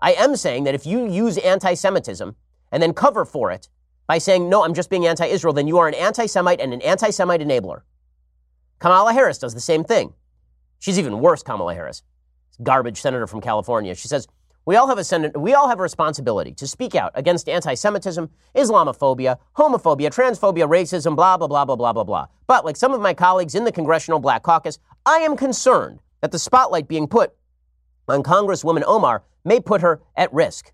I 0.00 0.12
am 0.12 0.36
saying 0.36 0.62
that 0.62 0.76
if 0.76 0.86
you 0.86 1.10
use 1.10 1.38
anti 1.38 1.74
Semitism 1.74 2.36
and 2.70 2.80
then 2.80 2.92
cover 2.92 3.24
for 3.24 3.50
it 3.50 3.68
by 4.08 4.18
saying, 4.18 4.48
no, 4.48 4.64
I'm 4.64 4.74
just 4.74 4.90
being 4.90 5.06
anti 5.06 5.26
Israel, 5.26 5.52
then 5.52 5.68
you 5.68 5.78
are 5.78 5.86
an 5.86 5.94
anti 5.94 6.26
Semite 6.26 6.60
and 6.60 6.74
an 6.74 6.82
anti 6.82 7.10
Semite 7.10 7.40
enabler. 7.40 7.82
Kamala 8.80 9.12
Harris 9.12 9.38
does 9.38 9.54
the 9.54 9.60
same 9.60 9.84
thing. 9.84 10.14
She's 10.80 10.98
even 10.98 11.20
worse, 11.20 11.42
Kamala 11.42 11.74
Harris, 11.74 12.02
garbage 12.62 13.00
senator 13.00 13.26
from 13.26 13.40
California. 13.40 13.94
She 13.94 14.08
says, 14.08 14.26
we 14.64 14.76
all 14.76 14.86
have 14.88 14.98
a 14.98 15.04
sen- 15.04 15.32
we 15.34 15.54
all 15.54 15.68
have 15.68 15.78
a 15.78 15.82
responsibility 15.82 16.52
to 16.54 16.66
speak 16.66 16.94
out 16.94 17.12
against 17.14 17.48
anti-Semitism, 17.48 18.28
Islamophobia, 18.54 19.38
homophobia, 19.56 20.10
transphobia, 20.14 20.68
racism, 20.68 21.16
blah 21.16 21.36
blah 21.36 21.46
blah 21.46 21.64
blah 21.64 21.76
blah 21.76 21.92
blah 21.92 22.04
blah. 22.04 22.26
But 22.46 22.64
like 22.64 22.76
some 22.76 22.92
of 22.92 23.00
my 23.00 23.14
colleagues 23.14 23.54
in 23.54 23.64
the 23.64 23.72
Congressional 23.72 24.20
Black 24.20 24.42
Caucus, 24.42 24.78
I 25.06 25.18
am 25.18 25.36
concerned 25.36 26.00
that 26.20 26.32
the 26.32 26.38
spotlight 26.38 26.88
being 26.88 27.08
put 27.08 27.34
on 28.08 28.22
Congresswoman 28.22 28.82
Omar 28.86 29.22
may 29.44 29.60
put 29.60 29.80
her 29.80 30.00
at 30.16 30.32
risk. 30.32 30.72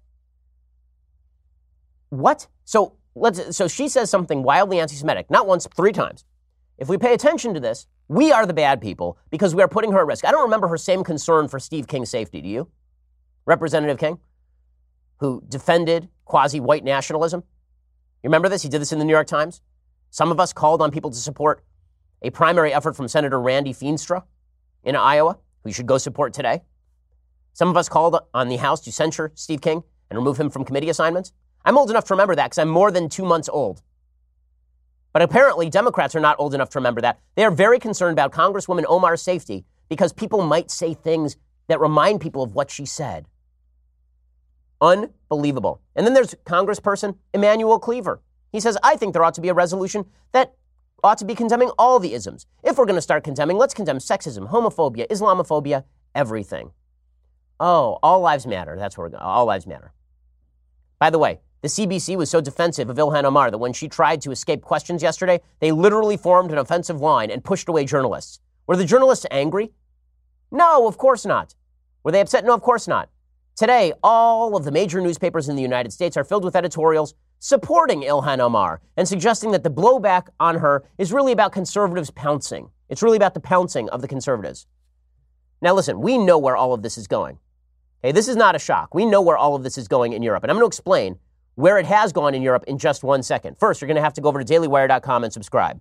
What? 2.11 2.49
So 2.65 2.97
let's, 3.15 3.57
so 3.57 3.69
she 3.69 3.89
says 3.89 4.11
something 4.11 4.43
wildly 4.43 4.81
anti 4.81 4.95
Semitic, 4.97 5.31
not 5.31 5.47
once, 5.47 5.67
three 5.75 5.93
times. 5.93 6.25
If 6.79 6.89
we 6.89 6.99
pay 6.99 7.15
attention 7.15 7.55
to 7.55 7.61
this, 7.61 7.87
we 8.09 8.33
are 8.33 8.47
the 8.47 8.55
bad 8.55 8.81
people 8.81 9.19
because 9.31 9.55
we 9.55 9.63
are 9.63 9.69
putting 9.69 9.93
her 9.93 10.01
at 10.01 10.07
risk. 10.07 10.25
I 10.25 10.31
don't 10.31 10.43
remember 10.43 10.69
her 10.69 10.77
same 10.77 11.05
concern 11.05 11.49
for 11.49 11.59
Steve 11.59 11.87
King's 11.87 12.11
safety. 12.11 12.41
Do 12.41 12.49
you? 12.49 12.69
Representative 13.47 13.99
King, 13.99 14.19
who 15.19 15.43
defended 15.49 16.09
quasi 16.25 16.61
white 16.61 16.85
nationalism. 16.85 17.43
You 18.23 18.29
remember 18.29 18.49
this? 18.49 18.63
He 18.63 18.69
did 18.69 18.81
this 18.81 18.93
in 18.93 18.99
the 18.99 19.05
New 19.05 19.13
York 19.13 19.27
Times. 19.27 19.61
Some 20.11 20.31
of 20.31 20.41
us 20.41 20.53
called 20.53 20.81
on 20.81 20.91
people 20.91 21.11
to 21.11 21.17
support 21.17 21.65
a 22.23 22.31
primary 22.31 22.73
effort 22.73 22.97
from 22.97 23.07
Senator 23.07 23.41
Randy 23.41 23.73
Feenstra 23.73 24.23
in 24.83 24.97
Iowa, 24.97 25.39
who 25.63 25.71
you 25.71 25.75
should 25.75 25.87
go 25.87 25.99
support 25.99 26.33
today. 26.33 26.63
Some 27.53 27.69
of 27.69 27.77
us 27.77 27.89
called 27.89 28.19
on 28.33 28.49
the 28.49 28.57
House 28.57 28.81
to 28.83 28.93
censure 28.93 29.31
Steve 29.35 29.61
King 29.61 29.83
and 30.11 30.19
remove 30.19 30.39
him 30.39 30.51
from 30.51 30.65
committee 30.65 30.89
assignments. 30.89 31.33
I'm 31.65 31.79
old 31.79 31.91
enough 31.91 32.05
to 32.07 32.15
remember 32.15 32.35
that 32.35 32.47
because 32.47 32.59
I'm 32.59 32.69
more 32.69 32.91
than 32.91 33.09
two 33.09 33.25
months 33.25 33.49
old. 33.49 33.83
But 35.13 35.23
apparently, 35.23 35.71
Democrats 35.71 36.15
are 36.15 36.21
not 36.21 36.37
old 36.39 36.55
enough 36.55 36.71
to 36.71 36.79
remember 36.79 37.01
that. 37.01 37.21
They 37.37 37.45
are 37.45 37.51
very 37.51 37.79
concerned 37.79 38.13
about 38.13 38.33
Congresswoman 38.33 38.85
Omar's 38.89 39.23
safety 39.23 39.65
because 39.89 40.13
people 40.13 40.43
might 40.43 40.71
say 40.71 40.93
things 40.93 41.37
that 41.69 41.81
remind 41.81 42.21
people 42.21 42.43
of 42.43 42.55
what 42.55 42.71
she 42.71 42.85
said. 42.85 43.27
Unbelievable. 44.81 45.81
And 45.95 46.07
then 46.07 46.15
there's 46.15 46.35
Congressperson 46.45 47.17
Emanuel 47.33 47.79
Cleaver. 47.79 48.21
He 48.53 48.61
says, 48.61 48.77
I 48.83 48.97
think 48.97 49.13
there 49.13 49.25
ought 49.25 49.35
to 49.35 49.41
be 49.41 49.49
a 49.49 49.55
resolution 49.55 50.05
that 50.33 50.55
ought 51.03 51.19
to 51.19 51.25
be 51.25 51.35
condemning 51.35 51.71
all 51.79 51.99
the 51.99 52.15
isms. 52.15 52.47
If 52.63 52.77
we're 52.77 52.87
going 52.87 52.97
to 52.97 53.03
start 53.03 53.25
condemning, 53.25 53.57
let's 53.57 53.75
condemn 53.75 53.99
sexism, 53.99 54.51
homophobia, 54.51 55.09
Islamophobia, 55.09 55.85
everything. 56.15 56.73
Oh, 57.61 57.99
all 58.03 58.21
lives 58.21 58.47
matter. 58.47 58.77
That's 58.77 58.97
where 58.99 59.07
we're 59.07 59.11
going. 59.11 59.23
All 59.23 59.47
lives 59.47 59.67
matter. 59.67 59.93
By 60.99 61.11
the 61.11 61.19
way, 61.19 61.41
the 61.65 61.71
CBC 61.71 62.15
was 62.15 62.29
so 62.29 62.43
defensive 62.43 62.91
of 62.91 62.99
Ilhan 62.99 63.25
Omar 63.25 63.51
that 63.51 63.57
when 63.57 63.73
she 63.73 63.89
tried 63.89 64.21
to 64.21 64.31
escape 64.31 64.61
questions 64.61 65.03
yesterday, 65.03 65.41
they 65.61 65.73
literally 65.73 66.19
formed 66.19 66.53
an 66.53 66.59
offensive 66.59 67.01
line 67.01 67.31
and 67.31 67.43
pushed 67.43 67.71
away 67.71 67.87
journalists. 67.87 68.39
Were 68.67 68.77
the 68.77 68.85
journalists 68.85 69.25
angry? 69.31 69.73
No, 70.51 70.87
of 70.87 70.99
course 70.99 71.25
not. 71.25 71.55
Were 72.03 72.13
they 72.13 72.21
upset? 72.21 72.45
No, 72.45 72.53
of 72.53 72.61
course 72.61 72.87
not. 72.87 73.09
Today, 73.57 73.95
all 74.03 74.59
of 74.59 74.65
the 74.65 74.73
major 74.73 75.01
newspapers 75.01 75.49
in 75.49 75.57
the 75.57 75.63
United 75.63 75.91
States 75.91 76.19
are 76.19 76.25
filled 76.25 76.45
with 76.45 76.55
editorials 76.55 77.15
supporting 77.39 78.03
Ilhan 78.03 78.41
Omar 78.41 78.83
and 78.99 79.09
suggesting 79.09 79.53
that 79.53 79.63
the 79.63 79.71
blowback 79.71 80.27
on 80.39 80.59
her 80.59 80.85
is 80.99 81.15
really 81.15 81.33
about 81.33 81.53
conservatives 81.53 82.11
pouncing. 82.11 82.69
It's 82.91 83.03
really 83.03 83.17
about 83.17 83.33
the 83.33 83.41
pouncing 83.41 83.89
of 83.89 84.03
the 84.03 84.09
conservatives. 84.09 84.67
Now, 85.63 85.73
listen, 85.73 86.03
we 86.03 86.19
know 86.19 86.37
where 86.37 86.57
all 86.57 86.75
of 86.75 86.83
this 86.83 86.99
is 86.99 87.07
going. 87.07 87.39
Hey, 88.03 88.13
this 88.13 88.29
is 88.29 88.37
not 88.37 88.55
a 88.55 88.59
shock. 88.59 88.95
We 88.95 89.07
know 89.07 89.23
where 89.23 89.39
all 89.39 89.55
of 89.55 89.63
this 89.63 89.79
is 89.79 89.89
going 89.89 90.13
in 90.13 90.23
Europe. 90.23 90.43
And 90.43 90.51
I'm 90.51 90.57
going 90.59 90.65
to 90.65 90.67
explain 90.67 91.19
where 91.55 91.79
it 91.79 91.87
has 91.87 92.13
gone 92.13 92.35
in 92.35 92.43
Europe 92.43 92.65
in 92.67 92.79
just 92.79 93.05
one 93.05 93.23
second. 93.23 93.59
First, 93.59 93.81
you're 93.81 93.87
going 93.87 93.97
to 93.97 94.03
have 94.03 94.15
to 94.15 94.21
go 94.21 94.29
over 94.29 94.43
to 94.43 94.53
dailywire.com 94.53 95.25
and 95.25 95.33
subscribe. 95.33 95.81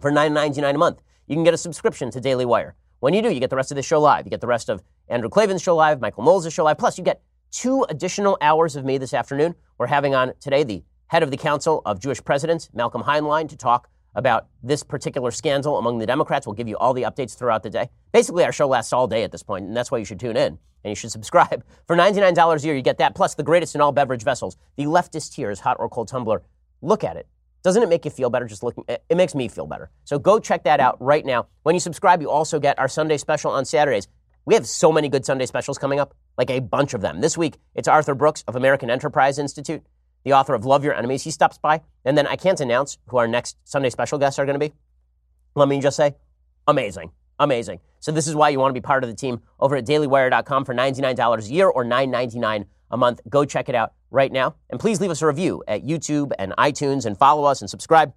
For 0.00 0.10
$9.99 0.10 0.74
a 0.74 0.78
month, 0.78 1.02
you 1.26 1.36
can 1.36 1.44
get 1.44 1.54
a 1.54 1.58
subscription 1.58 2.10
to 2.10 2.20
Daily 2.20 2.44
Wire. 2.44 2.74
When 3.00 3.14
you 3.14 3.22
do, 3.22 3.32
you 3.32 3.40
get 3.40 3.50
the 3.50 3.56
rest 3.56 3.70
of 3.70 3.76
the 3.76 3.82
show 3.82 4.00
live. 4.00 4.26
You 4.26 4.30
get 4.30 4.40
the 4.40 4.46
rest 4.46 4.68
of 4.68 4.82
Andrew 5.08 5.28
Klavan's 5.28 5.62
show 5.62 5.74
live, 5.74 6.00
Michael 6.00 6.24
Knowles' 6.24 6.52
show 6.52 6.64
live. 6.64 6.78
Plus, 6.78 6.98
you 6.98 7.04
get 7.04 7.22
two 7.50 7.84
additional 7.88 8.38
hours 8.40 8.76
of 8.76 8.84
me 8.84 8.98
this 8.98 9.14
afternoon. 9.14 9.54
We're 9.78 9.86
having 9.86 10.14
on 10.14 10.34
today 10.40 10.64
the 10.64 10.84
head 11.08 11.22
of 11.22 11.30
the 11.30 11.36
Council 11.36 11.82
of 11.84 12.00
Jewish 12.00 12.22
Presidents, 12.24 12.70
Malcolm 12.72 13.02
Hoenlein, 13.02 13.48
to 13.48 13.56
talk 13.56 13.88
about 14.14 14.48
this 14.62 14.82
particular 14.82 15.30
scandal 15.30 15.78
among 15.78 15.98
the 15.98 16.06
Democrats. 16.06 16.46
We'll 16.46 16.54
give 16.54 16.68
you 16.68 16.76
all 16.76 16.94
the 16.94 17.02
updates 17.02 17.36
throughout 17.36 17.62
the 17.62 17.70
day. 17.70 17.88
Basically, 18.12 18.44
our 18.44 18.52
show 18.52 18.68
lasts 18.68 18.92
all 18.92 19.06
day 19.06 19.22
at 19.22 19.32
this 19.32 19.42
point, 19.42 19.66
and 19.66 19.76
that's 19.76 19.90
why 19.90 19.98
you 19.98 20.04
should 20.04 20.20
tune 20.20 20.36
in 20.36 20.58
and 20.84 20.90
you 20.90 20.94
should 20.94 21.12
subscribe. 21.12 21.64
For 21.86 21.96
$99 21.96 22.62
a 22.62 22.66
year, 22.66 22.74
you 22.74 22.82
get 22.82 22.98
that, 22.98 23.14
plus 23.14 23.34
the 23.34 23.42
greatest 23.42 23.74
in 23.74 23.80
all 23.80 23.92
beverage 23.92 24.24
vessels, 24.24 24.56
the 24.76 24.84
leftist 24.84 25.34
tears 25.34 25.60
hot 25.60 25.76
or 25.78 25.88
cold 25.88 26.08
tumbler. 26.08 26.42
Look 26.80 27.04
at 27.04 27.16
it. 27.16 27.26
Doesn't 27.62 27.82
it 27.82 27.88
make 27.88 28.04
you 28.04 28.10
feel 28.10 28.28
better 28.28 28.46
just 28.46 28.64
looking? 28.64 28.84
It 28.88 29.16
makes 29.16 29.36
me 29.36 29.46
feel 29.46 29.66
better. 29.66 29.90
So 30.04 30.18
go 30.18 30.40
check 30.40 30.64
that 30.64 30.80
out 30.80 31.00
right 31.00 31.24
now. 31.24 31.46
When 31.62 31.76
you 31.76 31.80
subscribe, 31.80 32.20
you 32.20 32.28
also 32.28 32.58
get 32.58 32.78
our 32.78 32.88
Sunday 32.88 33.16
special 33.18 33.52
on 33.52 33.64
Saturdays. 33.64 34.08
We 34.44 34.54
have 34.54 34.66
so 34.66 34.90
many 34.90 35.08
good 35.08 35.24
Sunday 35.24 35.46
specials 35.46 35.78
coming 35.78 36.00
up, 36.00 36.16
like 36.36 36.50
a 36.50 36.58
bunch 36.58 36.94
of 36.94 37.00
them. 37.00 37.20
This 37.20 37.38
week, 37.38 37.58
it's 37.76 37.86
Arthur 37.86 38.16
Brooks 38.16 38.42
of 38.48 38.56
American 38.56 38.90
Enterprise 38.90 39.38
Institute, 39.38 39.84
the 40.24 40.32
author 40.32 40.54
of 40.54 40.64
Love 40.64 40.84
Your 40.84 40.94
Enemies. 40.94 41.22
He 41.22 41.30
stops 41.30 41.58
by. 41.58 41.80
And 42.04 42.16
then 42.16 42.26
I 42.26 42.36
can't 42.36 42.60
announce 42.60 42.98
who 43.06 43.16
our 43.18 43.28
next 43.28 43.56
Sunday 43.64 43.90
special 43.90 44.18
guests 44.18 44.38
are 44.38 44.46
going 44.46 44.58
to 44.58 44.68
be. 44.68 44.74
Let 45.54 45.68
me 45.68 45.80
just 45.80 45.96
say, 45.96 46.14
amazing. 46.66 47.10
Amazing. 47.38 47.80
So 48.00 48.12
this 48.12 48.26
is 48.26 48.34
why 48.34 48.50
you 48.50 48.58
want 48.58 48.70
to 48.70 48.80
be 48.80 48.84
part 48.84 49.04
of 49.04 49.10
the 49.10 49.16
team 49.16 49.42
over 49.58 49.76
at 49.76 49.86
dailywire.com 49.86 50.64
for 50.64 50.74
$99 50.74 51.48
a 51.48 51.52
year 51.52 51.68
or 51.68 51.84
$9.99 51.84 52.66
a 52.90 52.96
month. 52.96 53.20
Go 53.28 53.44
check 53.44 53.68
it 53.68 53.74
out 53.74 53.94
right 54.10 54.30
now. 54.30 54.54
And 54.70 54.78
please 54.78 55.00
leave 55.00 55.10
us 55.10 55.22
a 55.22 55.26
review 55.26 55.64
at 55.66 55.84
YouTube 55.84 56.32
and 56.38 56.52
iTunes 56.58 57.06
and 57.06 57.16
follow 57.18 57.44
us 57.44 57.60
and 57.60 57.68
subscribe. 57.68 58.12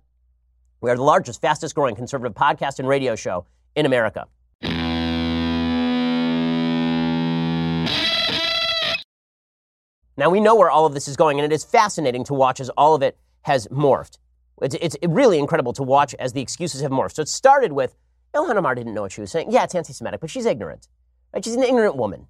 We 0.81 0.91
are 0.91 0.95
the 0.95 1.03
largest, 1.03 1.41
fastest 1.41 1.73
growing 1.73 1.95
conservative 1.95 2.35
podcast 2.35 2.79
and 2.79 2.87
radio 2.87 3.15
show 3.15 3.45
in 3.75 3.85
America. 3.85 4.27
Now, 10.17 10.29
we 10.29 10.39
know 10.39 10.55
where 10.55 10.69
all 10.69 10.85
of 10.85 10.93
this 10.93 11.07
is 11.07 11.17
going, 11.17 11.39
and 11.39 11.51
it 11.51 11.53
is 11.53 11.63
fascinating 11.63 12.23
to 12.25 12.33
watch 12.33 12.59
as 12.59 12.69
all 12.69 12.95
of 12.95 13.01
it 13.01 13.17
has 13.41 13.67
morphed. 13.67 14.17
It's, 14.61 14.75
it's 14.75 14.95
really 15.07 15.37
incredible 15.37 15.73
to 15.73 15.83
watch 15.83 16.15
as 16.15 16.33
the 16.33 16.41
excuses 16.41 16.81
have 16.81 16.91
morphed. 16.91 17.15
So 17.15 17.21
it 17.21 17.27
started 17.27 17.73
with 17.73 17.95
Ilhan 18.33 18.55
Omar 18.55 18.75
didn't 18.75 18.93
know 18.93 19.01
what 19.01 19.11
she 19.11 19.21
was 19.21 19.31
saying. 19.31 19.51
Yeah, 19.51 19.63
it's 19.63 19.75
anti 19.75 19.93
Semitic, 19.93 20.21
but 20.21 20.29
she's 20.29 20.45
ignorant. 20.45 20.87
Right? 21.33 21.43
She's 21.43 21.55
an 21.55 21.63
ignorant 21.63 21.95
woman. 21.95 22.27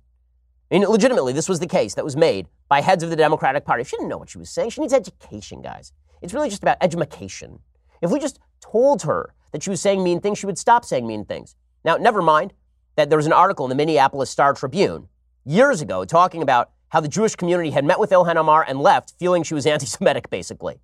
I 0.71 0.75
mean, 0.75 0.87
legitimately, 0.87 1.33
this 1.33 1.47
was 1.47 1.59
the 1.59 1.67
case 1.67 1.93
that 1.93 2.03
was 2.03 2.15
made 2.15 2.47
by 2.69 2.81
heads 2.81 3.03
of 3.03 3.11
the 3.11 3.15
Democratic 3.15 3.65
Party. 3.65 3.83
She 3.83 3.95
didn't 3.97 4.09
know 4.09 4.17
what 4.17 4.29
she 4.29 4.39
was 4.39 4.49
saying. 4.49 4.71
She 4.71 4.81
needs 4.81 4.93
education, 4.93 5.61
guys. 5.61 5.91
It's 6.21 6.33
really 6.33 6.49
just 6.49 6.63
about 6.63 6.77
education. 6.81 7.59
If 8.01 8.09
we 8.09 8.19
just 8.19 8.39
told 8.61 9.03
her 9.03 9.33
that 9.51 9.61
she 9.61 9.69
was 9.69 9.79
saying 9.79 10.03
mean 10.03 10.21
things, 10.21 10.39
she 10.39 10.47
would 10.47 10.57
stop 10.57 10.83
saying 10.83 11.05
mean 11.05 11.25
things. 11.25 11.55
Now, 11.83 11.97
never 11.97 12.21
mind 12.21 12.53
that 12.95 13.09
there 13.09 13.17
was 13.17 13.27
an 13.27 13.33
article 13.33 13.65
in 13.65 13.69
the 13.69 13.75
Minneapolis 13.75 14.29
Star 14.29 14.53
Tribune 14.53 15.07
years 15.43 15.81
ago 15.81 16.03
talking 16.03 16.41
about 16.41 16.71
how 16.95 17.01
the 17.01 17.09
Jewish 17.09 17.35
community 17.35 17.71
had 17.71 17.83
met 17.83 17.99
with 17.99 18.11
Ilhan 18.11 18.37
Omar 18.37 18.63
and 18.65 18.79
left 18.79 19.15
feeling 19.19 19.43
she 19.43 19.53
was 19.53 19.65
anti 19.73 19.85
Semitic, 19.85 20.29
basically. 20.29 20.79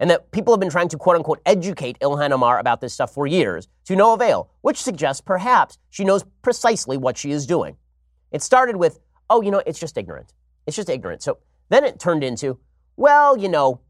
And 0.00 0.08
that 0.08 0.30
people 0.30 0.54
have 0.54 0.60
been 0.60 0.70
trying 0.70 0.88
to 0.88 0.96
quote 0.96 1.16
unquote 1.16 1.42
educate 1.44 1.98
Ilhan 2.00 2.30
Omar 2.30 2.58
about 2.58 2.80
this 2.80 2.94
stuff 2.94 3.12
for 3.12 3.26
years 3.26 3.68
to 3.84 3.94
no 3.94 4.14
avail, 4.14 4.48
which 4.62 4.78
suggests 4.78 5.20
perhaps 5.20 5.76
she 5.90 6.02
knows 6.02 6.24
precisely 6.40 6.96
what 6.96 7.18
she 7.18 7.30
is 7.30 7.46
doing. 7.46 7.76
It 8.32 8.40
started 8.40 8.76
with, 8.76 9.00
oh, 9.28 9.42
you 9.42 9.50
know, 9.50 9.62
it's 9.66 9.78
just 9.78 9.98
ignorant. 9.98 10.32
It's 10.66 10.76
just 10.76 10.88
ignorant. 10.88 11.22
So 11.22 11.40
then 11.68 11.84
it 11.84 12.00
turned 12.00 12.24
into, 12.24 12.58
well, 12.96 13.36
you 13.36 13.50
know, 13.50 13.82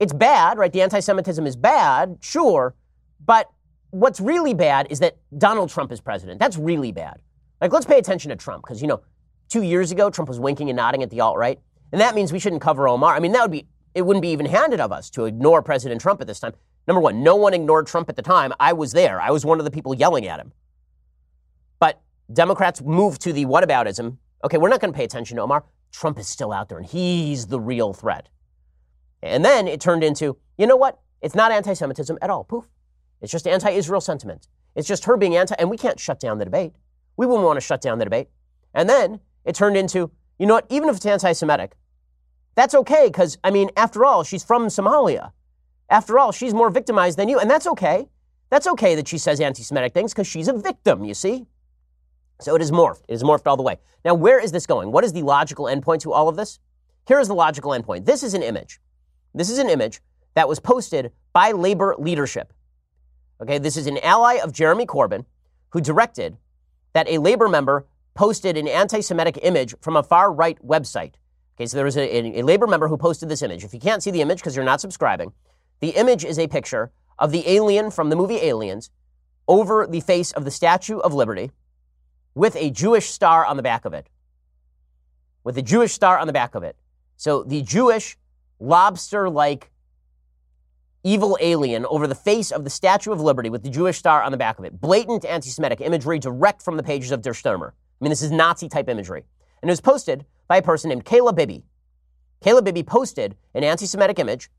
it's 0.00 0.14
bad, 0.14 0.56
right? 0.56 0.72
The 0.72 0.80
anti 0.80 1.00
Semitism 1.00 1.46
is 1.46 1.56
bad, 1.56 2.16
sure. 2.22 2.74
But 3.22 3.50
what's 3.90 4.18
really 4.18 4.54
bad 4.54 4.86
is 4.88 5.00
that 5.00 5.18
Donald 5.36 5.68
Trump 5.68 5.92
is 5.92 6.00
president. 6.00 6.40
That's 6.40 6.56
really 6.56 6.90
bad. 6.90 7.20
Like, 7.60 7.70
let's 7.70 7.84
pay 7.84 7.98
attention 7.98 8.30
to 8.30 8.36
Trump 8.36 8.64
because, 8.64 8.80
you 8.80 8.88
know, 8.88 9.02
Two 9.54 9.62
years 9.62 9.92
ago, 9.92 10.10
Trump 10.10 10.28
was 10.28 10.40
winking 10.40 10.68
and 10.68 10.76
nodding 10.76 11.04
at 11.04 11.10
the 11.10 11.20
alt 11.20 11.36
right. 11.36 11.60
And 11.92 12.00
that 12.00 12.16
means 12.16 12.32
we 12.32 12.40
shouldn't 12.40 12.60
cover 12.60 12.88
Omar. 12.88 13.14
I 13.14 13.20
mean, 13.20 13.30
that 13.30 13.42
would 13.42 13.52
be, 13.52 13.68
it 13.94 14.02
wouldn't 14.02 14.20
be 14.20 14.30
even 14.30 14.46
handed 14.46 14.80
of 14.80 14.90
us 14.90 15.08
to 15.10 15.26
ignore 15.26 15.62
President 15.62 16.00
Trump 16.00 16.20
at 16.20 16.26
this 16.26 16.40
time. 16.40 16.54
Number 16.88 17.00
one, 17.00 17.22
no 17.22 17.36
one 17.36 17.54
ignored 17.54 17.86
Trump 17.86 18.08
at 18.08 18.16
the 18.16 18.22
time. 18.22 18.52
I 18.58 18.72
was 18.72 18.90
there. 18.90 19.20
I 19.20 19.30
was 19.30 19.44
one 19.44 19.60
of 19.60 19.64
the 19.64 19.70
people 19.70 19.94
yelling 19.94 20.26
at 20.26 20.40
him. 20.40 20.52
But 21.78 22.02
Democrats 22.32 22.82
moved 22.82 23.20
to 23.20 23.32
the 23.32 23.46
whataboutism. 23.46 24.16
Okay, 24.42 24.56
we're 24.56 24.70
not 24.70 24.80
going 24.80 24.92
to 24.92 24.96
pay 24.96 25.04
attention 25.04 25.36
to 25.36 25.44
Omar. 25.44 25.62
Trump 25.92 26.18
is 26.18 26.26
still 26.26 26.52
out 26.52 26.68
there 26.68 26.78
and 26.78 26.86
he's 26.88 27.46
the 27.46 27.60
real 27.60 27.92
threat. 27.92 28.30
And 29.22 29.44
then 29.44 29.68
it 29.68 29.80
turned 29.80 30.02
into, 30.02 30.36
you 30.58 30.66
know 30.66 30.74
what? 30.74 30.98
It's 31.22 31.36
not 31.36 31.52
anti 31.52 31.74
Semitism 31.74 32.18
at 32.20 32.28
all. 32.28 32.42
Poof. 32.42 32.64
It's 33.20 33.30
just 33.30 33.46
anti 33.46 33.70
Israel 33.70 34.00
sentiment. 34.00 34.48
It's 34.74 34.88
just 34.88 35.04
her 35.04 35.16
being 35.16 35.36
anti, 35.36 35.54
and 35.60 35.70
we 35.70 35.76
can't 35.76 36.00
shut 36.00 36.18
down 36.18 36.38
the 36.38 36.44
debate. 36.44 36.72
We 37.16 37.24
wouldn't 37.24 37.44
want 37.44 37.56
to 37.58 37.60
shut 37.60 37.80
down 37.80 38.00
the 38.00 38.04
debate. 38.04 38.30
And 38.74 38.88
then 38.88 39.20
it 39.44 39.54
turned 39.54 39.76
into, 39.76 40.10
you 40.38 40.46
know 40.46 40.54
what, 40.54 40.66
even 40.70 40.88
if 40.88 40.96
it's 40.96 41.06
anti 41.06 41.32
Semitic, 41.32 41.76
that's 42.54 42.74
okay 42.74 43.06
because, 43.06 43.38
I 43.42 43.50
mean, 43.50 43.70
after 43.76 44.04
all, 44.04 44.24
she's 44.24 44.44
from 44.44 44.66
Somalia. 44.66 45.32
After 45.90 46.18
all, 46.18 46.32
she's 46.32 46.54
more 46.54 46.70
victimized 46.70 47.18
than 47.18 47.28
you, 47.28 47.38
and 47.38 47.50
that's 47.50 47.66
okay. 47.66 48.08
That's 48.50 48.66
okay 48.66 48.94
that 48.94 49.08
she 49.08 49.18
says 49.18 49.40
anti 49.40 49.62
Semitic 49.62 49.92
things 49.92 50.12
because 50.12 50.26
she's 50.26 50.48
a 50.48 50.52
victim, 50.52 51.04
you 51.04 51.14
see? 51.14 51.46
So 52.40 52.54
it 52.54 52.62
is 52.62 52.70
morphed. 52.70 53.02
It 53.08 53.14
is 53.14 53.22
morphed 53.22 53.46
all 53.46 53.56
the 53.56 53.62
way. 53.62 53.78
Now, 54.04 54.14
where 54.14 54.38
is 54.38 54.52
this 54.52 54.66
going? 54.66 54.92
What 54.92 55.04
is 55.04 55.12
the 55.12 55.22
logical 55.22 55.66
endpoint 55.66 56.00
to 56.00 56.12
all 56.12 56.28
of 56.28 56.36
this? 56.36 56.58
Here 57.06 57.20
is 57.20 57.28
the 57.28 57.34
logical 57.34 57.72
endpoint. 57.72 58.06
This 58.06 58.22
is 58.22 58.34
an 58.34 58.42
image. 58.42 58.80
This 59.34 59.50
is 59.50 59.58
an 59.58 59.68
image 59.68 60.00
that 60.34 60.48
was 60.48 60.60
posted 60.60 61.12
by 61.32 61.52
labor 61.52 61.94
leadership. 61.98 62.52
Okay, 63.40 63.58
this 63.58 63.76
is 63.76 63.86
an 63.86 63.98
ally 63.98 64.34
of 64.34 64.52
Jeremy 64.52 64.86
Corbyn 64.86 65.24
who 65.70 65.80
directed 65.80 66.36
that 66.92 67.08
a 67.08 67.18
labor 67.18 67.48
member 67.48 67.86
posted 68.14 68.56
an 68.56 68.68
anti 68.68 69.00
Semitic 69.00 69.38
image 69.42 69.74
from 69.80 69.96
a 69.96 70.02
far 70.02 70.32
right 70.32 70.58
website. 70.66 71.14
Okay, 71.56 71.66
so 71.66 71.76
there 71.76 71.84
was 71.84 71.96
a, 71.96 72.38
a, 72.38 72.42
labor 72.42 72.66
member 72.66 72.88
who 72.88 72.96
posted 72.96 73.28
this 73.28 73.42
image. 73.42 73.62
If 73.62 73.72
you 73.72 73.80
can't 73.80 74.02
see 74.02 74.10
the 74.10 74.20
image 74.20 74.38
because 74.38 74.56
you're 74.56 74.64
not 74.64 74.80
subscribing, 74.80 75.32
the 75.80 75.90
image 75.90 76.24
is 76.24 76.38
a 76.38 76.48
picture 76.48 76.90
of 77.18 77.30
the 77.30 77.48
alien 77.48 77.90
from 77.90 78.10
the 78.10 78.16
movie 78.16 78.38
Aliens 78.42 78.90
over 79.46 79.86
the 79.86 80.00
face 80.00 80.32
of 80.32 80.44
the 80.44 80.50
Statue 80.50 80.98
of 80.98 81.14
Liberty 81.14 81.52
with 82.34 82.56
a 82.56 82.70
Jewish 82.70 83.10
star 83.10 83.44
on 83.44 83.56
the 83.56 83.62
back 83.62 83.84
of 83.84 83.94
it. 83.94 84.08
With 85.44 85.56
a 85.56 85.62
Jewish 85.62 85.92
star 85.92 86.18
on 86.18 86.26
the 86.26 86.32
back 86.32 86.54
of 86.54 86.62
it. 86.62 86.76
So 87.16 87.44
the 87.44 87.62
Jewish 87.62 88.16
lobster 88.58 89.28
like 89.30 89.70
evil 91.04 91.36
alien 91.40 91.84
over 91.86 92.06
the 92.06 92.14
face 92.14 92.50
of 92.50 92.64
the 92.64 92.70
Statue 92.70 93.12
of 93.12 93.20
Liberty 93.20 93.50
with 93.50 93.62
the 93.62 93.70
Jewish 93.70 93.98
star 93.98 94.22
on 94.22 94.32
the 94.32 94.38
back 94.38 94.58
of 94.58 94.64
it. 94.64 94.80
Blatant 94.80 95.24
anti 95.24 95.50
Semitic 95.50 95.80
imagery 95.80 96.18
direct 96.18 96.62
from 96.62 96.76
the 96.76 96.82
pages 96.82 97.12
of 97.12 97.22
Der 97.22 97.34
Stürmer. 97.34 97.72
I 98.00 98.04
mean, 98.04 98.10
this 98.10 98.22
is 98.22 98.30
Nazi 98.30 98.68
type 98.68 98.88
imagery. 98.88 99.24
And 99.62 99.70
it 99.70 99.72
was 99.72 99.80
posted 99.80 100.24
by 100.48 100.58
a 100.58 100.62
person 100.62 100.90
named 100.90 101.04
Kayla 101.04 101.34
Bibby. 101.34 101.64
Kayla 102.44 102.62
Bibby 102.62 102.82
posted 102.82 103.36
an 103.54 103.64
anti 103.64 103.86
Semitic 103.86 104.18
image 104.18 104.50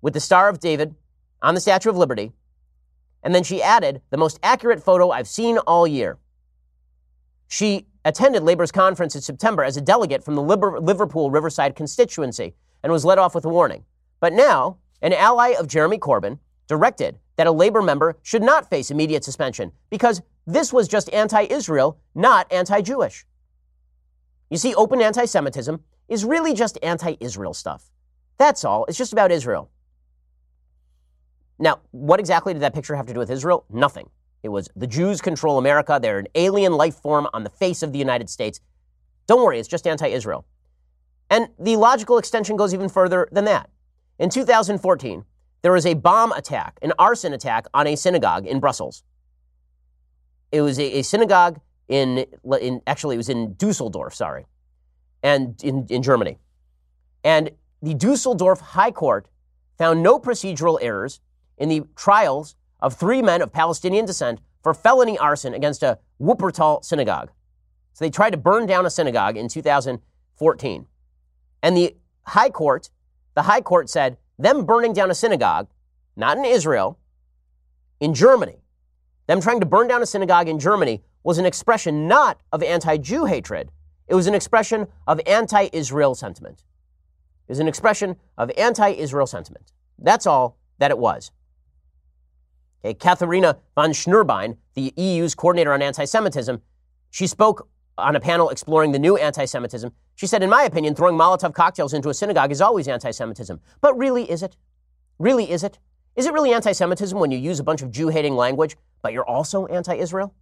with 0.00 0.14
the 0.14 0.20
Star 0.20 0.48
of 0.48 0.60
David 0.60 0.94
on 1.42 1.54
the 1.54 1.60
Statue 1.60 1.90
of 1.90 1.96
Liberty. 1.96 2.32
And 3.22 3.34
then 3.34 3.42
she 3.42 3.62
added 3.62 4.02
the 4.10 4.16
most 4.16 4.38
accurate 4.42 4.82
photo 4.82 5.10
I've 5.10 5.26
seen 5.26 5.58
all 5.58 5.86
year. 5.86 6.18
She 7.48 7.86
attended 8.04 8.42
Labor's 8.42 8.70
conference 8.70 9.14
in 9.14 9.22
September 9.22 9.64
as 9.64 9.76
a 9.76 9.80
delegate 9.80 10.22
from 10.22 10.34
the 10.34 10.42
Liverpool 10.42 11.30
Riverside 11.30 11.74
constituency 11.74 12.54
and 12.82 12.92
was 12.92 13.04
let 13.04 13.18
off 13.18 13.34
with 13.34 13.44
a 13.44 13.48
warning. 13.48 13.84
But 14.20 14.32
now, 14.32 14.78
an 15.00 15.12
ally 15.12 15.54
of 15.58 15.66
Jeremy 15.66 15.98
Corbyn 15.98 16.38
directed 16.68 17.18
that 17.36 17.46
a 17.46 17.52
Labor 17.52 17.82
member 17.82 18.16
should 18.22 18.42
not 18.42 18.68
face 18.70 18.90
immediate 18.90 19.24
suspension 19.24 19.72
because 19.90 20.22
this 20.46 20.72
was 20.72 20.88
just 20.88 21.12
anti 21.12 21.42
Israel, 21.42 21.98
not 22.14 22.50
anti 22.52 22.80
Jewish. 22.80 23.26
You 24.50 24.58
see, 24.58 24.74
open 24.74 25.00
anti 25.00 25.24
Semitism 25.24 25.82
is 26.08 26.24
really 26.24 26.54
just 26.54 26.78
anti 26.82 27.16
Israel 27.20 27.54
stuff. 27.54 27.90
That's 28.38 28.64
all. 28.64 28.84
It's 28.86 28.98
just 28.98 29.12
about 29.12 29.32
Israel. 29.32 29.70
Now, 31.58 31.80
what 31.92 32.20
exactly 32.20 32.52
did 32.52 32.62
that 32.62 32.74
picture 32.74 32.94
have 32.94 33.06
to 33.06 33.14
do 33.14 33.20
with 33.20 33.30
Israel? 33.30 33.64
Nothing. 33.70 34.10
It 34.42 34.48
was 34.48 34.68
the 34.76 34.86
Jews 34.86 35.20
control 35.20 35.56
America. 35.56 35.98
They're 36.00 36.18
an 36.18 36.28
alien 36.34 36.74
life 36.74 36.96
form 36.96 37.28
on 37.32 37.44
the 37.44 37.50
face 37.50 37.82
of 37.82 37.92
the 37.92 37.98
United 37.98 38.28
States. 38.28 38.60
Don't 39.26 39.42
worry, 39.42 39.58
it's 39.58 39.68
just 39.68 39.86
anti 39.86 40.08
Israel. 40.08 40.44
And 41.30 41.48
the 41.58 41.76
logical 41.76 42.18
extension 42.18 42.56
goes 42.56 42.74
even 42.74 42.88
further 42.88 43.28
than 43.32 43.46
that. 43.46 43.70
In 44.18 44.28
2014, 44.28 45.24
there 45.64 45.72
was 45.72 45.86
a 45.86 45.94
bomb 45.94 46.30
attack, 46.32 46.78
an 46.82 46.92
arson 46.98 47.32
attack 47.32 47.64
on 47.72 47.86
a 47.86 47.96
synagogue 47.96 48.46
in 48.46 48.60
Brussels. 48.60 49.02
It 50.52 50.60
was 50.60 50.78
a, 50.78 50.98
a 50.98 51.02
synagogue 51.02 51.58
in, 51.88 52.26
in, 52.60 52.82
actually, 52.86 53.14
it 53.14 53.16
was 53.16 53.30
in 53.30 53.54
Dusseldorf, 53.54 54.14
sorry, 54.14 54.44
and 55.22 55.58
in, 55.64 55.86
in 55.88 56.02
Germany. 56.02 56.38
And 57.24 57.50
the 57.80 57.94
Dusseldorf 57.94 58.60
High 58.60 58.90
Court 58.90 59.26
found 59.78 60.02
no 60.02 60.18
procedural 60.18 60.78
errors 60.82 61.20
in 61.56 61.70
the 61.70 61.84
trials 61.96 62.56
of 62.80 62.92
three 62.92 63.22
men 63.22 63.40
of 63.40 63.50
Palestinian 63.50 64.04
descent 64.04 64.40
for 64.62 64.74
felony 64.74 65.16
arson 65.16 65.54
against 65.54 65.82
a 65.82 65.98
Wuppertal 66.20 66.84
synagogue. 66.84 67.30
So 67.94 68.04
they 68.04 68.10
tried 68.10 68.32
to 68.32 68.36
burn 68.36 68.66
down 68.66 68.84
a 68.84 68.90
synagogue 68.90 69.38
in 69.38 69.48
2014. 69.48 70.86
And 71.62 71.74
the 71.74 71.96
High 72.26 72.50
Court, 72.50 72.90
the 73.32 73.42
High 73.42 73.62
Court 73.62 73.88
said, 73.88 74.18
them 74.38 74.64
burning 74.64 74.92
down 74.92 75.10
a 75.10 75.14
synagogue, 75.14 75.68
not 76.16 76.38
in 76.38 76.44
Israel, 76.44 76.98
in 78.00 78.14
Germany, 78.14 78.58
them 79.26 79.40
trying 79.40 79.60
to 79.60 79.66
burn 79.66 79.88
down 79.88 80.02
a 80.02 80.06
synagogue 80.06 80.48
in 80.48 80.58
Germany 80.58 81.02
was 81.22 81.38
an 81.38 81.46
expression 81.46 82.06
not 82.06 82.40
of 82.52 82.62
anti 82.62 82.96
Jew 82.98 83.24
hatred, 83.24 83.70
it 84.06 84.14
was 84.14 84.26
an 84.26 84.34
expression 84.34 84.86
of 85.06 85.20
anti 85.26 85.68
Israel 85.72 86.14
sentiment. 86.14 86.64
It 87.48 87.52
was 87.52 87.58
an 87.58 87.68
expression 87.68 88.16
of 88.36 88.50
anti 88.56 88.90
Israel 88.90 89.26
sentiment. 89.26 89.72
That's 89.98 90.26
all 90.26 90.58
that 90.78 90.90
it 90.90 90.98
was. 90.98 91.30
Okay, 92.84 92.94
Katharina 92.94 93.58
von 93.74 93.90
Schnurbein, 93.90 94.58
the 94.74 94.92
EU's 94.96 95.34
coordinator 95.34 95.72
on 95.72 95.80
anti 95.80 96.04
Semitism, 96.04 96.60
she 97.10 97.26
spoke 97.26 97.68
on 97.96 98.16
a 98.16 98.20
panel 98.20 98.50
exploring 98.50 98.92
the 98.92 98.98
new 98.98 99.16
anti 99.16 99.44
Semitism. 99.44 99.92
She 100.16 100.26
said, 100.26 100.42
In 100.42 100.50
my 100.50 100.64
opinion, 100.64 100.94
throwing 100.94 101.16
Molotov 101.16 101.54
cocktails 101.54 101.94
into 101.94 102.08
a 102.08 102.14
synagogue 102.14 102.52
is 102.52 102.60
always 102.60 102.88
anti 102.88 103.10
Semitism. 103.10 103.60
But 103.80 103.96
really, 103.96 104.30
is 104.30 104.42
it? 104.42 104.56
Really, 105.18 105.50
is 105.50 105.62
it? 105.62 105.78
Is 106.16 106.26
it 106.26 106.32
really 106.32 106.52
anti 106.52 106.72
Semitism 106.72 107.18
when 107.18 107.30
you 107.30 107.38
use 107.38 107.60
a 107.60 107.64
bunch 107.64 107.82
of 107.82 107.90
Jew 107.90 108.08
hating 108.08 108.36
language, 108.36 108.76
but 109.02 109.12
you're 109.12 109.26
also 109.26 109.66
anti 109.66 109.94
Israel? 109.94 110.34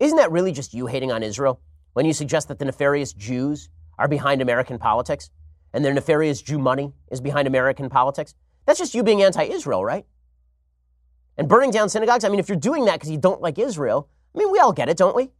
Isn't 0.00 0.16
that 0.16 0.32
really 0.32 0.52
just 0.52 0.74
you 0.74 0.86
hating 0.86 1.12
on 1.12 1.22
Israel 1.22 1.60
when 1.92 2.06
you 2.06 2.12
suggest 2.12 2.48
that 2.48 2.58
the 2.58 2.64
nefarious 2.64 3.12
Jews 3.12 3.68
are 3.98 4.08
behind 4.08 4.42
American 4.42 4.78
politics 4.78 5.30
and 5.72 5.84
their 5.84 5.94
nefarious 5.94 6.42
Jew 6.42 6.58
money 6.58 6.92
is 7.10 7.20
behind 7.20 7.46
American 7.46 7.88
politics? 7.88 8.34
That's 8.66 8.78
just 8.78 8.94
you 8.94 9.02
being 9.02 9.22
anti 9.22 9.44
Israel, 9.44 9.84
right? 9.84 10.06
And 11.36 11.48
burning 11.48 11.70
down 11.70 11.88
synagogues? 11.88 12.24
I 12.24 12.28
mean, 12.28 12.40
if 12.40 12.48
you're 12.48 12.56
doing 12.56 12.84
that 12.84 12.94
because 12.94 13.10
you 13.10 13.18
don't 13.18 13.40
like 13.40 13.58
Israel, 13.58 14.08
I 14.34 14.38
mean, 14.38 14.50
we 14.50 14.58
all 14.58 14.72
get 14.72 14.88
it, 14.88 14.96
don't 14.96 15.16
we? 15.16 15.30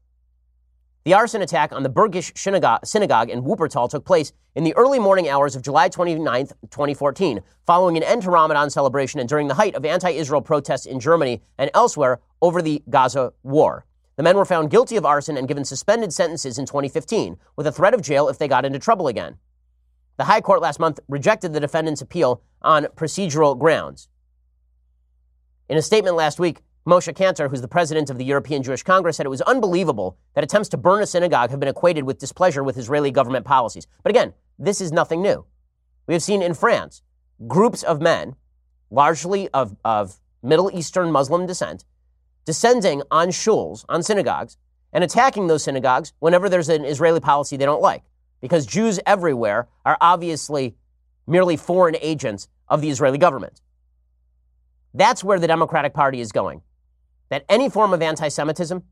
The 1.05 1.13
arson 1.13 1.43
attack 1.43 1.71
on 1.71 1.83
the 1.83 1.91
Bergisch 1.91 2.33
synagogue 2.35 3.29
in 3.29 3.43
Wuppertal 3.43 3.91
took 3.91 4.07
place 4.07 4.33
in 4.55 4.65
the 4.65 4.75
early 4.75 4.99
morning 4.99 5.29
hours 5.29 5.55
of 5.55 5.61
July 5.61 5.91
29, 5.91 6.47
2014, 6.71 7.43
following 7.67 7.99
an 7.99 8.03
end 8.03 8.23
to 8.23 8.31
Ramadan 8.31 8.71
celebration 8.71 9.21
and 9.21 9.29
during 9.29 9.47
the 9.47 9.55
height 9.55 9.75
of 9.75 9.85
anti 9.85 10.09
Israel 10.09 10.41
protests 10.41 10.87
in 10.87 10.99
Germany 10.99 11.43
and 11.59 11.71
elsewhere 11.75 12.21
over 12.41 12.63
the 12.63 12.83
Gaza 12.89 13.35
war. 13.43 13.85
The 14.17 14.23
men 14.23 14.39
were 14.39 14.47
found 14.47 14.71
guilty 14.71 14.97
of 14.97 15.05
arson 15.05 15.37
and 15.37 15.47
given 15.47 15.67
suspended 15.67 16.11
sentences 16.11 16.57
in 16.57 16.65
2015, 16.65 17.37
with 17.55 17.67
a 17.67 17.73
threat 17.73 17.93
of 17.93 18.01
jail 18.01 18.31
if 18.31 18.39
they 18.39 18.49
got 18.49 18.65
into 18.65 18.79
trouble 18.79 19.07
again. 19.07 19.37
The 20.17 20.25
High 20.25 20.41
Court 20.41 20.63
last 20.63 20.81
month 20.81 21.01
rejected 21.07 21.53
the 21.53 21.61
defendant's 21.61 22.01
appeal 22.01 22.41
on 22.63 22.85
procedural 22.97 23.59
grounds. 23.59 24.09
In 25.69 25.77
a 25.77 25.83
statement 25.83 26.17
last 26.17 26.39
week, 26.39 26.63
Moshe 26.87 27.15
Kantor, 27.15 27.49
who's 27.49 27.63
the 27.63 27.69
president 27.69 28.11
of 28.11 28.19
the 28.19 28.25
European 28.27 28.63
Jewish 28.63 28.83
Congress, 28.83 29.17
said 29.17 29.25
it 29.25 29.31
was 29.31 29.41
unbelievable 29.43 30.19
that 30.35 30.45
attempts 30.45 30.69
to 30.69 30.77
burn 30.77 31.03
a 31.03 31.07
synagogue 31.07 31.49
have 31.49 31.59
been 31.59 31.69
equated 31.69 32.05
with 32.05 32.19
displeasure 32.19 32.63
with 32.63 32.77
Israeli 32.77 33.11
government 33.11 33.47
policies. 33.47 33.87
But 34.03 34.11
again, 34.11 34.35
this 34.59 34.83
is 34.83 34.93
nothing 34.93 35.23
new. 35.23 35.47
We 36.07 36.13
have 36.13 36.23
seen 36.23 36.43
in 36.43 36.53
France 36.53 37.01
groups 37.49 37.83
of 37.83 38.03
men, 38.03 38.37
largely 38.91 39.49
of, 39.49 39.77
of 39.83 40.21
Middle 40.43 40.71
Eastern 40.77 41.11
Muslim 41.11 41.47
descent, 41.47 41.87
descending 42.45 43.03
on 43.11 43.29
shuls, 43.29 43.87
on 43.89 44.03
synagogues, 44.03 44.59
and 44.93 45.03
attacking 45.03 45.47
those 45.47 45.65
synagogues 45.65 46.13
whenever 46.19 46.51
there's 46.51 46.69
an 46.69 46.85
Israeli 46.85 47.19
policy 47.19 47.57
they 47.57 47.65
don't 47.65 47.81
like. 47.81 48.03
Because 48.43 48.67
Jews 48.67 49.01
everywhere 49.07 49.69
are 49.87 49.97
obviously 50.03 50.77
merely 51.27 51.57
foreign 51.57 51.97
agents 52.03 52.47
of 52.69 52.83
the 52.83 52.91
Israeli 52.91 53.17
government. 53.17 53.63
That's 54.93 55.25
where 55.25 55.41
the 55.41 55.47
Democratic 55.47 55.95
Party 55.95 56.21
is 56.21 56.31
going 56.31 56.61
that 57.29 57.45
any 57.49 57.69
form 57.69 57.93
of 57.93 58.03
anti 58.03 58.29
Semitism 58.29 58.83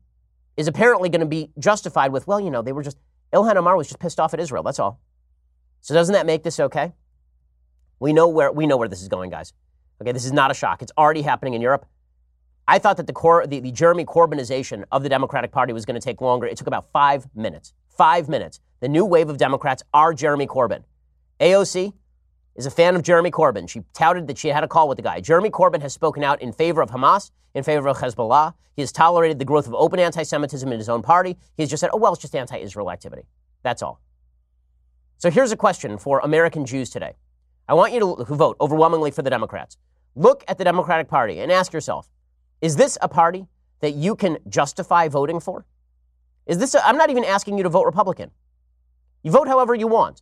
is 0.57 0.67
apparently 0.67 1.09
going 1.09 1.21
to 1.21 1.25
be 1.25 1.51
justified 1.57 2.11
with, 2.11 2.27
well, 2.27 2.39
you 2.39 2.51
know, 2.51 2.61
they 2.61 2.71
were 2.71 2.83
just, 2.83 2.97
Ilhan 3.33 3.55
Omar 3.55 3.75
was 3.75 3.87
just 3.87 3.99
pissed 3.99 4.19
off 4.19 4.33
at 4.33 4.39
Israel. 4.39 4.63
That's 4.63 4.79
all. 4.79 4.99
So 5.81 5.93
doesn't 5.93 6.13
that 6.13 6.25
make 6.25 6.43
this 6.43 6.59
okay? 6.59 6.93
We 7.99 8.13
know 8.13 8.27
where, 8.27 8.51
we 8.51 8.67
know 8.67 8.77
where 8.77 8.87
this 8.87 9.01
is 9.01 9.07
going, 9.07 9.29
guys. 9.29 9.53
Okay, 10.01 10.11
this 10.11 10.25
is 10.25 10.33
not 10.33 10.51
a 10.51 10.53
shock. 10.53 10.81
It's 10.81 10.91
already 10.97 11.21
happening 11.21 11.53
in 11.53 11.61
Europe. 11.61 11.85
I 12.67 12.79
thought 12.79 12.97
that 12.97 13.07
the, 13.07 13.13
cor- 13.13 13.45
the, 13.45 13.59
the 13.59 13.71
Jeremy 13.71 14.05
Corbynization 14.05 14.83
of 14.91 15.03
the 15.03 15.09
Democratic 15.09 15.51
Party 15.51 15.73
was 15.73 15.85
going 15.85 15.99
to 15.99 16.03
take 16.03 16.21
longer. 16.21 16.45
It 16.45 16.57
took 16.57 16.67
about 16.67 16.91
five 16.93 17.27
minutes. 17.35 17.73
Five 17.89 18.29
minutes. 18.29 18.59
The 18.79 18.87
new 18.87 19.05
wave 19.05 19.29
of 19.29 19.37
Democrats 19.37 19.83
are 19.93 20.13
Jeremy 20.13 20.47
Corbyn. 20.47 20.83
AOC, 21.39 21.93
is 22.55 22.65
a 22.65 22.71
fan 22.71 22.95
of 22.95 23.01
Jeremy 23.01 23.31
Corbyn. 23.31 23.67
She 23.69 23.83
touted 23.93 24.27
that 24.27 24.37
she 24.37 24.49
had 24.49 24.63
a 24.63 24.67
call 24.67 24.87
with 24.87 24.97
the 24.97 25.01
guy. 25.01 25.19
Jeremy 25.19 25.49
Corbyn 25.49 25.81
has 25.81 25.93
spoken 25.93 26.23
out 26.23 26.41
in 26.41 26.51
favor 26.51 26.81
of 26.81 26.91
Hamas, 26.91 27.31
in 27.55 27.63
favor 27.63 27.87
of 27.87 27.97
Hezbollah. 27.97 28.53
He 28.75 28.81
has 28.81 28.91
tolerated 28.91 29.39
the 29.39 29.45
growth 29.45 29.67
of 29.67 29.73
open 29.73 29.99
anti 29.99 30.23
Semitism 30.23 30.71
in 30.71 30.77
his 30.77 30.89
own 30.89 31.01
party. 31.01 31.37
He 31.55 31.63
has 31.63 31.69
just 31.69 31.81
said, 31.81 31.89
oh, 31.93 31.97
well, 31.97 32.13
it's 32.13 32.21
just 32.21 32.35
anti 32.35 32.57
Israel 32.57 32.91
activity. 32.91 33.23
That's 33.63 33.81
all. 33.81 34.01
So 35.17 35.29
here's 35.29 35.51
a 35.51 35.57
question 35.57 35.97
for 35.97 36.19
American 36.19 36.65
Jews 36.65 36.89
today. 36.89 37.13
I 37.67 37.73
want 37.75 37.93
you 37.93 37.99
to 37.99 38.23
who 38.25 38.35
vote 38.35 38.57
overwhelmingly 38.59 39.11
for 39.11 39.21
the 39.21 39.29
Democrats. 39.29 39.77
Look 40.15 40.43
at 40.47 40.57
the 40.57 40.63
Democratic 40.63 41.07
Party 41.07 41.39
and 41.39 41.51
ask 41.51 41.73
yourself 41.73 42.09
is 42.61 42.75
this 42.75 42.97
a 43.01 43.09
party 43.09 43.47
that 43.81 43.91
you 43.95 44.15
can 44.15 44.37
justify 44.47 45.07
voting 45.07 45.39
for? 45.39 45.65
Is 46.45 46.57
this, 46.57 46.75
i 46.75 46.89
am 46.89 46.97
not 46.97 47.09
even 47.09 47.25
asking 47.25 47.57
you 47.57 47.63
to 47.63 47.69
vote 47.69 47.83
Republican. 47.83 48.31
You 49.23 49.31
vote 49.31 49.47
however 49.47 49.75
you 49.75 49.87
want. 49.87 50.21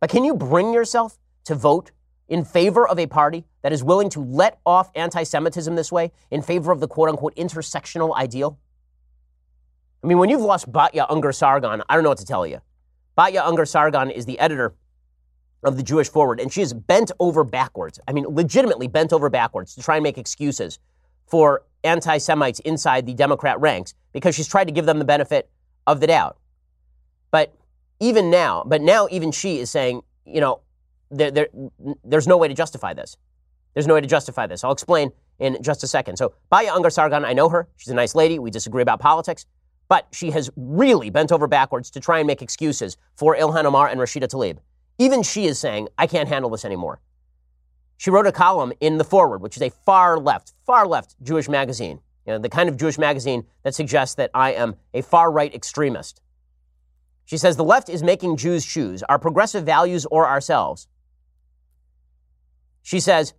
But 0.00 0.10
can 0.10 0.24
you 0.24 0.34
bring 0.34 0.72
yourself 0.72 1.18
to 1.44 1.54
vote 1.54 1.90
in 2.28 2.44
favor 2.44 2.86
of 2.86 2.98
a 2.98 3.06
party 3.06 3.44
that 3.62 3.72
is 3.72 3.82
willing 3.84 4.08
to 4.10 4.20
let 4.20 4.58
off 4.64 4.90
anti 4.94 5.22
Semitism 5.22 5.74
this 5.74 5.92
way 5.92 6.12
in 6.30 6.42
favor 6.42 6.72
of 6.72 6.80
the 6.80 6.88
quote 6.88 7.08
unquote 7.08 7.34
intersectional 7.36 8.14
ideal? 8.14 8.58
I 10.02 10.06
mean, 10.06 10.18
when 10.18 10.28
you've 10.28 10.40
lost 10.40 10.70
Batya 10.70 11.08
Ungar 11.08 11.34
Sargon, 11.34 11.82
I 11.88 11.94
don't 11.94 12.02
know 12.02 12.10
what 12.10 12.18
to 12.18 12.26
tell 12.26 12.46
you. 12.46 12.60
Batya 13.16 13.42
Ungar 13.42 13.66
Sargon 13.66 14.10
is 14.10 14.26
the 14.26 14.38
editor 14.38 14.74
of 15.62 15.76
the 15.76 15.82
Jewish 15.82 16.10
Forward, 16.10 16.40
and 16.40 16.52
she 16.52 16.60
is 16.60 16.74
bent 16.74 17.10
over 17.18 17.42
backwards. 17.42 17.98
I 18.06 18.12
mean, 18.12 18.26
legitimately 18.28 18.88
bent 18.88 19.12
over 19.12 19.30
backwards 19.30 19.74
to 19.76 19.82
try 19.82 19.96
and 19.96 20.02
make 20.02 20.18
excuses 20.18 20.78
for 21.26 21.62
anti 21.84 22.18
Semites 22.18 22.60
inside 22.60 23.06
the 23.06 23.14
Democrat 23.14 23.58
ranks 23.60 23.94
because 24.12 24.34
she's 24.34 24.48
tried 24.48 24.64
to 24.64 24.72
give 24.72 24.86
them 24.86 24.98
the 24.98 25.04
benefit 25.04 25.48
of 25.86 26.00
the 26.00 26.06
doubt. 26.06 26.36
But 27.30 27.54
even 28.00 28.30
now, 28.30 28.62
but 28.66 28.82
now 28.82 29.08
even 29.10 29.32
she 29.32 29.58
is 29.58 29.70
saying, 29.70 30.02
you 30.26 30.40
know, 30.40 30.60
there, 31.16 31.30
there, 31.30 31.48
there's 32.04 32.26
no 32.26 32.36
way 32.36 32.48
to 32.48 32.54
justify 32.54 32.94
this. 32.94 33.16
There's 33.74 33.86
no 33.86 33.94
way 33.94 34.00
to 34.00 34.06
justify 34.06 34.46
this. 34.46 34.64
I'll 34.64 34.72
explain 34.72 35.10
in 35.38 35.60
just 35.62 35.82
a 35.82 35.88
second. 35.88 36.16
So, 36.16 36.34
Batya 36.52 36.68
Ungar 36.68 36.92
Sargon, 36.92 37.24
I 37.24 37.32
know 37.32 37.48
her. 37.48 37.68
She's 37.76 37.88
a 37.88 37.94
nice 37.94 38.14
lady. 38.14 38.38
We 38.38 38.50
disagree 38.50 38.82
about 38.82 39.00
politics. 39.00 39.46
But 39.88 40.06
she 40.12 40.30
has 40.30 40.50
really 40.56 41.10
bent 41.10 41.32
over 41.32 41.46
backwards 41.46 41.90
to 41.90 42.00
try 42.00 42.18
and 42.18 42.26
make 42.26 42.40
excuses 42.40 42.96
for 43.16 43.36
Ilhan 43.36 43.64
Omar 43.64 43.88
and 43.88 44.00
Rashida 44.00 44.28
Tlaib. 44.28 44.58
Even 44.98 45.22
she 45.22 45.46
is 45.46 45.58
saying, 45.58 45.88
I 45.98 46.06
can't 46.06 46.28
handle 46.28 46.50
this 46.50 46.64
anymore. 46.64 47.00
She 47.96 48.10
wrote 48.10 48.26
a 48.26 48.32
column 48.32 48.72
in 48.80 48.98
The 48.98 49.04
Forward, 49.04 49.40
which 49.40 49.56
is 49.56 49.62
a 49.62 49.70
far 49.70 50.18
left, 50.18 50.52
far 50.64 50.86
left 50.86 51.16
Jewish 51.22 51.48
magazine. 51.48 52.00
You 52.26 52.32
know, 52.32 52.38
the 52.38 52.48
kind 52.48 52.68
of 52.68 52.76
Jewish 52.76 52.98
magazine 52.98 53.44
that 53.62 53.74
suggests 53.74 54.14
that 54.16 54.30
I 54.34 54.52
am 54.52 54.76
a 54.94 55.02
far 55.02 55.30
right 55.30 55.54
extremist. 55.54 56.20
She 57.24 57.36
says 57.36 57.56
the 57.56 57.64
left 57.64 57.88
is 57.88 58.02
making 58.02 58.36
Jews 58.36 58.64
choose 58.64 59.02
our 59.04 59.18
progressive 59.18 59.64
values 59.64 60.06
or 60.06 60.26
ourselves. 60.26 60.88
She 62.84 63.00
says, 63.00 63.34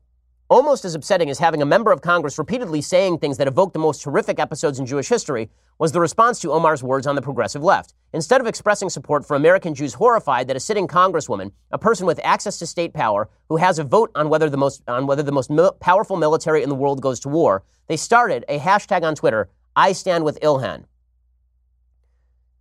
Almost 0.47 0.85
as 0.85 0.93
upsetting 0.93 1.29
as 1.31 1.39
having 1.39 1.61
a 1.61 1.65
member 1.65 1.91
of 1.91 2.01
Congress 2.01 2.37
repeatedly 2.37 2.79
saying 2.79 3.17
things 3.17 3.37
that 3.37 3.47
evoke 3.47 3.73
the 3.73 3.79
most 3.79 4.03
horrific 4.03 4.39
episodes 4.39 4.77
in 4.77 4.85
Jewish 4.85 5.09
history 5.09 5.49
was 5.79 5.91
the 5.91 5.99
response 5.99 6.39
to 6.39 6.51
Omar's 6.51 6.83
words 6.83 7.07
on 7.07 7.15
the 7.15 7.21
progressive 7.21 7.63
left. 7.63 7.95
Instead 8.13 8.41
of 8.41 8.47
expressing 8.47 8.89
support 8.89 9.25
for 9.25 9.35
American 9.35 9.73
Jews 9.73 9.95
horrified 9.95 10.47
that 10.47 10.55
a 10.55 10.59
sitting 10.59 10.87
congresswoman, 10.87 11.51
a 11.71 11.79
person 11.79 12.05
with 12.05 12.19
access 12.23 12.59
to 12.59 12.67
state 12.67 12.93
power, 12.93 13.27
who 13.49 13.57
has 13.57 13.79
a 13.79 13.83
vote 13.83 14.11
on 14.13 14.29
whether 14.29 14.47
the 14.47 14.57
most 14.57 14.83
on 14.87 15.07
whether 15.07 15.23
the 15.23 15.31
most 15.31 15.49
mil- 15.49 15.73
powerful 15.73 16.15
military 16.15 16.61
in 16.61 16.69
the 16.69 16.75
world 16.75 17.01
goes 17.01 17.19
to 17.21 17.29
war, 17.29 17.63
they 17.87 17.97
started 17.97 18.45
a 18.47 18.59
hashtag 18.59 19.01
on 19.01 19.15
Twitter, 19.15 19.49
I 19.75 19.93
stand 19.93 20.23
with 20.23 20.39
Ilhan. 20.41 20.85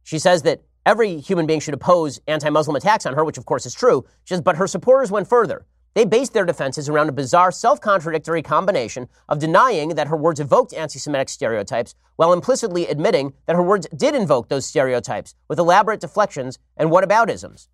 She 0.02 0.18
says 0.18 0.42
that 0.42 0.62
every 0.86 1.18
human 1.18 1.46
being 1.46 1.60
should 1.60 1.74
oppose 1.74 2.18
anti-Muslim 2.26 2.76
attacks 2.76 3.04
on 3.04 3.14
her, 3.14 3.24
which 3.24 3.38
of 3.38 3.44
course 3.44 3.66
is 3.66 3.74
true. 3.74 4.06
She 4.24 4.34
says, 4.34 4.40
but 4.40 4.56
her 4.56 4.66
supporters 4.66 5.10
went 5.10 5.28
further. 5.28 5.66
They 5.94 6.04
based 6.04 6.32
their 6.32 6.44
defenses 6.44 6.88
around 6.88 7.08
a 7.08 7.12
bizarre, 7.12 7.52
self 7.52 7.80
contradictory 7.80 8.42
combination 8.42 9.08
of 9.28 9.38
denying 9.38 9.90
that 9.90 10.08
her 10.08 10.16
words 10.16 10.40
evoked 10.40 10.74
anti 10.74 10.98
Semitic 10.98 11.28
stereotypes 11.28 11.94
while 12.16 12.32
implicitly 12.32 12.86
admitting 12.86 13.32
that 13.46 13.56
her 13.56 13.62
words 13.62 13.86
did 13.96 14.14
invoke 14.14 14.48
those 14.48 14.66
stereotypes 14.66 15.34
with 15.48 15.58
elaborate 15.58 16.00
deflections 16.00 16.58
and 16.76 16.90
whataboutisms. 16.90 17.68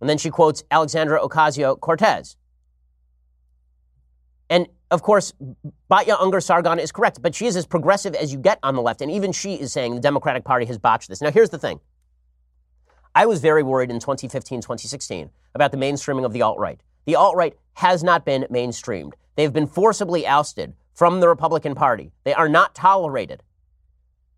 And 0.00 0.08
then 0.08 0.18
she 0.18 0.30
quotes 0.30 0.62
Alexandra 0.70 1.20
Ocasio 1.20 1.80
Cortez. 1.80 2.36
And 4.50 4.68
of 4.90 5.02
course, 5.02 5.32
Batya 5.90 6.18
Ungar 6.18 6.42
Sargon 6.42 6.78
is 6.78 6.92
correct, 6.92 7.22
but 7.22 7.34
she 7.34 7.46
is 7.46 7.56
as 7.56 7.66
progressive 7.66 8.14
as 8.14 8.32
you 8.32 8.38
get 8.38 8.58
on 8.62 8.74
the 8.74 8.82
left. 8.82 9.00
And 9.00 9.10
even 9.10 9.32
she 9.32 9.54
is 9.54 9.72
saying 9.72 9.94
the 9.94 10.00
Democratic 10.00 10.44
Party 10.44 10.66
has 10.66 10.78
botched 10.78 11.08
this. 11.08 11.22
Now, 11.22 11.30
here's 11.30 11.50
the 11.50 11.58
thing 11.58 11.80
I 13.14 13.24
was 13.26 13.40
very 13.40 13.62
worried 13.62 13.90
in 13.90 13.98
2015, 13.98 14.60
2016 14.60 15.30
about 15.54 15.72
the 15.72 15.78
mainstreaming 15.78 16.24
of 16.24 16.32
the 16.32 16.42
alt 16.42 16.58
right. 16.58 16.80
The 17.06 17.16
alt 17.16 17.36
right 17.36 17.56
has 17.74 18.02
not 18.02 18.24
been 18.24 18.46
mainstreamed. 18.50 19.14
They've 19.36 19.52
been 19.52 19.66
forcibly 19.66 20.26
ousted 20.26 20.74
from 20.94 21.20
the 21.20 21.28
Republican 21.28 21.74
Party. 21.74 22.12
They 22.24 22.34
are 22.34 22.48
not 22.48 22.74
tolerated. 22.74 23.42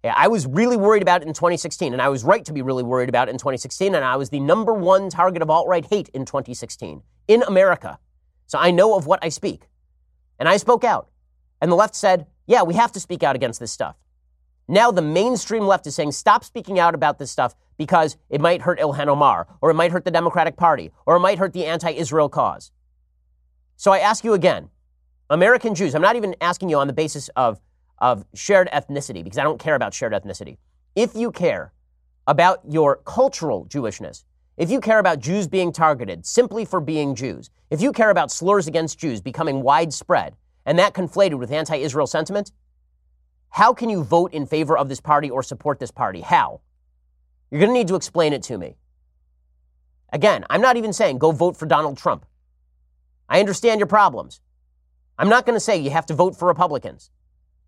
Yeah, 0.02 0.14
I 0.16 0.28
was 0.28 0.46
really 0.46 0.76
worried 0.76 1.02
about 1.02 1.22
it 1.22 1.28
in 1.28 1.34
2016, 1.34 1.92
and 1.92 2.00
I 2.00 2.08
was 2.08 2.24
right 2.24 2.44
to 2.44 2.52
be 2.52 2.62
really 2.62 2.82
worried 2.82 3.08
about 3.08 3.28
it 3.28 3.32
in 3.32 3.38
2016, 3.38 3.94
and 3.94 4.04
I 4.04 4.16
was 4.16 4.30
the 4.30 4.40
number 4.40 4.72
one 4.72 5.10
target 5.10 5.42
of 5.42 5.50
alt 5.50 5.68
right 5.68 5.84
hate 5.84 6.08
in 6.10 6.24
2016 6.24 7.02
in 7.28 7.42
America. 7.42 7.98
So 8.46 8.58
I 8.58 8.70
know 8.70 8.96
of 8.96 9.06
what 9.06 9.18
I 9.22 9.28
speak. 9.28 9.68
And 10.38 10.48
I 10.48 10.56
spoke 10.58 10.84
out. 10.84 11.10
And 11.60 11.72
the 11.72 11.76
left 11.76 11.94
said, 11.94 12.26
yeah, 12.46 12.62
we 12.62 12.74
have 12.74 12.92
to 12.92 13.00
speak 13.00 13.22
out 13.22 13.34
against 13.34 13.58
this 13.58 13.72
stuff. 13.72 13.96
Now 14.68 14.90
the 14.90 15.02
mainstream 15.02 15.66
left 15.66 15.86
is 15.86 15.94
saying, 15.94 16.12
stop 16.12 16.44
speaking 16.44 16.78
out 16.78 16.94
about 16.94 17.18
this 17.18 17.30
stuff 17.30 17.54
because 17.76 18.16
it 18.30 18.40
might 18.40 18.62
hurt 18.62 18.78
Ilhan 18.78 19.08
Omar, 19.08 19.46
or 19.60 19.70
it 19.70 19.74
might 19.74 19.92
hurt 19.92 20.04
the 20.04 20.10
Democratic 20.10 20.56
Party, 20.56 20.90
or 21.04 21.16
it 21.16 21.20
might 21.20 21.38
hurt 21.38 21.52
the 21.52 21.64
anti 21.64 21.90
Israel 21.90 22.28
cause. 22.28 22.70
So 23.76 23.92
I 23.92 23.98
ask 23.98 24.24
you 24.24 24.32
again 24.32 24.70
American 25.28 25.74
Jews, 25.74 25.94
I'm 25.94 26.02
not 26.02 26.16
even 26.16 26.36
asking 26.40 26.68
you 26.68 26.78
on 26.78 26.86
the 26.86 26.92
basis 26.92 27.28
of, 27.30 27.60
of 27.98 28.24
shared 28.34 28.68
ethnicity, 28.72 29.24
because 29.24 29.38
I 29.38 29.42
don't 29.42 29.58
care 29.58 29.74
about 29.74 29.92
shared 29.92 30.12
ethnicity. 30.12 30.56
If 30.94 31.14
you 31.16 31.32
care 31.32 31.72
about 32.26 32.60
your 32.68 32.96
cultural 33.04 33.66
Jewishness, 33.66 34.24
if 34.56 34.70
you 34.70 34.80
care 34.80 34.98
about 34.98 35.18
Jews 35.18 35.46
being 35.46 35.72
targeted 35.72 36.24
simply 36.24 36.64
for 36.64 36.80
being 36.80 37.14
Jews, 37.14 37.50
if 37.70 37.82
you 37.82 37.92
care 37.92 38.10
about 38.10 38.30
slurs 38.30 38.66
against 38.68 38.98
Jews 38.98 39.20
becoming 39.20 39.62
widespread, 39.62 40.34
and 40.64 40.78
that 40.78 40.94
conflated 40.94 41.38
with 41.38 41.50
anti 41.50 41.76
Israel 41.76 42.06
sentiment, 42.06 42.52
how 43.50 43.72
can 43.72 43.88
you 43.88 44.04
vote 44.04 44.32
in 44.32 44.46
favor 44.46 44.78
of 44.78 44.88
this 44.88 45.00
party 45.00 45.28
or 45.28 45.42
support 45.42 45.78
this 45.78 45.90
party? 45.90 46.20
How? 46.20 46.60
You're 47.50 47.60
going 47.60 47.70
to 47.70 47.74
need 47.74 47.88
to 47.88 47.94
explain 47.96 48.32
it 48.32 48.42
to 48.44 48.58
me. 48.58 48.76
Again, 50.12 50.44
I'm 50.50 50.60
not 50.60 50.76
even 50.76 50.92
saying 50.92 51.18
go 51.18 51.32
vote 51.32 51.56
for 51.56 51.66
Donald 51.66 51.98
Trump. 51.98 52.26
I 53.28 53.40
understand 53.40 53.80
your 53.80 53.86
problems. 53.86 54.40
I'm 55.18 55.28
not 55.28 55.46
going 55.46 55.56
to 55.56 55.60
say 55.60 55.76
you 55.76 55.90
have 55.90 56.06
to 56.06 56.14
vote 56.14 56.38
for 56.38 56.46
Republicans. 56.46 57.10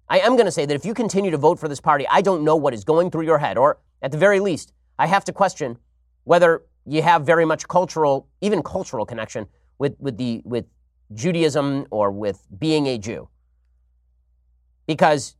I 0.08 0.20
am 0.20 0.34
going 0.36 0.46
to 0.46 0.52
say 0.52 0.64
that 0.66 0.74
if 0.74 0.84
you 0.84 0.94
continue 0.94 1.30
to 1.30 1.36
vote 1.36 1.58
for 1.58 1.68
this 1.68 1.80
party, 1.80 2.06
I 2.10 2.22
don't 2.22 2.44
know 2.44 2.56
what 2.56 2.74
is 2.74 2.84
going 2.84 3.10
through 3.10 3.24
your 3.24 3.38
head, 3.38 3.58
or 3.58 3.78
at 4.02 4.12
the 4.12 4.18
very 4.18 4.40
least, 4.40 4.72
I 4.98 5.06
have 5.06 5.24
to 5.24 5.32
question 5.32 5.78
whether 6.24 6.62
you 6.86 7.02
have 7.02 7.26
very 7.26 7.44
much 7.44 7.68
cultural, 7.68 8.26
even 8.40 8.62
cultural 8.62 9.04
connection 9.04 9.46
with, 9.78 9.96
with, 9.98 10.16
the, 10.16 10.40
with 10.44 10.66
Judaism 11.14 11.86
or 11.90 12.10
with 12.10 12.46
being 12.58 12.86
a 12.86 12.98
Jew. 12.98 13.28
Because 14.86 15.36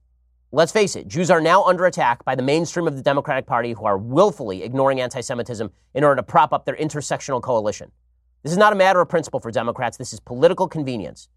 Let's 0.51 0.73
face 0.73 0.97
it, 0.97 1.09
Jews 1.09 1.31
are 1.31 1.43
now 1.43 1.63
under 1.65 1.85
attack 1.85 2.25
by 2.25 2.35
the 2.35 2.43
mainstream 2.43 2.89
of 2.89 2.97
the 2.97 3.03
Democratic 3.03 3.45
Party 3.45 3.73
who 3.73 3.85
are 3.85 3.99
willfully 3.99 4.63
ignoring 4.63 4.99
anti 4.99 5.21
Semitism 5.21 5.71
in 5.93 6.05
order 6.05 6.17
to 6.17 6.23
prop 6.23 6.55
up 6.55 6.65
their 6.65 6.77
intersectional 6.77 7.43
coalition. 7.43 7.93
This 8.43 8.53
is 8.53 8.59
not 8.59 8.73
a 8.73 8.77
matter 8.77 9.01
of 9.03 9.11
principle 9.11 9.41
for 9.41 9.51
Democrats, 9.51 9.99
this 9.99 10.15
is 10.15 10.21
political 10.21 10.67
convenience. 10.67 11.29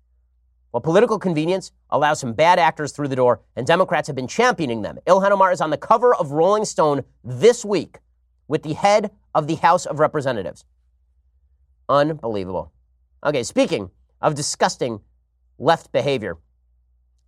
Well, 0.72 0.80
political 0.80 1.20
convenience 1.20 1.74
allows 1.90 2.22
some 2.22 2.32
bad 2.32 2.58
actors 2.58 2.94
through 2.94 3.10
the 3.10 3.18
door, 3.18 3.42
and 3.58 3.68
Democrats 3.68 4.08
have 4.08 4.16
been 4.16 4.30
championing 4.30 4.82
them. 4.82 4.98
Ilhan 5.06 5.32
Omar 5.32 5.52
is 5.52 5.60
on 5.60 5.72
the 5.72 5.78
cover 5.78 6.16
of 6.16 6.32
Rolling 6.32 6.64
Stone 6.64 7.04
this 7.22 7.66
week 7.66 7.98
with 8.48 8.64
the 8.64 8.74
head 8.74 9.12
of 9.36 9.48
the 9.48 9.56
House 9.56 9.86
of 9.86 10.00
Representatives. 10.00 10.64
Unbelievable. 11.90 12.72
Okay, 13.26 13.44
speaking 13.44 13.92
of 14.22 14.36
disgusting 14.36 15.02
left 15.60 15.92
behavior, 15.92 16.38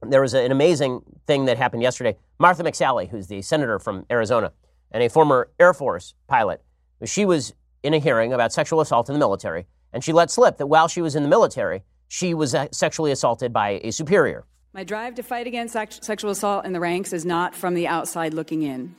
there 0.07 0.21
was 0.21 0.33
an 0.33 0.51
amazing 0.51 1.01
thing 1.27 1.45
that 1.45 1.57
happened 1.57 1.81
yesterday. 1.81 2.17
Martha 2.39 2.63
McSally, 2.63 3.09
who's 3.09 3.27
the 3.27 3.41
senator 3.41 3.79
from 3.79 4.05
Arizona 4.11 4.51
and 4.91 5.03
a 5.03 5.09
former 5.09 5.49
Air 5.59 5.73
Force 5.73 6.13
pilot, 6.27 6.61
she 7.05 7.25
was 7.25 7.53
in 7.83 7.93
a 7.93 7.99
hearing 7.99 8.33
about 8.33 8.53
sexual 8.53 8.81
assault 8.81 9.09
in 9.09 9.13
the 9.13 9.19
military, 9.19 9.65
and 9.91 10.03
she 10.03 10.13
let 10.13 10.31
slip 10.31 10.57
that 10.57 10.67
while 10.67 10.87
she 10.87 11.01
was 11.01 11.15
in 11.15 11.23
the 11.23 11.29
military, 11.29 11.83
she 12.07 12.33
was 12.33 12.55
uh, 12.55 12.67
sexually 12.71 13.11
assaulted 13.11 13.51
by 13.51 13.81
a 13.83 13.91
superior. 13.91 14.45
My 14.73 14.83
drive 14.83 15.15
to 15.15 15.23
fight 15.23 15.47
against 15.47 15.73
sexual 16.03 16.31
assault 16.31 16.65
in 16.65 16.73
the 16.73 16.79
ranks 16.79 17.13
is 17.13 17.25
not 17.25 17.53
from 17.53 17.73
the 17.73 17.87
outside 17.87 18.33
looking 18.33 18.63
in, 18.63 18.95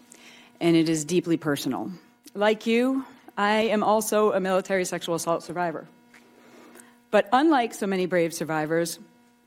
and 0.60 0.76
it 0.76 0.88
is 0.88 1.04
deeply 1.04 1.36
personal. 1.36 1.90
Like 2.34 2.66
you, 2.66 3.04
I 3.36 3.62
am 3.62 3.82
also 3.82 4.32
a 4.32 4.40
military 4.40 4.84
sexual 4.84 5.14
assault 5.14 5.42
survivor. 5.42 5.88
But 7.10 7.28
unlike 7.32 7.74
so 7.74 7.86
many 7.86 8.06
brave 8.06 8.34
survivors, 8.34 8.98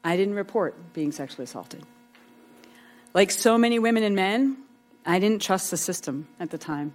I 0.08 0.16
didn't 0.16 0.36
report 0.36 0.93
being 0.93 1.12
sexually 1.12 1.43
assaulted. 1.43 1.84
Like 3.14 3.30
so 3.30 3.58
many 3.58 3.78
women 3.78 4.03
and 4.03 4.16
men, 4.16 4.55
I 5.05 5.20
didn't 5.20 5.41
trust 5.41 5.70
the 5.70 5.76
system 5.76 6.30
at 6.39 6.49
the 6.49 6.58
time. 6.58 6.93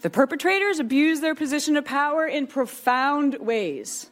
The 0.00 0.10
perpetrators 0.10 0.80
abused 0.80 1.22
their 1.22 1.36
position 1.36 1.76
of 1.76 1.84
power 1.84 2.26
in 2.26 2.48
profound 2.48 3.36
ways. 3.38 4.10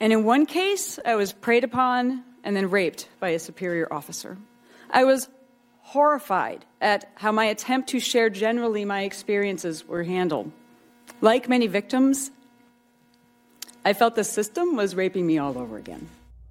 And 0.00 0.10
in 0.10 0.24
one 0.24 0.46
case, 0.46 0.98
I 1.04 1.16
was 1.16 1.34
preyed 1.34 1.64
upon 1.64 2.24
and 2.44 2.56
then 2.56 2.70
raped 2.70 3.10
by 3.20 3.30
a 3.30 3.38
superior 3.38 3.92
officer. 3.92 4.38
I 4.88 5.04
was 5.04 5.28
horrified 5.80 6.64
at 6.80 7.10
how 7.16 7.30
my 7.30 7.44
attempt 7.44 7.90
to 7.90 8.00
share 8.00 8.30
generally 8.30 8.86
my 8.86 9.02
experiences 9.02 9.86
were 9.86 10.02
handled. 10.02 10.50
Like 11.20 11.46
many 11.46 11.66
victims, 11.66 12.30
I 13.84 13.92
felt 13.92 14.14
the 14.14 14.24
system 14.24 14.76
was 14.76 14.94
raping 14.94 15.26
me 15.26 15.36
all 15.36 15.58
over 15.58 15.76
again. 15.76 16.08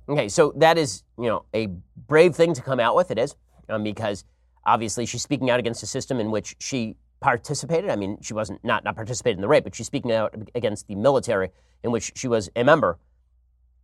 Okay, 0.09 0.29
so 0.29 0.53
that 0.55 0.77
is, 0.77 1.03
you 1.17 1.25
know, 1.25 1.45
a 1.53 1.67
brave 2.07 2.35
thing 2.35 2.53
to 2.53 2.61
come 2.61 2.79
out 2.79 2.95
with. 2.95 3.11
It 3.11 3.17
is, 3.17 3.35
um, 3.67 3.83
because 3.83 4.23
obviously 4.65 5.05
she's 5.05 5.21
speaking 5.21 5.49
out 5.49 5.59
against 5.59 5.83
a 5.83 5.87
system 5.87 6.19
in 6.19 6.31
which 6.31 6.55
she 6.59 6.95
participated. 7.19 7.89
I 7.89 7.95
mean, 7.95 8.19
she 8.21 8.33
wasn't 8.33 8.63
not 8.63 8.83
not 8.83 8.95
participated 8.95 9.37
in 9.37 9.41
the 9.41 9.47
rape, 9.47 9.63
but 9.63 9.75
she's 9.75 9.87
speaking 9.87 10.11
out 10.11 10.33
against 10.55 10.87
the 10.87 10.95
military 10.95 11.49
in 11.83 11.91
which 11.91 12.13
she 12.15 12.27
was 12.27 12.49
a 12.55 12.63
member. 12.63 12.99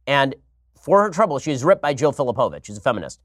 And 0.07 0.36
for 0.80 1.03
her 1.03 1.09
trouble, 1.09 1.39
she 1.39 1.51
is 1.51 1.63
ripped 1.63 1.82
by 1.82 1.93
Jill 1.93 2.13
Filipovic, 2.13 2.67
who's 2.67 2.78
a 2.78 2.82
feminist, 2.82 3.19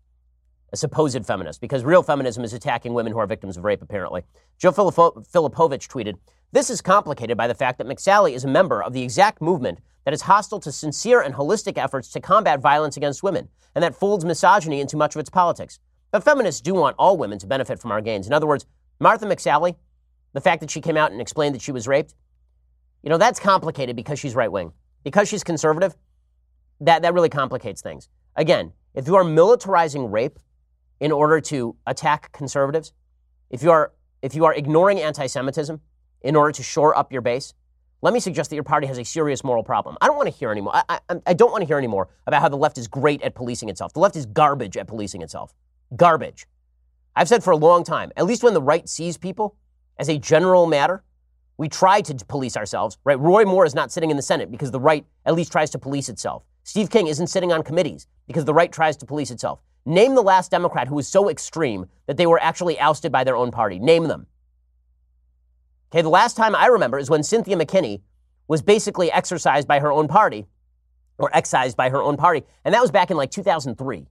a 0.72 0.76
supposed 0.76 1.24
feminist, 1.26 1.60
because 1.60 1.84
real 1.84 2.02
feminism 2.02 2.44
is 2.44 2.52
attacking 2.52 2.94
women 2.94 3.12
who 3.12 3.18
are 3.18 3.26
victims 3.26 3.56
of 3.56 3.64
rape. 3.64 3.82
Apparently, 3.82 4.22
Jill 4.58 4.72
Filipovic 4.72 5.88
tweeted, 5.88 6.14
"This 6.52 6.70
is 6.70 6.80
complicated 6.80 7.36
by 7.36 7.46
the 7.46 7.54
fact 7.54 7.78
that 7.78 7.86
McSally 7.86 8.32
is 8.32 8.44
a 8.44 8.48
member 8.48 8.82
of 8.82 8.92
the 8.92 9.02
exact 9.02 9.40
movement 9.42 9.80
that 10.04 10.14
is 10.14 10.22
hostile 10.22 10.60
to 10.60 10.72
sincere 10.72 11.20
and 11.20 11.34
holistic 11.34 11.76
efforts 11.76 12.08
to 12.10 12.20
combat 12.20 12.60
violence 12.60 12.96
against 12.96 13.22
women, 13.22 13.48
and 13.74 13.82
that 13.82 13.94
folds 13.94 14.24
misogyny 14.24 14.80
into 14.80 14.96
much 14.96 15.14
of 15.14 15.20
its 15.20 15.28
politics. 15.28 15.78
But 16.10 16.24
feminists 16.24 16.62
do 16.62 16.72
want 16.72 16.96
all 16.98 17.18
women 17.18 17.38
to 17.40 17.46
benefit 17.46 17.78
from 17.78 17.92
our 17.92 18.00
gains. 18.00 18.26
In 18.26 18.32
other 18.32 18.46
words, 18.46 18.64
Martha 18.98 19.26
McSally, 19.26 19.76
the 20.32 20.40
fact 20.40 20.60
that 20.60 20.70
she 20.70 20.80
came 20.80 20.96
out 20.96 21.12
and 21.12 21.20
explained 21.20 21.54
that 21.54 21.62
she 21.62 21.72
was 21.72 21.86
raped, 21.86 22.14
you 23.02 23.10
know, 23.10 23.18
that's 23.18 23.38
complicated 23.38 23.96
because 23.96 24.18
she's 24.18 24.34
right 24.34 24.50
wing. 24.50 24.72
Because 25.04 25.28
she's 25.28 25.44
conservative, 25.44 25.94
that, 26.80 27.02
that 27.02 27.14
really 27.14 27.28
complicates 27.28 27.82
things. 27.82 28.08
Again, 28.36 28.72
if 28.94 29.06
you 29.06 29.16
are 29.16 29.24
militarizing 29.24 30.10
rape 30.10 30.38
in 31.00 31.12
order 31.12 31.40
to 31.42 31.76
attack 31.86 32.32
conservatives, 32.32 32.92
if 33.50 33.62
you 33.62 33.70
are, 33.70 33.92
if 34.22 34.34
you 34.34 34.44
are 34.44 34.54
ignoring 34.54 35.00
anti 35.00 35.26
Semitism 35.26 35.80
in 36.22 36.36
order 36.36 36.52
to 36.52 36.62
shore 36.62 36.96
up 36.96 37.12
your 37.12 37.22
base, 37.22 37.54
let 38.00 38.14
me 38.14 38.20
suggest 38.20 38.50
that 38.50 38.56
your 38.56 38.64
party 38.64 38.86
has 38.86 38.98
a 38.98 39.04
serious 39.04 39.42
moral 39.42 39.64
problem. 39.64 39.96
I 40.00 40.06
don't 40.06 40.16
want 40.16 40.32
to 40.32 40.34
hear 40.34 40.50
anymore. 40.52 40.76
I, 40.76 41.00
I, 41.08 41.16
I, 41.26 41.34
don't 41.34 41.50
want 41.50 41.62
to 41.62 41.66
hear 41.66 41.78
anymore 41.78 42.08
about 42.26 42.40
how 42.40 42.48
the 42.48 42.56
left 42.56 42.78
is 42.78 42.86
great 42.86 43.22
at 43.22 43.34
policing 43.34 43.68
itself. 43.68 43.92
The 43.92 43.98
left 44.00 44.14
is 44.14 44.24
garbage 44.24 44.76
at 44.76 44.86
policing 44.86 45.20
itself. 45.20 45.52
Garbage. 45.96 46.46
I've 47.16 47.28
said 47.28 47.42
for 47.42 47.50
a 47.50 47.56
long 47.56 47.82
time, 47.82 48.12
at 48.16 48.26
least 48.26 48.44
when 48.44 48.54
the 48.54 48.62
right 48.62 48.88
sees 48.88 49.16
people 49.16 49.56
as 49.98 50.08
a 50.08 50.16
general 50.16 50.66
matter, 50.66 51.02
we 51.56 51.68
try 51.68 52.00
to 52.02 52.14
police 52.26 52.56
ourselves, 52.56 52.98
right? 53.02 53.18
Roy 53.18 53.44
Moore 53.44 53.66
is 53.66 53.74
not 53.74 53.90
sitting 53.90 54.12
in 54.12 54.16
the 54.16 54.22
Senate 54.22 54.52
because 54.52 54.70
the 54.70 54.78
right 54.78 55.04
at 55.26 55.34
least 55.34 55.50
tries 55.50 55.70
to 55.70 55.78
police 55.78 56.08
itself. 56.08 56.44
Steve 56.62 56.90
King 56.90 57.08
isn't 57.08 57.26
sitting 57.26 57.50
on 57.50 57.64
committees 57.64 58.06
because 58.28 58.44
the 58.44 58.54
right 58.54 58.70
tries 58.70 58.96
to 58.98 59.06
police 59.06 59.32
itself. 59.32 59.60
Name 59.84 60.14
the 60.14 60.22
last 60.22 60.52
Democrat 60.52 60.86
who 60.86 60.94
was 60.94 61.08
so 61.08 61.28
extreme 61.28 61.86
that 62.06 62.16
they 62.16 62.26
were 62.26 62.40
actually 62.40 62.78
ousted 62.78 63.10
by 63.10 63.24
their 63.24 63.36
own 63.36 63.50
party. 63.50 63.80
Name 63.80 64.04
them. 64.04 64.26
Okay, 65.90 66.02
the 66.02 66.08
last 66.10 66.36
time 66.36 66.54
I 66.54 66.66
remember 66.66 66.98
is 66.98 67.08
when 67.08 67.22
Cynthia 67.22 67.56
McKinney 67.56 68.02
was 68.46 68.60
basically 68.60 69.10
exercised 69.10 69.66
by 69.66 69.80
her 69.80 69.90
own 69.90 70.06
party 70.06 70.46
or 71.18 71.34
excised 71.34 71.76
by 71.76 71.88
her 71.88 72.02
own 72.02 72.16
party. 72.16 72.44
And 72.64 72.74
that 72.74 72.82
was 72.82 72.90
back 72.90 73.10
in 73.10 73.16
like 73.16 73.30
2003. 73.30 74.06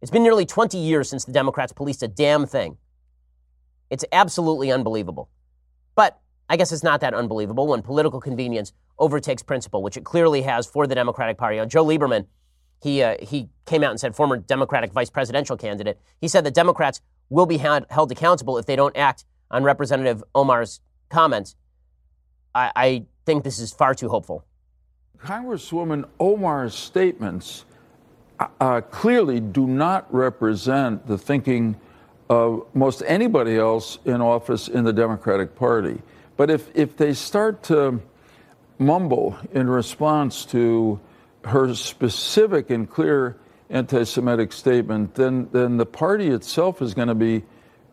It's 0.00 0.10
been 0.10 0.22
nearly 0.22 0.46
20 0.46 0.78
years 0.78 1.08
since 1.08 1.24
the 1.24 1.32
Democrats 1.32 1.72
policed 1.72 2.02
a 2.02 2.08
damn 2.08 2.46
thing. 2.46 2.78
It's 3.90 4.04
absolutely 4.12 4.72
unbelievable. 4.72 5.28
But 5.94 6.20
I 6.48 6.56
guess 6.56 6.72
it's 6.72 6.82
not 6.82 7.00
that 7.00 7.14
unbelievable 7.14 7.66
when 7.66 7.82
political 7.82 8.20
convenience 8.20 8.72
overtakes 8.98 9.42
principle, 9.42 9.82
which 9.82 9.96
it 9.96 10.04
clearly 10.04 10.42
has 10.42 10.66
for 10.66 10.86
the 10.86 10.94
Democratic 10.94 11.36
Party. 11.36 11.64
Joe 11.66 11.84
Lieberman, 11.84 12.26
he, 12.82 13.02
uh, 13.02 13.16
he 13.20 13.48
came 13.66 13.82
out 13.82 13.90
and 13.90 14.00
said, 14.00 14.16
former 14.16 14.36
Democratic 14.36 14.92
vice 14.92 15.10
presidential 15.10 15.56
candidate, 15.56 15.98
he 16.20 16.28
said 16.28 16.44
that 16.44 16.54
Democrats 16.54 17.00
will 17.28 17.46
be 17.46 17.58
held 17.58 18.12
accountable 18.12 18.56
if 18.56 18.66
they 18.66 18.76
don't 18.76 18.96
act 18.96 19.24
on 19.50 19.62
Representative 19.62 20.22
Omar's 20.34 20.80
comments. 21.08 21.56
I, 22.54 22.72
I 22.74 23.04
think 23.26 23.44
this 23.44 23.58
is 23.58 23.72
far 23.72 23.94
too 23.94 24.08
hopeful. 24.08 24.44
Congresswoman 25.18 26.04
Omar's 26.20 26.74
statements 26.74 27.64
uh, 28.38 28.46
uh, 28.60 28.80
clearly 28.82 29.40
do 29.40 29.66
not 29.66 30.12
represent 30.14 31.06
the 31.06 31.18
thinking 31.18 31.76
of 32.30 32.66
most 32.74 33.02
anybody 33.06 33.56
else 33.56 33.98
in 34.04 34.20
office 34.20 34.68
in 34.68 34.84
the 34.84 34.92
Democratic 34.92 35.56
Party. 35.56 36.00
But 36.36 36.50
if, 36.50 36.70
if 36.74 36.96
they 36.96 37.14
start 37.14 37.62
to 37.64 38.00
mumble 38.78 39.36
in 39.52 39.68
response 39.68 40.44
to 40.46 41.00
her 41.44 41.74
specific 41.74 42.70
and 42.70 42.88
clear 42.88 43.36
anti 43.70 44.04
Semitic 44.04 44.52
statement, 44.52 45.14
then, 45.14 45.48
then 45.52 45.76
the 45.76 45.86
party 45.86 46.28
itself 46.28 46.80
is 46.80 46.94
going 46.94 47.08
to 47.08 47.14
be 47.14 47.42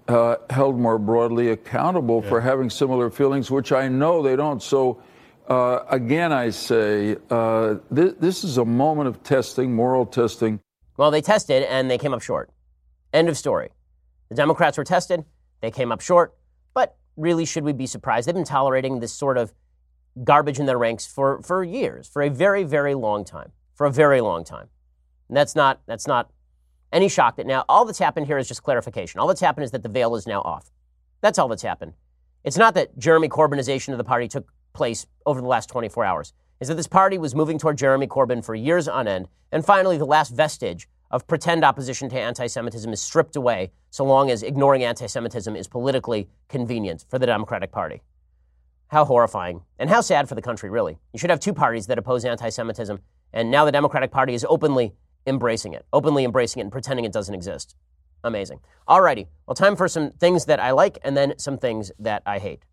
uh, 0.08 0.36
held 0.50 0.78
more 0.78 0.98
broadly 0.98 1.50
accountable 1.50 2.22
yeah. 2.24 2.30
for 2.30 2.42
having 2.42 2.70
similar 2.70 3.10
feelings, 3.10 3.50
which 3.50 3.72
I 3.72 3.88
know 3.88 4.22
they 4.22 4.36
don't. 4.36 4.62
So, 4.62 5.02
uh, 5.48 5.80
again, 5.90 6.32
I 6.32 6.50
say 6.50 7.18
uh, 7.30 7.76
th- 7.94 8.16
this 8.20 8.44
is 8.44 8.58
a 8.58 8.66
moment 8.66 9.08
of 9.08 9.24
testing, 9.24 9.74
moral 9.74 10.06
testing. 10.06 10.60
Well, 10.98 11.12
they 11.12 11.22
tested 11.22 11.64
and 11.64 11.90
they 11.90 11.98
came 11.98 12.14
up 12.14 12.22
short. 12.22 12.50
End 13.14 13.30
of 13.30 13.38
story. 13.38 13.70
The 14.30 14.36
Democrats 14.36 14.78
were 14.78 14.84
tested, 14.84 15.24
they 15.62 15.72
came 15.72 15.92
up 15.92 16.02
short, 16.02 16.36
but 16.74 16.98
really, 17.16 17.46
should 17.46 17.64
we 17.64 17.74
be 17.74 17.86
surprised? 17.86 18.28
They've 18.28 18.36
been 18.36 18.44
tolerating 18.44 19.00
this 19.00 19.14
sort 19.14 19.38
of 19.38 19.54
garbage 20.24 20.60
in 20.60 20.66
their 20.66 20.78
ranks 20.78 21.06
for, 21.06 21.42
for 21.42 21.64
years, 21.64 22.08
for 22.08 22.22
a 22.22 22.30
very, 22.30 22.64
very 22.64 22.96
long 22.96 23.24
time, 23.24 23.52
for 23.74 23.86
a 23.86 23.92
very 23.92 24.22
long 24.22 24.44
time. 24.44 24.70
And 25.28 25.38
that's 25.38 25.56
not, 25.56 25.82
that's 25.86 26.08
not 26.08 26.32
any 26.96 27.10
shock 27.10 27.36
that 27.36 27.46
now 27.46 27.66
all 27.68 27.84
that's 27.84 28.00
happened 28.00 28.26
here 28.26 28.38
is 28.38 28.48
just 28.48 28.64
clarification. 28.64 29.20
All 29.20 29.28
that's 29.28 29.42
happened 29.42 29.66
is 29.66 29.72
that 29.72 29.84
the 29.84 29.90
veil 29.90 30.16
is 30.16 30.26
now 30.26 30.42
off. 30.42 30.72
That's 31.20 31.38
all 31.38 31.50
that's 31.50 31.62
happened. 31.62 31.94
It's 32.46 32.58
not 32.58 32.74
that 32.76 32.98
Jeremy 32.98 33.28
Corbynization 33.28 33.92
of 33.92 33.98
the 33.98 34.04
party 34.04 34.30
took 34.30 34.48
place 34.72 35.06
over 35.26 35.42
the 35.42 35.48
last 35.48 35.68
24 35.68 36.06
hours. 36.06 36.34
Is 36.62 36.70
that 36.70 36.76
this 36.76 36.88
party 36.88 37.18
was 37.18 37.36
moving 37.36 37.60
toward 37.60 37.78
Jeremy 37.78 38.08
Corbyn 38.08 38.44
for 38.44 38.56
years 38.56 38.88
on 38.88 39.10
end, 39.10 39.28
and 39.52 39.66
finally 39.66 39.98
the 39.98 40.06
last 40.06 40.30
vestige 40.30 40.88
of 41.12 41.28
pretend 41.28 41.66
opposition 41.66 42.08
to 42.10 42.20
anti 42.20 42.48
Semitism 42.48 42.92
is 42.94 43.02
stripped 43.02 43.36
away 43.36 43.72
so 43.90 44.06
long 44.06 44.32
as 44.32 44.42
ignoring 44.42 44.84
anti 44.84 45.08
Semitism 45.08 45.54
is 45.54 45.68
politically 45.68 46.30
convenient 46.48 47.06
for 47.10 47.20
the 47.20 47.26
Democratic 47.26 47.74
Party. 47.74 48.04
How 48.88 49.04
horrifying. 49.04 49.64
And 49.78 49.90
how 49.90 50.00
sad 50.00 50.30
for 50.30 50.36
the 50.36 50.42
country, 50.42 50.70
really. 50.70 50.98
You 51.12 51.20
should 51.20 51.30
have 51.30 51.42
two 51.42 51.54
parties 51.54 51.88
that 51.88 51.98
oppose 51.98 52.24
anti 52.24 52.48
Semitism, 52.48 53.00
and 53.34 53.52
now 53.52 53.66
the 53.66 53.72
Democratic 53.72 54.12
Party 54.12 54.34
is 54.34 54.46
openly 54.48 54.94
embracing 55.26 55.74
it, 55.74 55.86
openly 55.94 56.24
embracing 56.24 56.60
it 56.60 56.64
and 56.64 56.72
pretending 56.72 57.06
it 57.06 57.14
doesn't 57.14 57.36
exist. 57.36 57.76
Amazing. 58.24 58.60
Alrighty. 58.88 59.28
Well, 59.46 59.56
time 59.56 59.76
for 59.76 59.88
some 59.88 60.12
things 60.12 60.46
that 60.46 60.60
I 60.60 60.72
like 60.72 60.98
and 61.04 61.16
then 61.16 61.38
some 61.38 61.58
things 61.58 61.92
that 62.00 62.24
I 62.26 62.40
hate. 62.40 62.64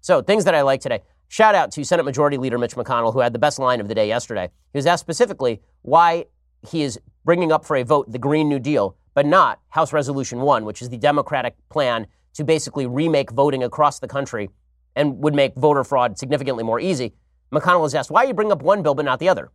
So, 0.00 0.22
things 0.22 0.44
that 0.44 0.54
I 0.54 0.62
like 0.62 0.80
today. 0.80 1.02
Shout 1.28 1.54
out 1.54 1.70
to 1.72 1.84
Senate 1.84 2.04
Majority 2.04 2.36
Leader 2.36 2.58
Mitch 2.58 2.74
McConnell, 2.74 3.12
who 3.12 3.20
had 3.20 3.32
the 3.32 3.38
best 3.38 3.58
line 3.58 3.80
of 3.80 3.88
the 3.88 3.94
day 3.94 4.08
yesterday. 4.08 4.50
He 4.72 4.78
was 4.78 4.86
asked 4.86 5.00
specifically 5.00 5.60
why 5.82 6.26
he 6.68 6.82
is 6.82 6.98
bringing 7.24 7.52
up 7.52 7.64
for 7.64 7.76
a 7.76 7.84
vote 7.84 8.10
the 8.10 8.18
Green 8.18 8.48
New 8.48 8.58
Deal, 8.58 8.96
but 9.14 9.26
not 9.26 9.60
House 9.68 9.92
Resolution 9.92 10.40
1, 10.40 10.64
which 10.64 10.82
is 10.82 10.88
the 10.88 10.98
Democratic 10.98 11.54
plan 11.68 12.06
to 12.34 12.44
basically 12.44 12.86
remake 12.86 13.30
voting 13.30 13.62
across 13.62 13.98
the 13.98 14.08
country 14.08 14.50
and 14.96 15.18
would 15.22 15.34
make 15.34 15.54
voter 15.54 15.84
fraud 15.84 16.18
significantly 16.18 16.64
more 16.64 16.80
easy. 16.80 17.14
McConnell 17.52 17.82
was 17.82 17.94
asked, 17.94 18.10
why 18.10 18.24
you 18.24 18.34
bring 18.34 18.50
up 18.50 18.62
one 18.62 18.82
bill 18.82 18.94
but 18.94 19.04
not 19.04 19.18
the 19.18 19.28
other? 19.28 19.50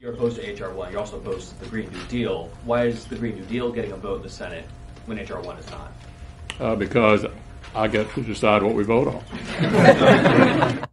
You're 0.00 0.12
opposed 0.12 0.36
to 0.36 0.48
H.R. 0.48 0.72
1. 0.72 0.92
You're 0.92 1.00
also 1.00 1.16
opposed 1.16 1.48
to 1.48 1.58
the 1.58 1.66
Green 1.66 1.90
New 1.90 2.04
Deal. 2.04 2.48
Why 2.64 2.84
is 2.84 3.04
the 3.06 3.16
Green 3.16 3.34
New 3.34 3.44
Deal 3.46 3.72
getting 3.72 3.90
a 3.90 3.96
vote 3.96 4.18
in 4.18 4.22
the 4.22 4.28
Senate 4.28 4.64
when 5.06 5.18
H.R. 5.18 5.40
1 5.40 5.58
is 5.58 5.68
not? 5.72 5.92
Uh, 6.60 6.76
because 6.76 7.26
I 7.74 7.88
get 7.88 8.08
to 8.10 8.22
decide 8.22 8.62
what 8.62 8.74
we 8.74 8.84
vote 8.84 9.08
on. 9.08 9.24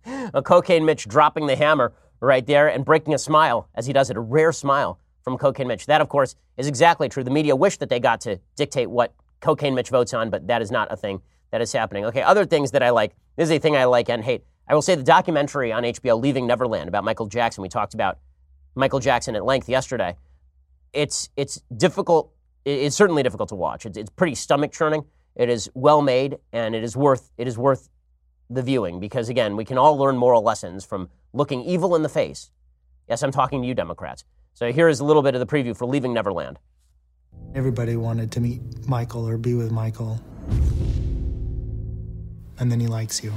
a 0.34 0.42
cocaine 0.42 0.86
Mitch 0.86 1.08
dropping 1.08 1.46
the 1.46 1.56
hammer 1.56 1.94
right 2.20 2.48
there 2.48 2.68
and 2.68 2.84
breaking 2.84 3.14
a 3.14 3.20
smile 3.20 3.70
as 3.76 3.86
he 3.86 3.94
does 3.94 4.10
it, 4.10 4.18
a 4.18 4.20
rare 4.20 4.52
smile 4.52 5.00
from 5.22 5.38
Cocaine 5.38 5.68
Mitch. 5.68 5.86
That, 5.86 6.02
of 6.02 6.10
course, 6.10 6.36
is 6.58 6.68
exactly 6.68 7.08
true. 7.08 7.24
The 7.24 7.30
media 7.30 7.56
wish 7.56 7.78
that 7.78 7.90
they 7.90 8.00
got 8.00 8.22
to 8.22 8.40
dictate 8.56 8.90
what 8.90 9.14
Cocaine 9.40 9.76
Mitch 9.76 9.90
votes 9.90 10.16
on, 10.16 10.32
but 10.32 10.48
that 10.48 10.64
is 10.64 10.72
not 10.72 10.92
a 10.92 10.98
thing 10.98 11.22
that 11.52 11.62
is 11.62 11.72
happening. 11.72 12.06
Okay, 12.06 12.24
other 12.24 12.44
things 12.44 12.72
that 12.72 12.82
I 12.82 12.90
like. 12.90 13.14
This 13.36 13.50
is 13.50 13.52
a 13.52 13.60
thing 13.60 13.78
I 13.78 13.86
like 13.86 14.10
and 14.10 14.24
hate. 14.24 14.44
I 14.68 14.74
will 14.74 14.82
say 14.82 14.96
the 14.96 15.04
documentary 15.04 15.72
on 15.72 15.84
HBO, 15.84 16.20
Leaving 16.20 16.48
Neverland, 16.48 16.88
about 16.88 17.04
Michael 17.04 17.28
Jackson. 17.28 17.62
We 17.62 17.70
talked 17.70 17.94
about 17.94 18.18
Michael 18.76 19.00
Jackson 19.00 19.36
at 19.36 19.46
length 19.46 19.70
yesterday. 19.70 20.16
It's 20.94 21.30
it's 21.36 21.62
difficult. 21.76 22.32
It's 22.66 22.96
certainly 22.96 23.24
difficult 23.24 23.50
to 23.50 23.56
watch. 23.56 23.86
It's, 23.86 23.98
it's 23.98 24.10
pretty 24.10 24.36
stomach 24.36 24.72
churning. 24.72 25.06
It 25.36 25.50
is 25.50 25.70
well 25.74 26.02
made, 26.02 26.38
and 26.54 26.76
it 26.76 26.84
is 26.84 26.96
worth 26.96 27.32
it 27.38 27.48
is 27.48 27.58
worth 27.58 27.90
the 28.50 28.62
viewing 28.62 29.00
because 29.00 29.30
again, 29.30 29.56
we 29.56 29.66
can 29.66 29.78
all 29.78 29.98
learn 29.98 30.18
moral 30.18 30.44
lessons 30.44 30.86
from 30.86 31.10
looking 31.34 31.64
evil 31.64 31.96
in 31.96 32.04
the 32.04 32.10
face. 32.10 32.52
Yes, 33.10 33.24
I'm 33.24 33.32
talking 33.32 33.62
to 33.62 33.68
you, 33.68 33.74
Democrats. 33.74 34.24
So 34.54 34.72
here 34.72 34.88
is 34.88 35.00
a 35.00 35.04
little 35.04 35.22
bit 35.22 35.36
of 35.36 35.40
the 35.40 35.46
preview 35.46 35.76
for 35.76 35.86
Leaving 35.86 36.14
Neverland. 36.14 36.60
Everybody 37.54 37.96
wanted 37.96 38.32
to 38.34 38.40
meet 38.40 38.62
Michael 38.88 39.28
or 39.28 39.38
be 39.38 39.54
with 39.54 39.72
Michael. 39.72 40.20
And 42.60 42.72
then 42.72 42.80
he 42.80 42.88
likes 42.88 43.24
you. 43.24 43.34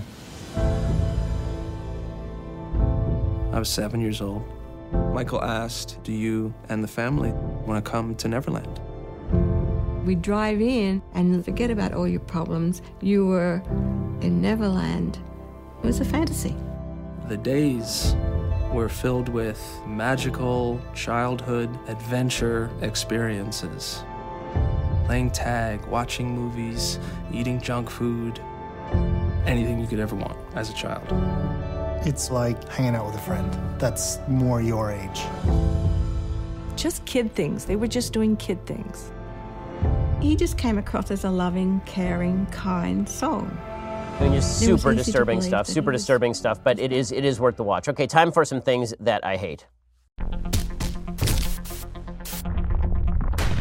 I 3.53 3.59
was 3.59 3.69
seven 3.69 4.01
years 4.01 4.21
old. 4.21 4.45
Michael 4.93 5.43
asked, 5.43 5.99
Do 6.05 6.13
you 6.13 6.55
and 6.69 6.83
the 6.83 6.89
family 6.89 7.33
want 7.67 7.85
to 7.85 7.91
come 7.91 8.15
to 8.17 8.29
Neverland? 8.29 8.81
We 10.05 10.15
drive 10.15 10.61
in 10.61 11.03
and 11.13 11.45
forget 11.45 11.71
about 11.71 11.93
all 11.93 12.09
your 12.09 12.21
problems. 12.21 12.81
You 13.01 13.27
were 13.27 13.63
in 14.23 14.41
Neverland. 14.41 15.19
It 15.83 15.87
was 15.87 16.01
a 16.01 16.05
fantasy. 16.05 16.57
The 17.29 17.37
days 17.37 18.17
were 18.73 18.89
filled 18.89 19.29
with 19.29 19.61
magical 19.87 20.81
childhood 20.95 21.69
adventure 21.89 22.71
experiences. 22.81 24.03
Playing 25.05 25.31
tag, 25.31 25.85
watching 25.87 26.31
movies, 26.31 26.99
eating 27.33 27.61
junk 27.61 27.91
food, 27.91 28.41
anything 29.47 29.79
you 29.79 29.87
could 29.87 30.01
ever 30.01 30.15
want 30.15 30.39
as 30.55 30.71
a 30.71 30.75
child. 30.75 31.07
It's 32.07 32.31
like 32.31 32.69
hanging 32.69 32.95
out 32.95 33.07
with 33.07 33.17
a 33.17 33.19
friend 33.19 33.53
that's 33.79 34.19
more 34.29 34.63
your 34.63 34.93
age. 34.93 35.23
Just 36.77 37.05
kid 37.07 37.35
things. 37.35 37.65
They 37.65 37.75
were 37.75 37.89
just 37.89 38.13
doing 38.13 38.37
kid 38.37 38.65
things. 38.67 39.11
He 40.21 40.37
just 40.37 40.57
came 40.57 40.79
across 40.79 41.11
as 41.11 41.25
a 41.25 41.31
loving, 41.31 41.81
caring, 41.87 42.47
kind 42.47 43.09
soul. 43.09 43.47
I 44.19 44.21
mean, 44.23 44.33
just 44.33 44.61
super 44.61 44.95
disturbing 44.95 45.41
stuff, 45.41 45.67
super 45.67 45.91
disturbing 45.91 46.35
stuff, 46.35 46.63
but 46.63 46.79
it 46.79 46.93
is 46.93 47.11
it 47.11 47.25
is 47.25 47.41
worth 47.41 47.57
the 47.57 47.65
watch. 47.65 47.89
Okay, 47.89 48.07
time 48.07 48.31
for 48.31 48.45
some 48.45 48.61
things 48.61 48.95
that 49.01 49.25
I 49.25 49.37
hate. 49.37 49.67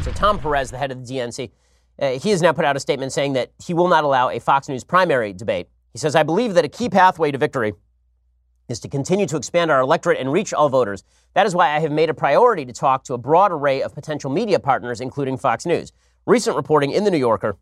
So 0.04 0.12
Tom 0.14 0.40
Perez, 0.40 0.70
the 0.70 0.78
head 0.78 0.92
of 0.92 1.06
the 1.06 1.14
DNC, 1.14 1.52
uh, 2.00 2.12
he 2.20 2.30
has 2.30 2.42
now 2.42 2.54
put 2.54 2.66
out 2.66 2.76
a 2.76 2.80
statement 2.80 3.14
saying 3.14 3.34
that 3.34 3.52
he 3.64 3.74
will 3.74 3.88
not 3.88 4.04
allow 4.04 4.30
a 4.30 4.40
Fox 4.40 4.70
News 4.70 4.84
primary 4.84 5.34
debate. 5.34 5.68
He 5.94 6.00
says, 6.00 6.16
"I 6.16 6.22
believe 6.22 6.54
that 6.54 6.66
a 6.66 6.70
key 6.70 6.88
pathway 6.88 7.32
to 7.32 7.38
victory 7.38 7.74
is 8.68 8.80
to 8.82 8.88
continue 8.88 9.26
to 9.26 9.38
expand 9.38 9.72
our 9.72 9.82
electorate 9.82 10.20
and 10.20 10.32
reach 10.32 10.54
all 10.54 10.70
voters. 10.70 11.04
That 11.34 11.46
is 11.46 11.56
why 11.56 11.76
I 11.76 11.80
have 11.80 11.92
made 11.92 12.10
a 12.10 12.14
priority 12.14 12.66
to 12.66 12.74
talk 12.74 13.04
to 13.06 13.14
a 13.14 13.18
broad 13.18 13.52
array 13.52 13.82
of 13.82 13.94
potential 13.94 14.30
media 14.30 14.60
partners, 14.60 15.02
including 15.02 15.38
Fox 15.38 15.66
News." 15.66 15.92
Recent 16.26 16.56
reporting 16.56 16.92
in 16.92 17.04
the 17.04 17.12
New 17.12 17.18
Yorker 17.18 17.58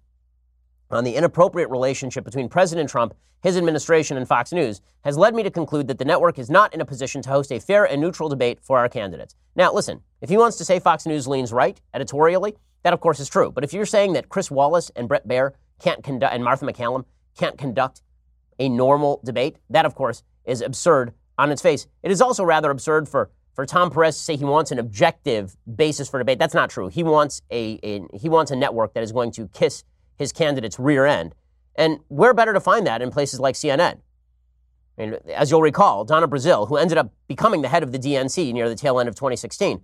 on 0.89 1.03
the 1.03 1.16
inappropriate 1.16 1.70
relationship 1.70 2.24
between 2.24 2.49
President 2.49 2.89
Trump, 2.89 3.14
his 3.43 3.58
administration, 3.58 4.18
and 4.18 4.28
Fox 4.28 4.51
News 4.51 4.82
has 5.03 5.18
led 5.18 5.36
me 5.36 5.43
to 5.43 5.51
conclude 5.51 5.88
that 5.88 5.99
the 5.99 6.06
network 6.06 6.39
is 6.39 6.49
not 6.49 6.74
in 6.74 6.82
a 6.82 6.86
position 6.86 7.22
to 7.22 7.30
host 7.30 7.51
a 7.51 7.60
fair 7.60 7.86
and 7.86 8.01
neutral 8.01 8.28
debate 8.28 8.60
for 8.62 8.80
our 8.80 8.89
candidates. 8.89 9.36
Now, 9.56 9.72
listen, 9.72 10.01
if 10.22 10.30
he 10.30 10.38
wants 10.38 10.58
to 10.58 10.66
say 10.66 10.80
Fox 10.80 11.06
News 11.06 11.28
leans 11.28 11.53
right 11.53 11.80
editorially, 11.93 12.56
that 12.82 12.93
of 12.93 13.01
course 13.01 13.20
is 13.20 13.30
true. 13.30 13.51
But 13.51 13.64
if 13.64 13.74
you're 13.74 13.86
saying 13.86 14.14
that 14.14 14.30
Chris 14.30 14.49
Wallace 14.49 14.91
and 14.95 15.08
Bret 15.08 15.28
Baier 15.28 15.51
can't 15.80 16.03
conduct 16.03 16.34
and 16.34 16.43
Martha 16.43 16.66
McCallum 16.66 17.06
can't 17.38 17.58
conduct 17.58 18.01
a 18.58 18.70
normal 18.70 19.22
debate, 19.24 19.58
that 19.70 19.86
of 19.86 19.93
course 19.93 20.24
is 20.46 20.62
absurd 20.62 21.14
on 21.38 21.52
its 21.52 21.62
face. 21.62 21.88
It 22.04 22.12
is 22.12 22.22
also 22.22 22.43
rather 22.43 22.72
absurd 22.72 23.10
for 23.10 23.30
for 23.56 23.66
Tom 23.66 23.89
Perez 23.89 24.18
to 24.18 24.22
say 24.22 24.36
he 24.36 24.43
wants 24.43 24.72
an 24.72 24.80
objective 24.80 25.56
basis 25.76 26.10
for 26.10 26.20
debate, 26.20 26.38
that's 26.38 26.54
not 26.54 26.70
true. 26.70 26.89
He 26.89 27.04
wants 27.04 27.41
a, 27.50 27.80
a 27.84 28.02
he 28.18 28.28
wants 28.28 28.52
a 28.52 28.56
network 28.56 28.93
that 28.93 29.04
is 29.04 29.14
going 29.14 29.32
to 29.32 29.48
kiss 29.48 29.84
his 30.18 30.34
candidate's 30.34 30.78
rear 30.78 31.06
end. 31.06 31.34
And 31.76 32.00
where 32.10 32.34
better 32.34 32.54
to 32.54 32.60
find 32.60 32.86
that 32.86 33.02
in 33.02 33.12
places 33.12 33.39
like 33.39 33.56
CNN? 33.56 34.00
As 35.34 35.52
you'll 35.52 35.62
recall, 35.62 36.06
Donna 36.06 36.28
Brazile, 36.28 36.68
who 36.68 36.78
ended 36.78 36.98
up 36.98 37.12
becoming 37.28 37.62
the 37.62 37.68
head 37.68 37.84
of 37.84 37.91
the 37.91 38.00
DNC 38.00 38.54
near 38.54 38.70
the 38.70 38.76
tail 38.76 39.00
end 39.00 39.10
of 39.10 39.16
2016, 39.16 39.82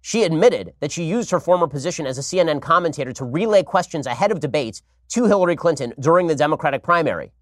she 0.00 0.22
admitted 0.22 0.72
that 0.80 0.92
she 0.92 1.04
used 1.04 1.30
her 1.30 1.40
former 1.40 1.66
position 1.66 2.06
as 2.06 2.16
a 2.16 2.22
CNN 2.22 2.62
commentator 2.62 3.12
to 3.12 3.24
relay 3.24 3.62
questions 3.62 4.06
ahead 4.06 4.30
of 4.30 4.40
debates 4.40 4.82
to 5.08 5.24
Hillary 5.24 5.56
Clinton 5.56 5.92
during 6.00 6.26
the 6.26 6.34
Democratic 6.34 6.82
primary. 6.82 7.32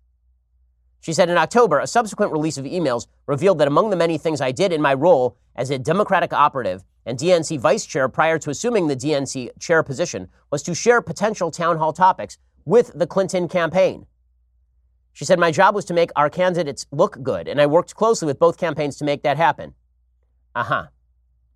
She 1.04 1.12
said 1.12 1.28
in 1.28 1.36
October, 1.36 1.80
a 1.80 1.86
subsequent 1.86 2.32
release 2.32 2.56
of 2.56 2.64
emails 2.64 3.08
revealed 3.26 3.58
that 3.58 3.68
among 3.68 3.90
the 3.90 3.96
many 3.96 4.16
things 4.16 4.40
I 4.40 4.52
did 4.52 4.72
in 4.72 4.80
my 4.80 4.94
role 4.94 5.36
as 5.54 5.68
a 5.68 5.78
Democratic 5.78 6.32
operative 6.32 6.82
and 7.04 7.18
DNC 7.18 7.60
vice 7.60 7.84
chair 7.84 8.08
prior 8.08 8.38
to 8.38 8.48
assuming 8.48 8.86
the 8.86 8.96
DNC 8.96 9.50
chair 9.60 9.82
position 9.82 10.30
was 10.50 10.62
to 10.62 10.74
share 10.74 11.02
potential 11.02 11.50
town 11.50 11.76
hall 11.76 11.92
topics 11.92 12.38
with 12.64 12.90
the 12.94 13.06
Clinton 13.06 13.48
campaign. 13.48 14.06
She 15.12 15.26
said, 15.26 15.38
My 15.38 15.50
job 15.50 15.74
was 15.74 15.84
to 15.84 15.92
make 15.92 16.10
our 16.16 16.30
candidates 16.30 16.86
look 16.90 17.22
good, 17.22 17.48
and 17.48 17.60
I 17.60 17.66
worked 17.66 17.94
closely 17.94 18.24
with 18.24 18.38
both 18.38 18.56
campaigns 18.56 18.96
to 18.96 19.04
make 19.04 19.24
that 19.24 19.36
happen. 19.36 19.74
Uh 20.54 20.62
huh. 20.62 20.86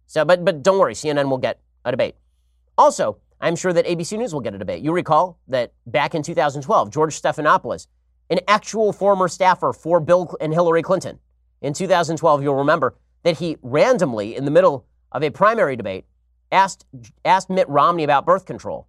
So, 0.09 0.27
but, 0.27 0.45
but 0.45 0.63
don't 0.63 0.79
worry, 0.79 0.93
CNN 0.93 1.31
will 1.31 1.39
get 1.39 1.59
a 1.87 1.91
debate. 1.91 2.17
Also, 2.77 3.17
I'm 3.41 3.57
sure 3.57 3.73
that 3.73 3.87
ABC 3.87 4.19
News 4.19 4.35
will 4.35 4.43
get 4.43 4.55
a 4.55 4.59
debate. 4.59 4.85
You 4.85 4.93
recall 4.93 5.39
that 5.49 5.73
back 5.87 6.15
in 6.15 6.23
2012, 6.23 6.91
George 6.91 7.19
Stephanopoulos 7.19 7.87
an 8.31 8.41
actual 8.47 8.93
former 8.93 9.29
staffer 9.29 9.73
for 9.73 10.01
Bill 10.01 10.37
and 10.41 10.53
Hillary 10.53 10.83
Clinton. 10.83 11.19
In 11.61 11.73
2012, 11.73 12.43
you'll 12.43 12.55
remember 12.55 12.95
that 13.23 13.39
he 13.39 13.57
randomly, 13.63 14.37
in 14.37 14.45
the 14.45 14.51
middle 14.51 14.87
of 15.13 15.23
a 15.23 15.31
primary 15.31 15.77
debate, 15.77 16.05
asked, 16.53 16.87
asked 17.25 17.51
Mitt 17.51 17.69
Romney 17.69 18.05
about 18.05 18.27
birth 18.27 18.47
control. 18.47 18.87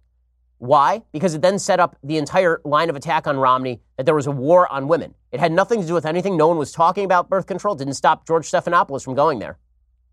Why? 0.58 1.02
Because 1.12 1.34
it 1.34 1.40
then 1.40 1.58
set 1.58 1.80
up 1.80 1.96
the 2.04 2.18
entire 2.18 2.60
line 2.64 2.90
of 2.90 2.96
attack 2.96 3.26
on 3.26 3.38
Romney 3.38 3.80
that 3.96 4.04
there 4.04 4.14
was 4.14 4.26
a 4.26 4.30
war 4.30 4.70
on 4.70 4.88
women. 4.88 5.14
It 5.32 5.40
had 5.40 5.52
nothing 5.52 5.80
to 5.80 5.86
do 5.86 5.94
with 5.94 6.04
anything. 6.04 6.36
No 6.36 6.48
one 6.48 6.58
was 6.58 6.70
talking 6.70 7.04
about 7.04 7.30
birth 7.30 7.46
control. 7.46 7.74
It 7.74 7.78
didn't 7.78 7.94
stop 7.94 8.26
George 8.26 8.50
Stephanopoulos 8.50 9.02
from 9.02 9.14
going 9.14 9.38
there. 9.38 9.56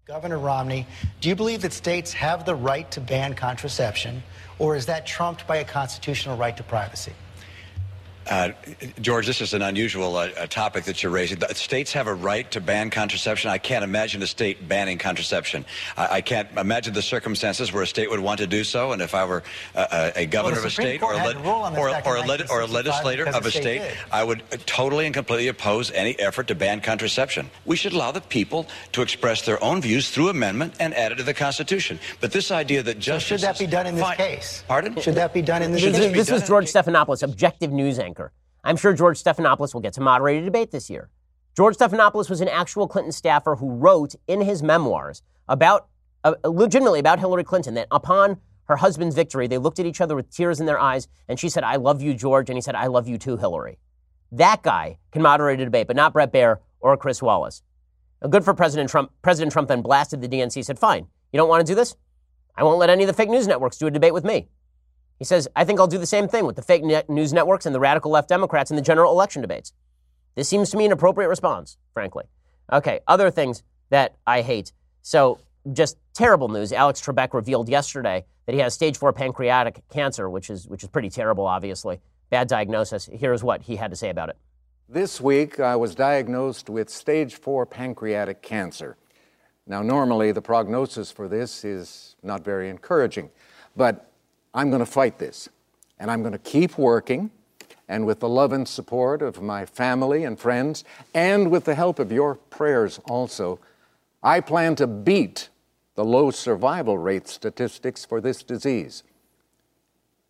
Governor 0.05 0.39
Romney, 0.39 0.87
do 1.19 1.27
you 1.27 1.35
believe 1.35 1.61
that 1.63 1.73
states 1.73 2.13
have 2.13 2.45
the 2.45 2.55
right 2.55 2.89
to 2.91 3.01
ban 3.01 3.33
contraception, 3.33 4.23
or 4.57 4.77
is 4.77 4.85
that 4.85 5.05
trumped 5.05 5.45
by 5.47 5.57
a 5.57 5.65
constitutional 5.65 6.37
right 6.37 6.55
to 6.55 6.63
privacy? 6.63 7.11
Uh, 8.29 8.51
George, 9.01 9.25
this 9.25 9.41
is 9.41 9.53
an 9.53 9.61
unusual 9.61 10.17
uh, 10.17 10.27
topic 10.47 10.83
that 10.85 11.01
you're 11.01 11.11
raising. 11.11 11.39
The 11.39 11.53
states 11.53 11.93
have 11.93 12.07
a 12.07 12.13
right 12.13 12.49
to 12.51 12.59
ban 12.59 12.89
contraception. 12.89 13.49
I 13.49 13.57
can't 13.57 13.83
imagine 13.83 14.21
a 14.21 14.27
state 14.27 14.67
banning 14.67 14.97
contraception. 14.97 15.65
I, 15.95 16.17
I 16.17 16.21
can't 16.21 16.49
imagine 16.57 16.93
the 16.93 17.01
circumstances 17.01 17.71
where 17.71 17.83
a 17.83 17.87
state 17.87 18.09
would 18.09 18.19
want 18.19 18.39
to 18.39 18.47
do 18.47 18.63
so. 18.63 18.91
And 18.91 19.01
if 19.01 19.15
I 19.15 19.23
were 19.25 19.43
uh, 19.75 20.11
a 20.15 20.25
governor 20.25 20.55
well, 20.55 20.65
of 20.65 20.65
a 20.65 20.69
state 20.71 21.01
or, 21.01 21.13
a, 21.13 21.17
or, 21.17 21.77
or, 21.77 21.87
a 21.89 22.47
or, 22.51 22.61
a 22.61 22.65
legislator 22.65 23.27
of 23.27 23.45
a 23.45 23.51
state, 23.51 23.79
did. 23.79 23.97
I 24.11 24.23
would 24.23 24.43
totally 24.65 25.05
and 25.05 25.13
completely 25.13 25.47
oppose 25.47 25.91
any 25.91 26.19
effort 26.19 26.47
to 26.47 26.55
ban 26.55 26.81
contraception. 26.81 27.49
We 27.65 27.75
should 27.75 27.93
allow 27.93 28.11
the 28.11 28.21
people 28.21 28.67
to 28.91 29.01
express 29.01 29.43
their 29.43 29.63
own 29.63 29.81
views 29.81 30.09
through 30.09 30.29
amendment 30.29 30.73
and 30.79 30.93
add 30.95 31.11
it 31.11 31.15
to 31.15 31.23
the 31.23 31.33
Constitution. 31.33 31.99
But 32.19 32.31
this 32.31 32.51
idea 32.51 32.83
that 32.83 32.99
justice 32.99 33.27
so 33.27 33.35
should 33.37 33.41
that 33.41 33.59
be 33.59 33.67
done 33.67 33.87
in 33.87 33.95
this 33.95 34.03
fine. 34.03 34.17
case? 34.17 34.63
Pardon? 34.67 34.99
Should 34.99 35.15
that 35.15 35.33
be 35.33 35.41
done 35.41 35.61
in 35.61 35.71
this 35.71 35.83
this, 35.83 35.97
case? 35.97 36.13
This 36.13 36.31
was 36.31 36.47
George 36.47 36.65
Stephanopoulos, 36.65 37.23
objective 37.23 37.71
news 37.71 37.99
anchor. 37.99 38.16
I'm 38.67 38.75
sure 38.75 38.91
George 38.91 39.23
Stephanopoulos 39.23 39.73
will 39.73 39.79
get 39.79 39.93
to 39.93 40.01
moderate 40.01 40.41
a 40.41 40.45
debate 40.45 40.71
this 40.71 40.89
year. 40.89 41.09
George 41.55 41.77
Stephanopoulos 41.77 42.29
was 42.29 42.41
an 42.41 42.49
actual 42.49 42.85
Clinton 42.85 43.13
staffer 43.13 43.55
who 43.55 43.71
wrote 43.71 44.13
in 44.27 44.41
his 44.41 44.61
memoirs 44.61 45.23
about, 45.47 45.87
uh, 46.25 46.33
legitimately 46.43 46.99
about 46.99 47.19
Hillary 47.19 47.45
Clinton, 47.45 47.75
that 47.75 47.87
upon 47.91 48.41
her 48.65 48.75
husband's 48.75 49.15
victory, 49.15 49.47
they 49.47 49.57
looked 49.57 49.79
at 49.79 49.85
each 49.85 50.01
other 50.01 50.17
with 50.17 50.29
tears 50.29 50.59
in 50.59 50.65
their 50.65 50.77
eyes, 50.77 51.07
and 51.29 51.39
she 51.39 51.47
said, 51.47 51.63
I 51.63 51.77
love 51.77 52.01
you, 52.01 52.13
George, 52.13 52.49
and 52.49 52.57
he 52.57 52.61
said, 52.61 52.75
I 52.75 52.87
love 52.87 53.07
you 53.07 53.17
too, 53.17 53.37
Hillary. 53.37 53.79
That 54.33 54.63
guy 54.63 54.97
can 55.13 55.21
moderate 55.21 55.61
a 55.61 55.63
debate, 55.63 55.87
but 55.87 55.95
not 55.95 56.11
Bret 56.11 56.33
Baier 56.33 56.57
or 56.81 56.97
Chris 56.97 57.21
Wallace. 57.21 57.63
Now, 58.21 58.27
good 58.27 58.43
for 58.43 58.53
President 58.53 58.89
Trump. 58.89 59.13
President 59.21 59.53
Trump 59.53 59.69
then 59.69 59.81
blasted 59.81 60.19
the 60.19 60.27
DNC, 60.27 60.65
said, 60.65 60.77
Fine, 60.77 61.07
you 61.31 61.37
don't 61.37 61.47
want 61.47 61.65
to 61.65 61.71
do 61.71 61.75
this? 61.75 61.95
I 62.57 62.65
won't 62.65 62.79
let 62.79 62.89
any 62.89 63.03
of 63.03 63.07
the 63.07 63.13
fake 63.13 63.29
news 63.29 63.47
networks 63.47 63.77
do 63.77 63.87
a 63.87 63.91
debate 63.91 64.13
with 64.13 64.25
me. 64.25 64.49
He 65.17 65.25
says, 65.25 65.47
I 65.55 65.65
think 65.65 65.79
I'll 65.79 65.87
do 65.87 65.97
the 65.97 66.05
same 66.05 66.27
thing 66.27 66.45
with 66.45 66.55
the 66.55 66.61
fake 66.61 66.83
news 67.09 67.33
networks 67.33 67.65
and 67.65 67.73
the 67.73 67.79
radical 67.79 68.11
left 68.11 68.29
Democrats 68.29 68.69
in 68.69 68.75
the 68.75 68.83
general 68.83 69.11
election 69.11 69.41
debates. 69.41 69.73
This 70.35 70.47
seems 70.47 70.69
to 70.71 70.77
me 70.77 70.85
an 70.85 70.91
appropriate 70.91 71.29
response, 71.29 71.77
frankly. 71.93 72.25
Okay, 72.71 72.99
other 73.07 73.31
things 73.31 73.63
that 73.89 74.15
I 74.27 74.41
hate. 74.41 74.73
So, 75.01 75.39
just 75.73 75.97
terrible 76.13 76.47
news. 76.47 76.71
Alex 76.71 77.01
Trebek 77.01 77.33
revealed 77.33 77.67
yesterday 77.67 78.25
that 78.45 78.53
he 78.53 78.59
has 78.59 78.73
stage 78.73 78.97
four 78.97 79.11
pancreatic 79.11 79.81
cancer, 79.89 80.29
which 80.29 80.49
is, 80.49 80.67
which 80.67 80.83
is 80.83 80.89
pretty 80.89 81.09
terrible, 81.09 81.45
obviously. 81.45 81.99
Bad 82.29 82.47
diagnosis. 82.47 83.09
Here's 83.11 83.43
what 83.43 83.63
he 83.63 83.75
had 83.75 83.89
to 83.91 83.97
say 83.97 84.09
about 84.09 84.29
it. 84.29 84.37
This 84.87 85.19
week, 85.19 85.59
I 85.59 85.75
was 85.75 85.95
diagnosed 85.95 86.69
with 86.69 86.89
stage 86.89 87.35
four 87.35 87.65
pancreatic 87.65 88.41
cancer. 88.41 88.95
Now, 89.65 89.81
normally, 89.81 90.31
the 90.31 90.41
prognosis 90.41 91.11
for 91.11 91.27
this 91.27 91.65
is 91.65 92.15
not 92.23 92.45
very 92.45 92.69
encouraging, 92.69 93.29
but 93.75 94.11
I'm 94.53 94.69
going 94.69 94.79
to 94.79 94.85
fight 94.85 95.19
this, 95.19 95.49
and 95.99 96.09
I'm 96.09 96.21
going 96.21 96.33
to 96.33 96.39
keep 96.39 96.77
working. 96.77 97.31
And 97.89 98.05
with 98.05 98.19
the 98.19 98.27
love 98.27 98.51
and 98.51 98.67
support 98.67 99.21
of 99.21 99.41
my 99.41 99.65
family 99.65 100.25
and 100.25 100.37
friends, 100.37 100.83
and 101.13 101.49
with 101.49 101.63
the 101.63 101.75
help 101.75 101.99
of 101.99 102.11
your 102.11 102.35
prayers 102.35 102.99
also, 103.05 103.59
I 104.21 104.41
plan 104.41 104.75
to 104.75 104.87
beat 104.87 105.49
the 105.95 106.03
low 106.03 106.29
survival 106.31 106.97
rate 106.97 107.27
statistics 107.27 108.03
for 108.03 108.19
this 108.19 108.43
disease. 108.43 109.03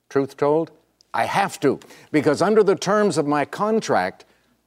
Truth 0.07 0.37
told, 0.37 0.71
I 1.13 1.25
have 1.25 1.59
to, 1.61 1.79
because 2.11 2.41
under 2.41 2.63
the 2.63 2.75
terms 2.75 3.17
of 3.17 3.25
my 3.25 3.43
contract, 3.43 4.25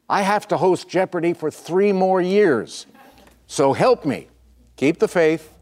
I 0.09 0.22
have 0.22 0.48
to 0.48 0.57
host 0.57 0.88
Jeopardy 0.88 1.32
for 1.32 1.51
three 1.51 1.92
more 1.92 2.20
years. 2.20 2.86
So 3.46 3.72
help 3.72 4.05
me, 4.05 4.28
keep 4.76 4.98
the 4.98 5.07
faith, 5.07 5.57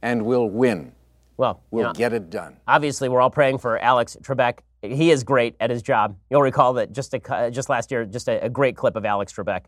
and 0.00 0.24
we'll 0.24 0.48
win. 0.48 0.92
Well, 1.40 1.62
we'll 1.70 1.84
you 1.84 1.86
know, 1.86 1.92
get 1.94 2.12
it 2.12 2.28
done. 2.28 2.58
Obviously, 2.68 3.08
we're 3.08 3.22
all 3.22 3.30
praying 3.30 3.56
for 3.56 3.78
Alex 3.78 4.14
Trebek. 4.20 4.58
He 4.82 5.10
is 5.10 5.24
great 5.24 5.56
at 5.58 5.70
his 5.70 5.80
job. 5.80 6.18
You'll 6.28 6.42
recall 6.42 6.74
that 6.74 6.92
just 6.92 7.14
a, 7.14 7.50
just 7.50 7.70
last 7.70 7.90
year, 7.90 8.04
just 8.04 8.28
a, 8.28 8.44
a 8.44 8.50
great 8.50 8.76
clip 8.76 8.94
of 8.94 9.06
Alex 9.06 9.32
Trebek. 9.32 9.62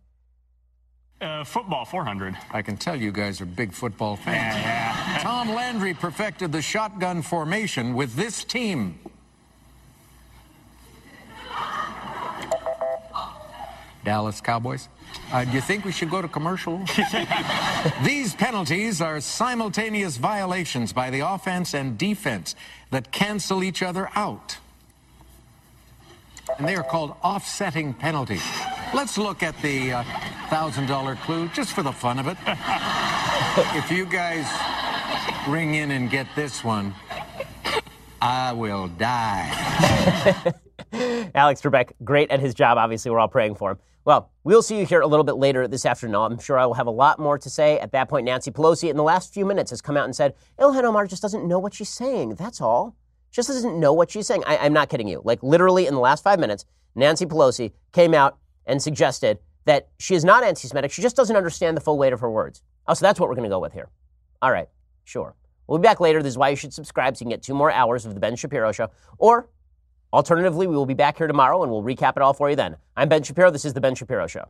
Uh, 1.19 1.43
football 1.45 1.87
400. 1.87 2.37
I 2.51 2.61
can 2.61 2.77
tell 2.77 2.95
you 2.95 3.11
guys 3.11 3.41
are 3.41 3.47
big 3.47 3.73
football 3.73 4.17
fans. 4.17 4.55
Yeah, 4.55 5.13
yeah. 5.15 5.19
Tom 5.23 5.55
Landry 5.55 5.95
perfected 5.95 6.53
the 6.53 6.61
shotgun 6.61 7.23
formation 7.23 7.95
with 7.95 8.17
this 8.17 8.45
team. 8.45 8.99
Dallas 14.05 14.41
Cowboys. 14.41 14.89
Uh, 15.33 15.45
do 15.45 15.53
you 15.53 15.61
think 15.61 15.85
we 15.85 15.93
should 15.93 16.11
go 16.11 16.23
to 16.23 16.29
commercial? 16.29 16.83
These 18.05 18.35
penalties 18.35 19.01
are 19.01 19.21
simultaneous 19.21 20.17
violations 20.17 20.93
by 20.93 21.11
the 21.11 21.21
offense 21.21 21.75
and 21.75 21.97
defense 21.97 22.55
that 22.91 23.13
cancel 23.13 23.63
each 23.63 23.83
other 23.83 24.09
out. 24.15 24.59
And 26.59 26.69
they 26.69 26.75
are 26.75 26.83
called 26.83 27.15
offsetting 27.23 27.95
penalties. 27.95 28.43
Let's 28.93 29.17
look 29.17 29.43
at 29.43 29.61
the 29.63 29.93
uh, 29.93 30.03
$1,000 30.49 31.17
clue 31.23 31.49
just 31.49 31.73
for 31.73 31.83
the 31.83 31.93
fun 31.93 32.19
of 32.19 32.27
it. 32.27 32.37
if 33.77 33.91
you 33.91 34.05
guys 34.05 34.47
ring 35.49 35.77
in 35.77 35.93
and 35.93 36.11
get 36.11 36.27
this 36.35 36.63
one, 36.63 36.95
I 38.21 38.53
will 38.53 38.89
die. 38.89 39.51
Alex 41.35 41.63
Trebek, 41.63 41.93
great 42.05 42.31
at 42.31 42.41
his 42.41 42.55
job. 42.55 42.77
Obviously, 42.77 43.11
we're 43.11 43.19
all 43.19 43.29
praying 43.29 43.55
for 43.55 43.73
him. 43.73 43.79
Well, 44.05 44.33
we'll 44.43 44.63
see 44.63 44.81
you 44.81 44.85
here 44.85 45.01
a 45.01 45.07
little 45.07 45.23
bit 45.23 45.37
later 45.37 45.69
this 45.69 45.87
afternoon. 45.87 46.17
I'm 46.17 46.39
sure 46.39 46.59
I 46.59 46.67
will 46.67 46.75
have 46.75 46.89
a 46.89 46.93
lot 46.93 47.21
more 47.21 47.39
to 47.39 47.49
say. 47.49 47.79
At 47.79 47.93
that 47.93 48.09
point, 48.09 48.25
Nancy 48.25 48.51
Pelosi, 48.51 48.91
in 48.91 48.97
the 48.97 49.03
last 49.05 49.33
few 49.33 49.47
minutes, 49.47 49.71
has 49.71 49.81
come 49.81 49.97
out 49.97 50.07
and 50.07 50.17
said, 50.17 50.35
Ilhan 50.59 50.83
Omar 50.83 51.07
just 51.07 51.23
doesn't 51.23 51.47
know 51.47 51.61
what 51.61 51.73
she's 51.73 51.89
saying. 51.89 52.35
That's 52.35 52.61
all. 52.61 52.97
She 53.31 53.37
just 53.37 53.49
doesn't 53.49 53.79
know 53.79 53.93
what 53.93 54.11
she's 54.11 54.27
saying. 54.27 54.43
I, 54.45 54.57
I'm 54.59 54.73
not 54.73 54.89
kidding 54.89 55.07
you. 55.07 55.23
Like, 55.25 55.41
literally, 55.45 55.87
in 55.87 55.95
the 55.95 56.01
last 56.01 56.25
five 56.25 56.41
minutes, 56.41 56.65
Nancy 56.97 57.27
Pelosi 57.27 57.73
came 57.93 58.13
out 58.13 58.39
and 58.67 58.83
suggested 58.83 59.39
that 59.67 59.89
she 60.01 60.17
is 60.17 60.25
not 60.25 60.43
anti 60.43 60.67
Semitic. 60.67 60.91
She 60.91 61.01
just 61.01 61.15
doesn't 61.15 61.37
understand 61.37 61.77
the 61.77 61.81
full 61.81 61.97
weight 61.97 62.13
of 62.13 62.19
her 62.21 62.31
words. 62.31 62.61
Oh, 62.89 62.95
so 62.95 63.07
that's 63.07 63.21
what 63.21 63.29
we're 63.29 63.37
going 63.37 63.49
to 63.49 63.55
go 63.55 63.61
with 63.61 63.73
here. 63.73 63.89
All 64.43 64.51
right, 64.51 64.69
sure. 65.05 65.37
We'll 65.69 65.79
be 65.79 65.85
back 65.85 66.01
later. 66.01 66.23
This 66.25 66.33
is 66.33 66.39
why 66.39 66.49
you 66.49 66.57
should 66.57 66.75
subscribe 66.75 67.17
so 67.17 67.23
you 67.23 67.27
can 67.27 67.31
get 67.31 67.43
two 67.43 67.55
more 67.55 67.71
hours 67.71 68.05
of 68.05 68.15
The 68.15 68.21
Ben 68.21 68.35
Shapiro 68.35 68.73
Show. 68.73 68.91
Or 69.19 69.49
Alternatively, 70.13 70.67
we 70.67 70.77
will 70.77 70.87
be 70.87 70.95
back 70.95 71.17
here 71.17 71.27
tomorrow 71.27 71.63
and 71.63 71.73
we'll 71.73 71.83
recap 71.83 72.17
it 72.17 72.23
all 72.23 72.35
for 72.35 72.51
you 72.51 72.57
then. 72.57 72.77
I'm 72.97 73.09
Ben 73.09 73.23
Shapiro. 73.23 73.51
This 73.51 73.65
is 73.65 73.73
The 73.73 73.81
Ben 73.81 73.95
Shapiro 73.95 74.27
Show. 74.27 74.45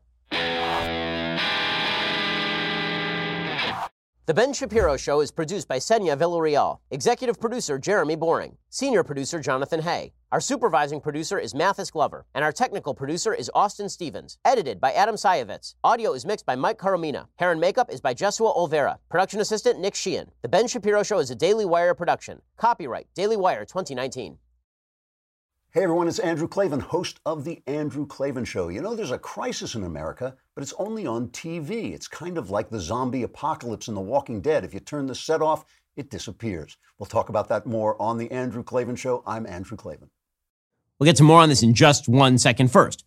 The 4.24 4.34
Ben 4.34 4.52
Shapiro 4.52 4.96
Show 4.96 5.20
is 5.20 5.32
produced 5.32 5.66
by 5.66 5.78
Senya 5.78 6.16
Villarreal, 6.16 6.78
executive 6.92 7.40
producer 7.40 7.76
Jeremy 7.76 8.14
Boring, 8.14 8.56
senior 8.70 9.02
producer 9.02 9.40
Jonathan 9.40 9.82
Hay. 9.82 10.12
Our 10.30 10.40
supervising 10.40 11.00
producer 11.00 11.38
is 11.38 11.54
Mathis 11.54 11.90
Glover, 11.90 12.24
and 12.34 12.44
our 12.44 12.52
technical 12.52 12.94
producer 12.94 13.34
is 13.34 13.50
Austin 13.54 13.88
Stevens. 13.88 14.38
Edited 14.44 14.80
by 14.80 14.92
Adam 14.92 15.16
Sayevitz. 15.16 15.74
Audio 15.84 16.12
is 16.12 16.24
mixed 16.24 16.46
by 16.46 16.56
Mike 16.56 16.78
Caromina. 16.78 17.28
Hair 17.36 17.52
and 17.52 17.60
makeup 17.60 17.92
is 17.92 18.00
by 18.00 18.14
Jesua 18.14 18.56
Olvera. 18.56 18.98
Production 19.10 19.40
assistant 19.40 19.80
Nick 19.80 19.94
Sheehan. 19.94 20.30
The 20.42 20.48
Ben 20.48 20.68
Shapiro 20.68 21.02
Show 21.02 21.18
is 21.18 21.30
a 21.30 21.36
Daily 21.36 21.64
Wire 21.64 21.92
production. 21.92 22.40
Copyright 22.56 23.08
Daily 23.14 23.36
Wire 23.36 23.64
2019. 23.64 24.38
Hey 25.74 25.84
everyone, 25.84 26.06
it's 26.06 26.18
Andrew 26.18 26.48
Klavan, 26.48 26.80
host 26.80 27.18
of 27.24 27.44
The 27.44 27.62
Andrew 27.66 28.06
Klavan 28.06 28.44
Show. 28.44 28.68
You 28.68 28.82
know, 28.82 28.94
there's 28.94 29.10
a 29.10 29.18
crisis 29.18 29.74
in 29.74 29.84
America, 29.84 30.36
but 30.54 30.60
it's 30.60 30.74
only 30.78 31.06
on 31.06 31.28
TV. 31.28 31.94
It's 31.94 32.06
kind 32.06 32.36
of 32.36 32.50
like 32.50 32.68
the 32.68 32.78
zombie 32.78 33.22
apocalypse 33.22 33.88
in 33.88 33.94
The 33.94 34.00
Walking 34.02 34.42
Dead. 34.42 34.66
If 34.66 34.74
you 34.74 34.80
turn 34.80 35.06
the 35.06 35.14
set 35.14 35.40
off, 35.40 35.64
it 35.96 36.10
disappears. 36.10 36.76
We'll 36.98 37.06
talk 37.06 37.30
about 37.30 37.48
that 37.48 37.64
more 37.64 37.96
on 38.02 38.18
The 38.18 38.30
Andrew 38.30 38.62
Klavan 38.62 38.96
Show. 38.96 39.22
I'm 39.26 39.46
Andrew 39.46 39.78
Klavan. 39.78 40.10
We'll 40.98 41.06
get 41.06 41.16
to 41.16 41.22
more 41.22 41.40
on 41.40 41.48
this 41.48 41.62
in 41.62 41.72
just 41.72 42.06
one 42.06 42.36
second. 42.36 42.70
First, 42.70 43.06